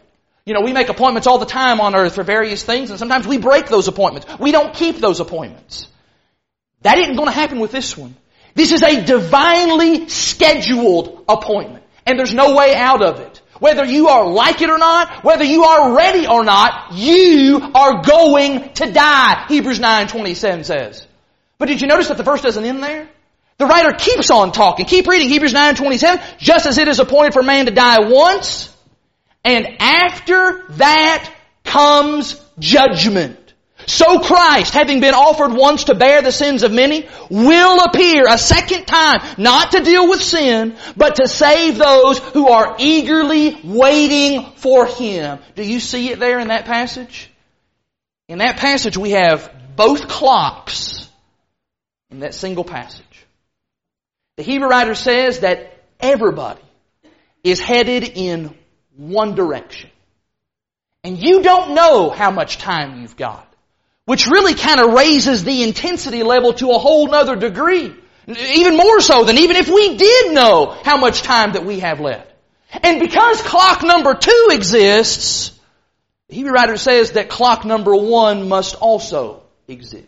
You 0.49 0.55
know, 0.55 0.63
we 0.63 0.73
make 0.73 0.89
appointments 0.89 1.27
all 1.27 1.37
the 1.37 1.45
time 1.45 1.79
on 1.79 1.95
earth 1.95 2.15
for 2.15 2.23
various 2.23 2.63
things, 2.63 2.89
and 2.89 2.99
sometimes 2.99 3.27
we 3.27 3.37
break 3.37 3.67
those 3.67 3.87
appointments. 3.87 4.27
We 4.41 4.51
don't 4.51 4.73
keep 4.73 4.97
those 4.97 5.21
appointments. 5.21 5.87
That 6.81 6.97
isn't 6.97 7.17
going 7.17 7.29
to 7.29 7.35
happen 7.35 7.61
with 7.61 7.71
this 7.71 7.99
one. 7.99 8.17
This 8.55 8.73
is 8.73 8.83
a 8.83 9.05
divinely 9.05 10.09
scheduled 10.09 11.27
appointment. 11.29 11.85
And 12.07 12.19
there's 12.19 12.33
no 12.33 12.57
way 12.57 12.75
out 12.75 13.03
of 13.03 13.21
it. 13.21 13.43
Whether 13.61 13.85
you 13.85 14.09
are 14.09 14.27
like 14.27 14.63
it 14.63 14.71
or 14.71 14.79
not, 14.79 15.23
whether 15.23 15.45
you 15.45 15.65
are 15.65 15.95
ready 15.95 16.27
or 16.27 16.45
not, 16.45 16.95
you 16.95 17.61
are 17.75 18.03
going 18.03 18.73
to 18.75 18.91
die, 18.91 19.45
Hebrews 19.49 19.81
9:27 19.81 20.65
says. 20.65 21.07
But 21.59 21.69
did 21.69 21.83
you 21.83 21.89
notice 21.89 22.09
that 22.09 22.17
the 22.17 22.23
verse 22.23 22.41
doesn't 22.41 22.65
end 22.65 22.83
there? 22.83 23.07
The 23.59 23.67
writer 23.67 23.93
keeps 23.93 24.31
on 24.31 24.53
talking. 24.53 24.87
Keep 24.87 25.09
reading 25.09 25.29
Hebrews 25.29 25.53
9:27, 25.53 26.23
just 26.39 26.65
as 26.65 26.79
it 26.79 26.89
is 26.89 27.01
appointed 27.01 27.35
for 27.35 27.43
man 27.43 27.67
to 27.67 27.73
die 27.73 27.99
once, 28.09 28.75
and 29.45 29.67
after 29.81 30.65
that 30.71 31.33
comes 31.65 32.41
judgment. 32.59 33.49
So 33.87 34.21
Christ, 34.21 34.75
having 34.75 35.01
been 35.01 35.15
offered 35.15 35.53
once 35.53 35.85
to 35.85 35.95
bear 35.95 36.21
the 36.21 36.33
sins 36.33 36.63
of 36.63 36.73
many, 36.73 37.09
will 37.31 37.81
appear 37.85 38.25
a 38.29 38.37
second 38.37 38.85
time, 38.85 39.21
not 39.39 39.73
to 39.73 39.81
deal 39.81 40.11
with 40.11 40.21
sin, 40.21 40.77
but 40.97 41.17
to 41.17 41.29
save 41.29 41.79
those 41.79 42.19
who 42.19 42.49
are 42.49 42.77
eagerly 42.79 43.59
waiting 43.65 44.53
for 44.57 44.85
Him. 44.87 45.39
Do 45.55 45.63
you 45.63 45.81
see 45.81 46.11
it 46.11 46.19
there 46.19 46.39
in 46.39 46.49
that 46.49 46.67
passage? 46.67 47.31
In 48.29 48.39
that 48.39 48.59
passage 48.59 48.99
we 48.99 49.13
have 49.13 49.51
both 49.75 50.07
clocks 50.09 51.09
in 52.11 52.21
that 52.21 52.35
single 52.35 52.65
passage. 52.65 53.05
The 54.37 54.43
Hebrew 54.43 54.69
writer 54.69 54.95
says 54.95 55.41
that 55.41 55.73
everybody 55.99 56.61
is 57.43 57.59
headed 57.59 58.05
in 58.05 58.55
one 58.99 59.35
direction. 59.35 59.89
And 61.03 61.17
you 61.19 61.43
don't 61.43 61.75
know 61.75 62.11
how 62.11 62.31
much 62.31 62.59
time 62.59 63.01
you've 63.01 63.17
got 63.17 63.49
which 64.09 64.27
really 64.27 64.55
kind 64.55 64.81
of 64.81 64.95
raises 64.95 65.45
the 65.45 65.63
intensity 65.63 66.23
level 66.23 66.55
to 66.55 66.71
a 66.71 66.79
whole 66.79 67.09
nother 67.09 67.37
degree. 67.37 67.95
Even 68.27 68.75
more 68.75 69.03
so 69.03 69.25
than 69.25 69.37
even 69.37 69.57
if 69.57 69.69
we 69.69 69.99
did 69.99 70.33
know 70.33 70.75
how 70.83 70.97
much 70.97 71.21
time 71.21 71.53
that 71.53 71.67
we 71.67 71.81
have 71.81 72.01
left. 72.01 72.33
And 72.83 73.01
because 73.01 73.43
clock 73.43 73.83
number 73.83 74.15
two 74.15 74.49
exists, 74.53 75.53
the 76.31 76.37
Hebrew 76.37 76.53
writer 76.53 76.79
says 76.79 77.13
that 77.13 77.29
clock 77.29 77.67
number 77.67 77.95
one 77.95 78.49
must 78.49 78.77
also 78.77 79.43
exist. 79.67 80.07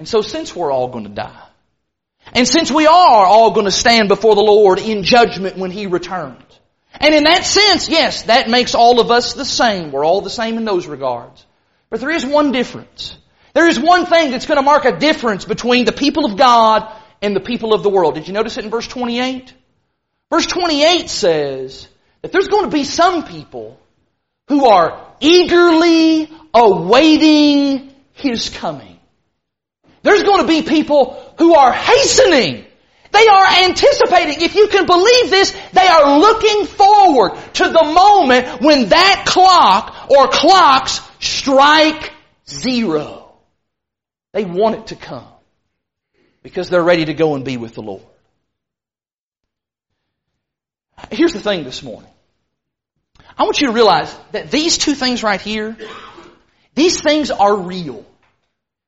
And 0.00 0.08
so 0.08 0.20
since 0.20 0.52
we're 0.56 0.72
all 0.72 0.88
going 0.88 1.04
to 1.04 1.10
die, 1.10 1.46
and 2.32 2.48
since 2.48 2.72
we 2.72 2.88
are 2.88 3.24
all 3.24 3.52
going 3.52 3.66
to 3.66 3.70
stand 3.70 4.08
before 4.08 4.34
the 4.34 4.40
Lord 4.40 4.80
in 4.80 5.04
judgment 5.04 5.56
when 5.56 5.70
He 5.70 5.86
returns, 5.86 6.42
and 7.00 7.14
in 7.14 7.24
that 7.24 7.44
sense, 7.44 7.88
yes, 7.88 8.24
that 8.24 8.48
makes 8.48 8.74
all 8.74 9.00
of 9.00 9.10
us 9.10 9.34
the 9.34 9.44
same. 9.44 9.92
We're 9.92 10.04
all 10.04 10.20
the 10.20 10.30
same 10.30 10.56
in 10.56 10.64
those 10.64 10.86
regards. 10.86 11.44
But 11.90 12.00
there 12.00 12.10
is 12.10 12.24
one 12.24 12.52
difference. 12.52 13.16
There 13.54 13.68
is 13.68 13.78
one 13.78 14.06
thing 14.06 14.30
that's 14.30 14.46
going 14.46 14.56
to 14.56 14.62
mark 14.62 14.84
a 14.84 14.98
difference 14.98 15.44
between 15.44 15.84
the 15.84 15.92
people 15.92 16.24
of 16.24 16.38
God 16.38 16.90
and 17.20 17.36
the 17.36 17.40
people 17.40 17.74
of 17.74 17.82
the 17.82 17.90
world. 17.90 18.14
Did 18.14 18.26
you 18.26 18.34
notice 18.34 18.56
it 18.56 18.64
in 18.64 18.70
verse 18.70 18.86
28? 18.86 19.52
Verse 20.30 20.46
28 20.46 21.10
says 21.10 21.88
that 22.22 22.32
there's 22.32 22.48
going 22.48 22.64
to 22.64 22.70
be 22.70 22.84
some 22.84 23.26
people 23.26 23.78
who 24.48 24.64
are 24.66 25.14
eagerly 25.20 26.30
awaiting 26.54 27.94
His 28.14 28.48
coming. 28.48 28.98
There's 30.02 30.22
going 30.22 30.40
to 30.40 30.48
be 30.48 30.62
people 30.62 31.34
who 31.38 31.54
are 31.54 31.72
hastening. 31.72 32.64
They 33.12 33.28
are 33.28 33.46
anticipating. 33.64 34.40
If 34.40 34.54
you 34.54 34.68
can 34.68 34.86
believe 34.86 35.30
this, 35.30 35.54
they 35.72 35.86
are 35.86 36.18
looking 36.18 36.66
forward 36.66 37.38
to 37.54 37.64
the 37.64 37.84
moment 37.94 38.62
when 38.62 38.88
that 38.88 39.24
clock 39.26 40.10
or 40.10 40.28
clocks 40.28 41.00
strike 41.20 42.10
zero. 42.48 43.34
They 44.32 44.46
want 44.46 44.76
it 44.76 44.86
to 44.88 44.96
come 44.96 45.26
because 46.42 46.70
they're 46.70 46.82
ready 46.82 47.04
to 47.04 47.14
go 47.14 47.34
and 47.34 47.44
be 47.44 47.58
with 47.58 47.74
the 47.74 47.82
Lord. 47.82 48.02
Here's 51.10 51.34
the 51.34 51.40
thing 51.40 51.64
this 51.64 51.82
morning. 51.82 52.10
I 53.36 53.44
want 53.44 53.60
you 53.60 53.66
to 53.66 53.74
realize 53.74 54.14
that 54.32 54.50
these 54.50 54.78
two 54.78 54.94
things 54.94 55.22
right 55.22 55.40
here, 55.40 55.76
these 56.74 57.00
things 57.00 57.30
are 57.30 57.56
real. 57.56 58.06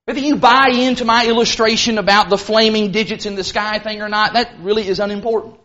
Whether 0.05 0.21
you 0.21 0.37
buy 0.37 0.69
into 0.71 1.05
my 1.05 1.27
illustration 1.27 1.97
about 1.97 2.29
the 2.29 2.37
flaming 2.37 2.93
digits 2.93 3.25
in 3.25 3.37
the 3.37 3.45
sky 3.45 3.79
thing 3.79 4.03
or 4.03 4.09
not, 4.09 4.35
that 4.35 4.57
really 4.61 4.87
is 4.87 5.01
unimportant. 5.01 5.59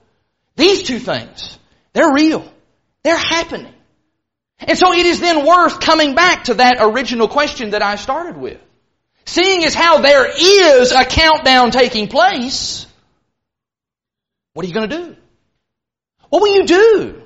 These 0.56 0.84
two 0.84 1.00
things, 1.00 1.58
they're 1.94 2.14
real. 2.14 2.50
They're 3.04 3.18
happening. 3.18 3.74
And 4.60 4.78
so 4.78 4.94
it 4.94 5.06
is 5.06 5.20
then 5.20 5.46
worth 5.46 5.80
coming 5.80 6.16
back 6.16 6.46
to 6.46 6.56
that 6.56 6.78
original 6.80 7.28
question 7.28 7.72
that 7.72 7.82
I 7.82 7.96
started 7.96 8.38
with. 8.38 8.60
Seeing 9.26 9.64
as 9.64 9.74
how 9.74 10.02
there 10.02 10.26
is 10.26 10.92
a 10.92 11.06
countdown 11.06 11.72
taking 11.72 12.08
place, 12.08 12.86
what 14.54 14.66
are 14.66 14.68
you 14.68 14.74
going 14.74 14.90
to 14.90 14.98
do? 14.98 15.16
What 16.30 16.42
will 16.42 16.56
you 16.56 16.66
do 16.66 17.24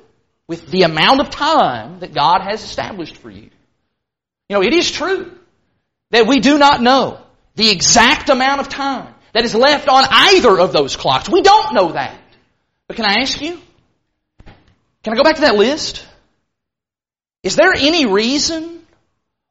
with 0.47 0.67
the 0.67 0.83
amount 0.83 1.21
of 1.21 1.29
time 1.29 1.99
that 1.99 2.13
God 2.13 2.41
has 2.41 2.63
established 2.63 3.17
for 3.17 3.29
you? 3.29 3.49
You 4.49 4.57
know, 4.57 4.63
it 4.63 4.73
is 4.73 4.91
true 4.91 5.37
that 6.13 6.27
we 6.27 6.39
do 6.39 6.59
not 6.59 6.81
know 6.81 7.19
the 7.55 7.71
exact 7.71 8.29
amount 8.29 8.61
of 8.61 8.69
time 8.69 9.13
that 9.33 9.45
is 9.45 9.55
left 9.55 9.89
on 9.89 10.05
either 10.09 10.59
of 10.59 10.71
those 10.71 10.95
clocks. 10.95 11.27
We 11.27 11.41
don't 11.41 11.73
know 11.73 11.93
that. 11.93 12.15
But 12.87 12.97
can 12.97 13.05
I 13.05 13.21
ask 13.21 13.41
you? 13.41 13.59
Can 15.03 15.13
I 15.13 15.15
go 15.15 15.23
back 15.23 15.35
to 15.35 15.41
that 15.41 15.55
list? 15.55 16.05
Is 17.41 17.55
there 17.55 17.73
any 17.73 18.05
reason 18.05 18.85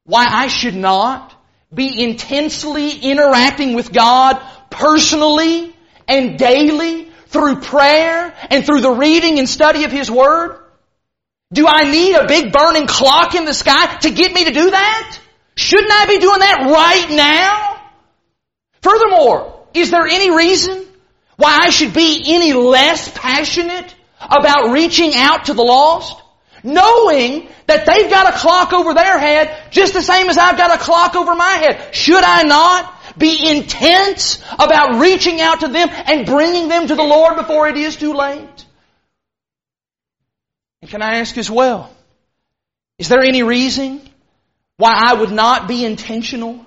why 0.05 0.25
I 0.29 0.47
should 0.47 0.77
not 0.77 1.35
be 1.75 2.01
intensely 2.01 2.97
interacting 2.97 3.75
with 3.75 3.93
God 3.93 4.41
personally 4.71 5.75
and 6.07 6.39
daily 6.39 7.11
through 7.27 7.57
prayer 7.57 8.33
and 8.51 8.65
through 8.65 8.83
the 8.83 8.93
reading 8.93 9.41
and 9.41 9.49
study 9.49 9.83
of 9.83 9.91
His 9.91 10.09
Word? 10.09 10.61
Do 11.53 11.67
I 11.67 11.91
need 11.91 12.15
a 12.15 12.29
big 12.29 12.53
burning 12.53 12.87
clock 12.87 13.35
in 13.35 13.47
the 13.47 13.53
sky 13.53 13.97
to 14.03 14.11
get 14.11 14.33
me 14.33 14.45
to 14.45 14.53
do 14.53 14.71
that? 14.71 15.19
Shouldn't 15.55 15.93
I 15.93 16.07
be 16.07 16.19
doing 16.19 16.39
that 16.41 16.71
right 16.71 17.17
now? 17.17 17.81
Furthermore, 18.81 19.67
is 19.75 19.91
there 19.91 20.07
any 20.07 20.35
reason 20.35 20.87
why 21.37 21.59
I 21.63 21.71
should 21.71 21.95
be 21.95 22.23
any 22.27 22.53
less 22.53 23.11
passionate 23.15 23.95
about 24.21 24.73
reaching 24.73 25.15
out 25.15 25.47
to 25.47 25.55
the 25.55 25.63
lost? 25.63 26.23
knowing 26.65 27.49
that 27.67 27.87
they've 27.87 28.11
got 28.11 28.33
a 28.33 28.39
clock 28.39 28.73
over 28.73 28.95
their 28.95 29.19
head 29.19 29.71
just 29.71 29.95
the 29.95 30.03
same 30.03 30.29
as 30.29 30.39
I've 30.39 30.57
got 30.57 30.75
a 30.75 30.83
clock 30.83 31.17
over 31.17 31.35
my 31.35 31.51
head. 31.51 31.95
Should 31.95 32.23
I 32.23 32.43
not 32.43 33.19
be 33.19 33.49
intense 33.49 34.43
about 34.55 35.01
reaching 35.01 35.41
out 35.41 35.61
to 35.61 35.69
them 35.69 35.89
and 35.91 36.27
bringing 36.27 36.69
them 36.69 36.87
to 36.87 36.95
the 36.95 37.03
Lord 37.03 37.37
before 37.37 37.69
it 37.69 37.77
is 37.77 37.97
too 37.97 38.15
late? 38.15 38.67
And 40.81 40.91
can 40.91 41.03
I 41.03 41.19
ask 41.19 41.37
as 41.39 41.51
well, 41.51 41.91
is 42.99 43.09
there 43.09 43.23
any 43.23 43.43
reason 43.43 44.01
why 44.77 44.95
I 44.95 45.15
would 45.15 45.31
not 45.31 45.69
be 45.69 45.85
intentional 45.85 46.65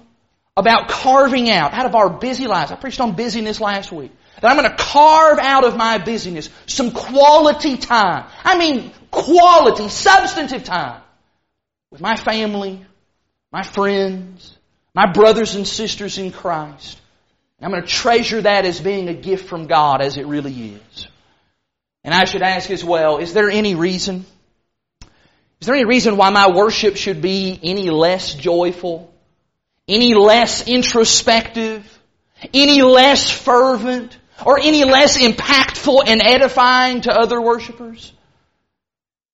about 0.57 0.89
carving 0.89 1.49
out, 1.49 1.73
out 1.73 1.85
of 1.85 1.95
our 1.95 2.09
busy 2.09 2.47
lives? 2.47 2.71
I 2.71 2.75
preached 2.75 2.99
on 2.99 3.15
busyness 3.15 3.59
last 3.59 3.91
week. 3.91 4.11
That 4.41 4.51
I'm 4.51 4.57
going 4.57 4.69
to 4.69 4.75
carve 4.75 5.39
out 5.39 5.63
of 5.63 5.77
my 5.77 5.97
busyness 5.97 6.49
some 6.65 6.91
quality 6.91 7.77
time. 7.77 8.25
I 8.43 8.57
mean, 8.57 8.91
quality, 9.11 9.87
substantive 9.89 10.63
time 10.63 11.01
with 11.89 12.01
my 12.01 12.15
family, 12.17 12.85
my 13.51 13.63
friends, 13.63 14.57
my 14.93 15.11
brothers 15.11 15.55
and 15.55 15.65
sisters 15.65 16.17
in 16.17 16.31
Christ. 16.31 16.99
I'm 17.61 17.71
going 17.71 17.81
to 17.81 17.87
treasure 17.87 18.41
that 18.41 18.65
as 18.65 18.81
being 18.81 19.07
a 19.07 19.13
gift 19.13 19.47
from 19.47 19.67
God 19.67 20.01
as 20.01 20.17
it 20.17 20.25
really 20.27 20.73
is. 20.75 21.07
And 22.03 22.13
I 22.13 22.25
should 22.25 22.43
ask 22.43 22.69
as 22.69 22.83
well, 22.83 23.17
is 23.17 23.33
there 23.33 23.49
any 23.49 23.75
reason? 23.75 24.25
Is 25.61 25.67
there 25.67 25.75
any 25.75 25.85
reason 25.85 26.17
why 26.17 26.29
my 26.29 26.51
worship 26.51 26.95
should 26.95 27.21
be 27.21 27.59
any 27.63 27.89
less 27.89 28.33
joyful? 28.33 29.13
Any 29.87 30.13
less 30.13 30.67
introspective? 30.67 31.99
Any 32.53 32.81
less 32.81 33.29
fervent? 33.29 34.17
Or 34.45 34.59
any 34.59 34.83
less 34.83 35.17
impactful 35.17 36.03
and 36.07 36.21
edifying 36.21 37.01
to 37.01 37.11
other 37.11 37.41
worshipers? 37.41 38.11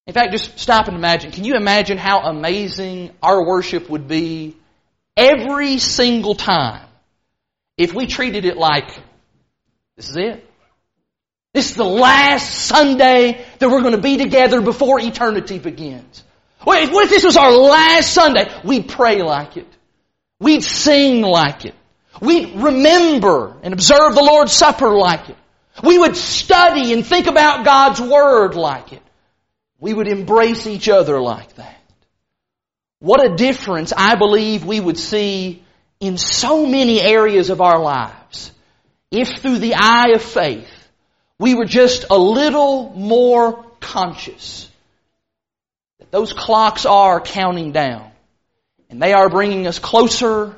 In 0.08 0.14
fact, 0.14 0.32
just 0.32 0.60
stop 0.60 0.88
and 0.88 0.98
imagine. 0.98 1.32
Can 1.32 1.44
you 1.44 1.56
imagine 1.56 1.98
how 1.98 2.22
amazing 2.22 3.12
our 3.22 3.46
worship 3.46 3.90
would 3.90 4.08
be 4.08 4.56
every 5.16 5.78
single 5.78 6.36
time 6.36 6.86
if 7.78 7.94
we 7.94 8.08
treated 8.08 8.46
it 8.46 8.58
like 8.58 8.90
this 9.96 10.10
is 10.10 10.18
it? 10.18 10.51
This 11.54 11.72
is 11.72 11.76
the 11.76 11.84
last 11.84 12.66
Sunday 12.68 13.46
that 13.60 13.70
we're 13.70 13.82
going 13.82 13.96
to 13.96 14.02
be 14.02 14.18
together 14.18 14.62
before 14.62 15.00
eternity 15.00 15.60
begins. 15.60 16.24
What 16.64 16.82
if 16.82 17.10
this 17.10 17.26
was 17.26 17.36
our 17.36 17.52
last 17.52 18.14
Sunday? 18.14 18.50
We'd 18.64 18.88
pray 18.88 19.22
like 19.22 19.58
it. 19.58 19.68
We'd 20.40 20.64
sing 20.64 21.22
like 21.22 21.66
it. 21.66 21.76
We'd 22.22 22.56
remember 22.56 23.58
and 23.64 23.74
observe 23.74 24.16
the 24.16 24.24
Lord's 24.24 24.54
Supper 24.54 24.92
like 24.92 25.30
it. 25.30 25.38
We 25.84 25.98
would 25.98 26.16
study 26.16 26.94
and 26.94 27.06
think 27.06 27.28
about 27.28 27.66
God's 27.66 28.00
Word 28.00 28.56
like 28.56 28.94
it. 28.94 29.02
We 29.80 29.94
would 29.94 30.08
embrace 30.08 30.68
each 30.68 30.88
other 30.88 31.20
like 31.20 31.56
that. 31.56 31.82
What 33.00 33.26
a 33.26 33.36
difference 33.36 33.92
I 33.96 34.16
believe 34.16 34.64
we 34.64 34.80
would 34.80 34.98
see 34.98 35.64
in 36.00 36.18
so 36.18 36.66
many 36.66 37.02
areas 37.02 37.50
of 37.50 37.62
our 37.62 37.80
lives 37.80 38.52
if 39.10 39.40
through 39.40 39.58
the 39.58 39.74
eye 39.76 40.12
of 40.14 40.22
faith 40.22 40.81
we 41.42 41.56
were 41.56 41.66
just 41.66 42.06
a 42.12 42.18
little 42.18 42.92
more 42.96 43.66
conscious 43.80 44.70
that 45.98 46.12
those 46.12 46.34
clocks 46.34 46.86
are 46.86 47.20
counting 47.20 47.72
down 47.72 48.12
and 48.92 49.02
they 49.02 49.12
are 49.14 49.28
bringing 49.28 49.66
us 49.66 49.80
closer 49.80 50.56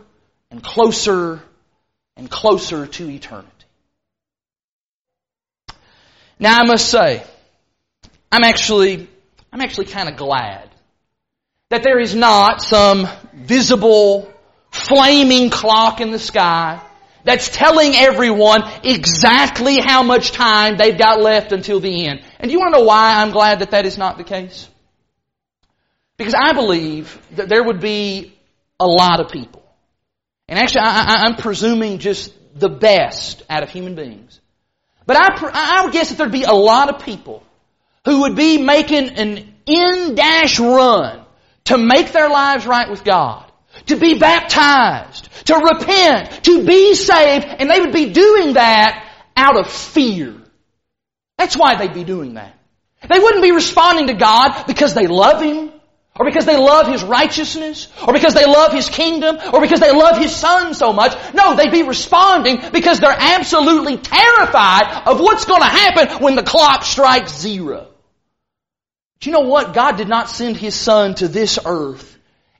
and 0.52 0.62
closer 0.62 1.42
and 2.18 2.30
closer 2.30 2.86
to 2.86 3.10
eternity. 3.10 3.50
Now 6.38 6.60
I 6.60 6.66
must 6.66 6.92
say, 6.92 7.24
I'm 8.30 8.44
actually, 8.44 9.08
I'm 9.54 9.62
actually 9.62 9.86
kind 9.86 10.10
of 10.10 10.18
glad 10.18 10.70
that 11.70 11.84
there 11.84 12.00
is 12.00 12.14
not 12.14 12.62
some 12.62 13.08
visible, 13.34 14.30
flaming 14.70 15.50
clock 15.50 16.02
in 16.02 16.12
the 16.12 16.20
sky 16.20 16.82
that's 17.24 17.50
telling 17.50 17.96
everyone 17.96 18.64
exactly 18.84 19.80
how 19.80 20.04
much 20.04 20.32
time 20.32 20.78
they've 20.78 20.98
got 20.98 21.22
left 21.22 21.52
until 21.52 21.80
the 21.80 22.08
end. 22.08 22.22
And 22.40 22.52
you 22.52 22.60
want 22.60 22.74
to 22.74 22.80
know 22.80 22.86
why 22.86 23.22
I'm 23.22 23.32
glad 23.32 23.60
that 23.60 23.72
that 23.72 23.86
is 23.86 23.98
not 23.98 24.18
the 24.18 24.24
case? 24.24 24.68
Because 26.18 26.36
I 26.36 26.54
believe 26.54 27.20
that 27.32 27.50
there 27.50 27.64
would 27.64 27.80
be 27.80 28.38
a 28.80 28.88
lot 28.88 29.20
of 29.20 29.32
people, 29.32 29.64
and 30.48 30.60
actually 30.60 30.82
I, 30.84 31.26
am 31.26 31.36
presuming 31.36 32.00
just 32.00 32.34
the 32.58 32.70
best 32.70 33.44
out 33.50 33.64
of 33.64 33.70
human 33.70 33.96
beings, 33.96 34.40
but 35.06 35.18
I, 35.18 35.30
I 35.54 35.84
would 35.84 35.94
guess 35.94 36.10
that 36.10 36.18
there'd 36.18 36.32
be 36.32 36.44
a 36.44 36.54
lot 36.54 36.94
of 36.94 37.04
people 37.04 37.44
who 38.06 38.22
would 38.22 38.36
be 38.36 38.62
making 38.62 39.10
an 39.10 39.54
in-dash 39.66 40.60
run 40.60 41.26
to 41.66 41.78
make 41.78 42.12
their 42.12 42.30
lives 42.30 42.66
right 42.66 42.90
with 42.90 43.04
God 43.04 43.50
to 43.88 43.96
be 43.96 44.18
baptized, 44.18 45.30
to 45.46 45.56
repent, 45.56 46.44
to 46.44 46.66
be 46.66 46.96
saved, 46.96 47.46
and 47.46 47.70
they 47.70 47.80
would 47.80 47.94
be 47.94 48.12
doing 48.12 48.54
that 48.54 49.10
out 49.36 49.58
of 49.58 49.72
fear. 49.72 50.36
That's 51.38 51.58
why 51.58 51.76
they'd 51.76 51.94
be 51.94 52.04
doing 52.04 52.36
that. 52.36 52.58
They 53.08 53.20
wouldn't 53.20 53.44
be 53.44 53.52
responding 53.52 54.08
to 54.08 54.14
God 54.14 54.66
because 54.66 54.94
they 54.94 55.08
love 55.08 55.42
Him, 55.42 55.72
or 56.16 56.26
because 56.26 56.46
they 56.46 56.56
love 56.56 56.88
His 56.88 57.04
righteousness, 57.04 57.90
or 58.08 58.14
because 58.14 58.34
they 58.34 58.46
love 58.46 58.72
His 58.72 58.88
kingdom, 58.88 59.38
or 59.52 59.60
because 59.60 59.80
they 59.80 59.92
love 59.92 60.18
His 60.18 60.34
Son 60.34 60.74
so 60.74 60.94
much. 60.94 61.14
No, 61.34 61.56
they'd 61.56 61.72
be 61.72 61.84
responding 61.84 62.62
because 62.72 63.00
they're 63.00 63.16
absolutely 63.18 63.98
terrified 63.98 65.04
of 65.06 65.20
what's 65.20 65.46
going 65.46 65.62
to 65.62 65.68
happen 65.68 66.24
when 66.24 66.36
the 66.36 66.44
clock 66.44 66.84
strikes 66.84 67.38
zero. 67.38 67.88
But 69.16 69.26
you 69.26 69.32
know 69.34 69.42
what? 69.42 69.74
God 69.74 69.98
did 69.98 70.08
not 70.08 70.30
send 70.30 70.56
His 70.56 70.76
Son 70.76 71.16
to 71.16 71.28
this 71.28 71.60
earth 71.66 72.13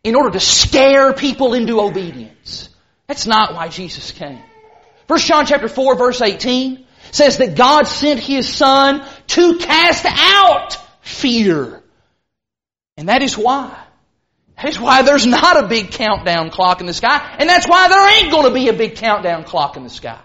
in 0.04 0.16
order 0.16 0.32
to 0.32 0.40
scare 0.40 1.14
people 1.14 1.54
into 1.54 1.80
obedience. 1.80 2.70
That's 3.08 3.26
not 3.26 3.54
why 3.54 3.70
Jesus 3.70 4.12
came. 4.12 4.42
First 5.08 5.28
John 5.28 5.46
chapter 5.46 5.68
4 5.68 5.96
verse 5.96 6.22
18 6.22 6.86
says 7.12 7.38
that 7.38 7.56
God 7.56 7.84
sent 7.84 8.20
His 8.20 8.48
Son 8.48 9.06
to 9.28 9.58
cast 9.58 10.06
out 10.06 10.78
fear. 11.02 11.82
And 12.98 13.10
that 13.10 13.22
is 13.22 13.38
why. 13.38 13.78
That 14.58 14.68
is 14.68 14.80
why 14.80 15.02
there's 15.02 15.26
not 15.26 15.64
a 15.64 15.68
big 15.68 15.92
countdown 15.92 16.50
clock 16.50 16.80
in 16.80 16.86
the 16.86 16.94
sky, 16.94 17.36
and 17.40 17.50
that's 17.50 17.68
why 17.68 17.88
there 17.88 18.20
ain't 18.20 18.32
gonna 18.32 18.52
be 18.52 18.70
a 18.70 18.74
big 18.74 18.96
countdown 18.96 19.44
clock 19.44 19.78
in 19.78 19.84
the 19.84 19.90
sky. 19.90 20.20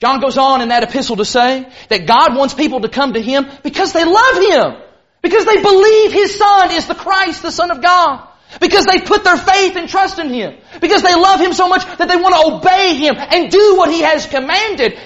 John 0.00 0.20
goes 0.20 0.36
on 0.36 0.60
in 0.60 0.68
that 0.68 0.82
epistle 0.82 1.16
to 1.16 1.24
say 1.24 1.66
that 1.88 2.06
God 2.06 2.36
wants 2.36 2.54
people 2.54 2.80
to 2.80 2.88
come 2.88 3.14
to 3.14 3.22
Him 3.22 3.46
because 3.62 3.92
they 3.92 4.04
love 4.04 4.36
Him. 4.36 4.82
Because 5.22 5.44
they 5.44 5.60
believe 5.60 6.12
His 6.12 6.36
Son 6.36 6.70
is 6.70 6.86
the 6.86 6.94
Christ, 6.94 7.42
the 7.42 7.50
Son 7.50 7.70
of 7.70 7.82
God. 7.82 8.28
Because 8.60 8.86
they 8.86 9.00
put 9.00 9.24
their 9.24 9.36
faith 9.36 9.76
and 9.76 9.88
trust 9.88 10.18
in 10.18 10.30
Him. 10.30 10.56
Because 10.80 11.02
they 11.02 11.14
love 11.14 11.40
Him 11.40 11.52
so 11.52 11.68
much 11.68 11.84
that 11.98 12.08
they 12.08 12.16
want 12.16 12.34
to 12.34 12.54
obey 12.56 12.96
Him 12.96 13.16
and 13.18 13.50
do 13.50 13.76
what 13.76 13.90
He 13.90 14.00
has 14.00 14.26
commanded. 14.26 14.98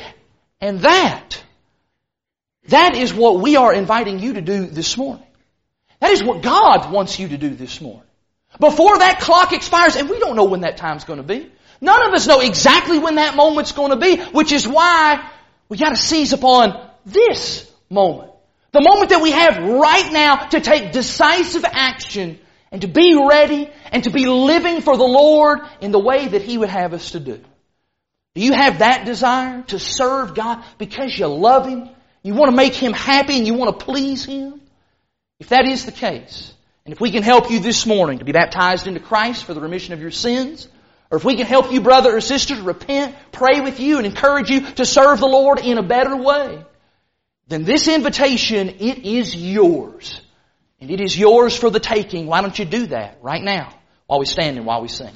And 0.61 0.80
that, 0.80 1.43
that 2.68 2.97
is 2.97 3.14
what 3.14 3.41
we 3.41 3.57
are 3.57 3.72
inviting 3.72 4.18
you 4.18 4.34
to 4.34 4.41
do 4.41 4.66
this 4.66 4.97
morning. 4.97 5.26
That 6.01 6.12
is 6.12 6.22
what 6.22 6.43
God 6.43 6.93
wants 6.93 7.18
you 7.18 7.28
to 7.28 7.38
do 7.38 7.51
this 7.51 7.80
morning. 7.80 8.05
Before 8.59 8.99
that 8.99 9.20
clock 9.20 9.53
expires, 9.53 9.97
and 9.97 10.09
we 10.09 10.18
don't 10.18 10.36
know 10.36 10.45
when 10.45 10.62
that 10.62 10.76
time's 10.76 11.05
going 11.05 11.18
to 11.18 11.22
be. 11.22 11.51
None 11.80 12.07
of 12.07 12.12
us 12.12 12.26
know 12.26 12.41
exactly 12.41 12.99
when 12.99 13.14
that 13.14 13.36
moment's 13.36 13.72
going 13.72 13.91
to 13.91 13.97
be, 13.97 14.16
which 14.16 14.53
is 14.53 14.66
why 14.66 15.30
we 15.68 15.76
got 15.76 15.91
to 15.91 15.97
seize 15.97 16.32
upon 16.32 16.91
this 17.07 17.70
moment. 17.88 18.32
The 18.72 18.82
moment 18.82 19.11
that 19.11 19.22
we 19.22 19.30
have 19.30 19.57
right 19.57 20.12
now 20.12 20.36
to 20.49 20.61
take 20.61 20.93
decisive 20.93 21.64
action 21.64 22.38
and 22.73 22.83
to 22.83 22.89
be 22.89 23.16
ready 23.29 23.71
and 23.91 24.05
to 24.05 24.11
be 24.11 24.27
living 24.27 24.81
for 24.81 24.97
the 24.97 25.05
Lord 25.05 25.61
in 25.81 25.91
the 25.91 25.99
way 25.99 26.29
that 26.29 26.43
He 26.43 26.59
would 26.59 26.68
have 26.68 26.95
us 26.95 27.12
to 27.12 27.21
do. 27.21 27.41
Do 28.35 28.43
you 28.43 28.53
have 28.53 28.79
that 28.79 29.05
desire 29.05 29.62
to 29.68 29.79
serve 29.79 30.35
God 30.35 30.62
because 30.79 31.18
you 31.18 31.27
love 31.27 31.66
Him? 31.66 31.89
You 32.23 32.35
want 32.35 32.51
to 32.51 32.57
make 32.57 32.75
Him 32.75 32.93
happy 32.93 33.37
and 33.37 33.47
you 33.47 33.55
want 33.55 33.79
to 33.79 33.85
please 33.85 34.25
Him? 34.25 34.61
If 35.41 35.49
that 35.49 35.66
is 35.66 35.87
the 35.87 35.93
case, 35.93 36.53
and 36.85 36.93
if 36.93 37.01
we 37.01 37.11
can 37.11 37.23
help 37.23 37.51
you 37.51 37.61
this 37.61 37.87
morning 37.87 38.18
to 38.18 38.25
be 38.25 38.33
baptized 38.33 38.87
into 38.87 39.01
Christ 39.01 39.45
for 39.45 39.55
the 39.55 39.61
remission 39.61 39.95
of 39.95 40.01
your 40.01 40.11
sins, 40.11 40.68
or 41.11 41.16
if 41.16 41.25
we 41.25 41.37
can 41.37 41.47
help 41.47 41.73
you, 41.73 41.81
brother 41.81 42.16
or 42.16 42.21
sister, 42.21 42.55
to 42.55 42.62
repent, 42.62 43.16
pray 43.33 43.61
with 43.61 43.81
you, 43.81 43.97
and 43.97 44.07
encourage 44.07 44.49
you 44.49 44.61
to 44.61 44.85
serve 44.85 45.18
the 45.18 45.27
Lord 45.27 45.59
in 45.59 45.79
a 45.79 45.83
better 45.83 46.16
way, 46.16 46.64
then 47.49 47.64
this 47.64 47.89
invitation, 47.89 48.68
it 48.68 48.99
is 48.99 49.35
yours. 49.35 50.21
And 50.81 50.91
it 50.91 51.01
is 51.01 51.16
yours 51.16 51.57
for 51.57 51.70
the 51.70 51.81
taking. 51.81 52.26
Why 52.26 52.41
don't 52.41 52.59
you 52.59 52.64
do 52.64 52.87
that 52.87 53.18
right 53.22 53.43
now 53.43 53.74
while 54.07 54.18
we 54.18 54.26
stand 54.26 54.57
and 54.57 54.66
while 54.66 54.81
we 54.81 54.89
sing? 54.89 55.14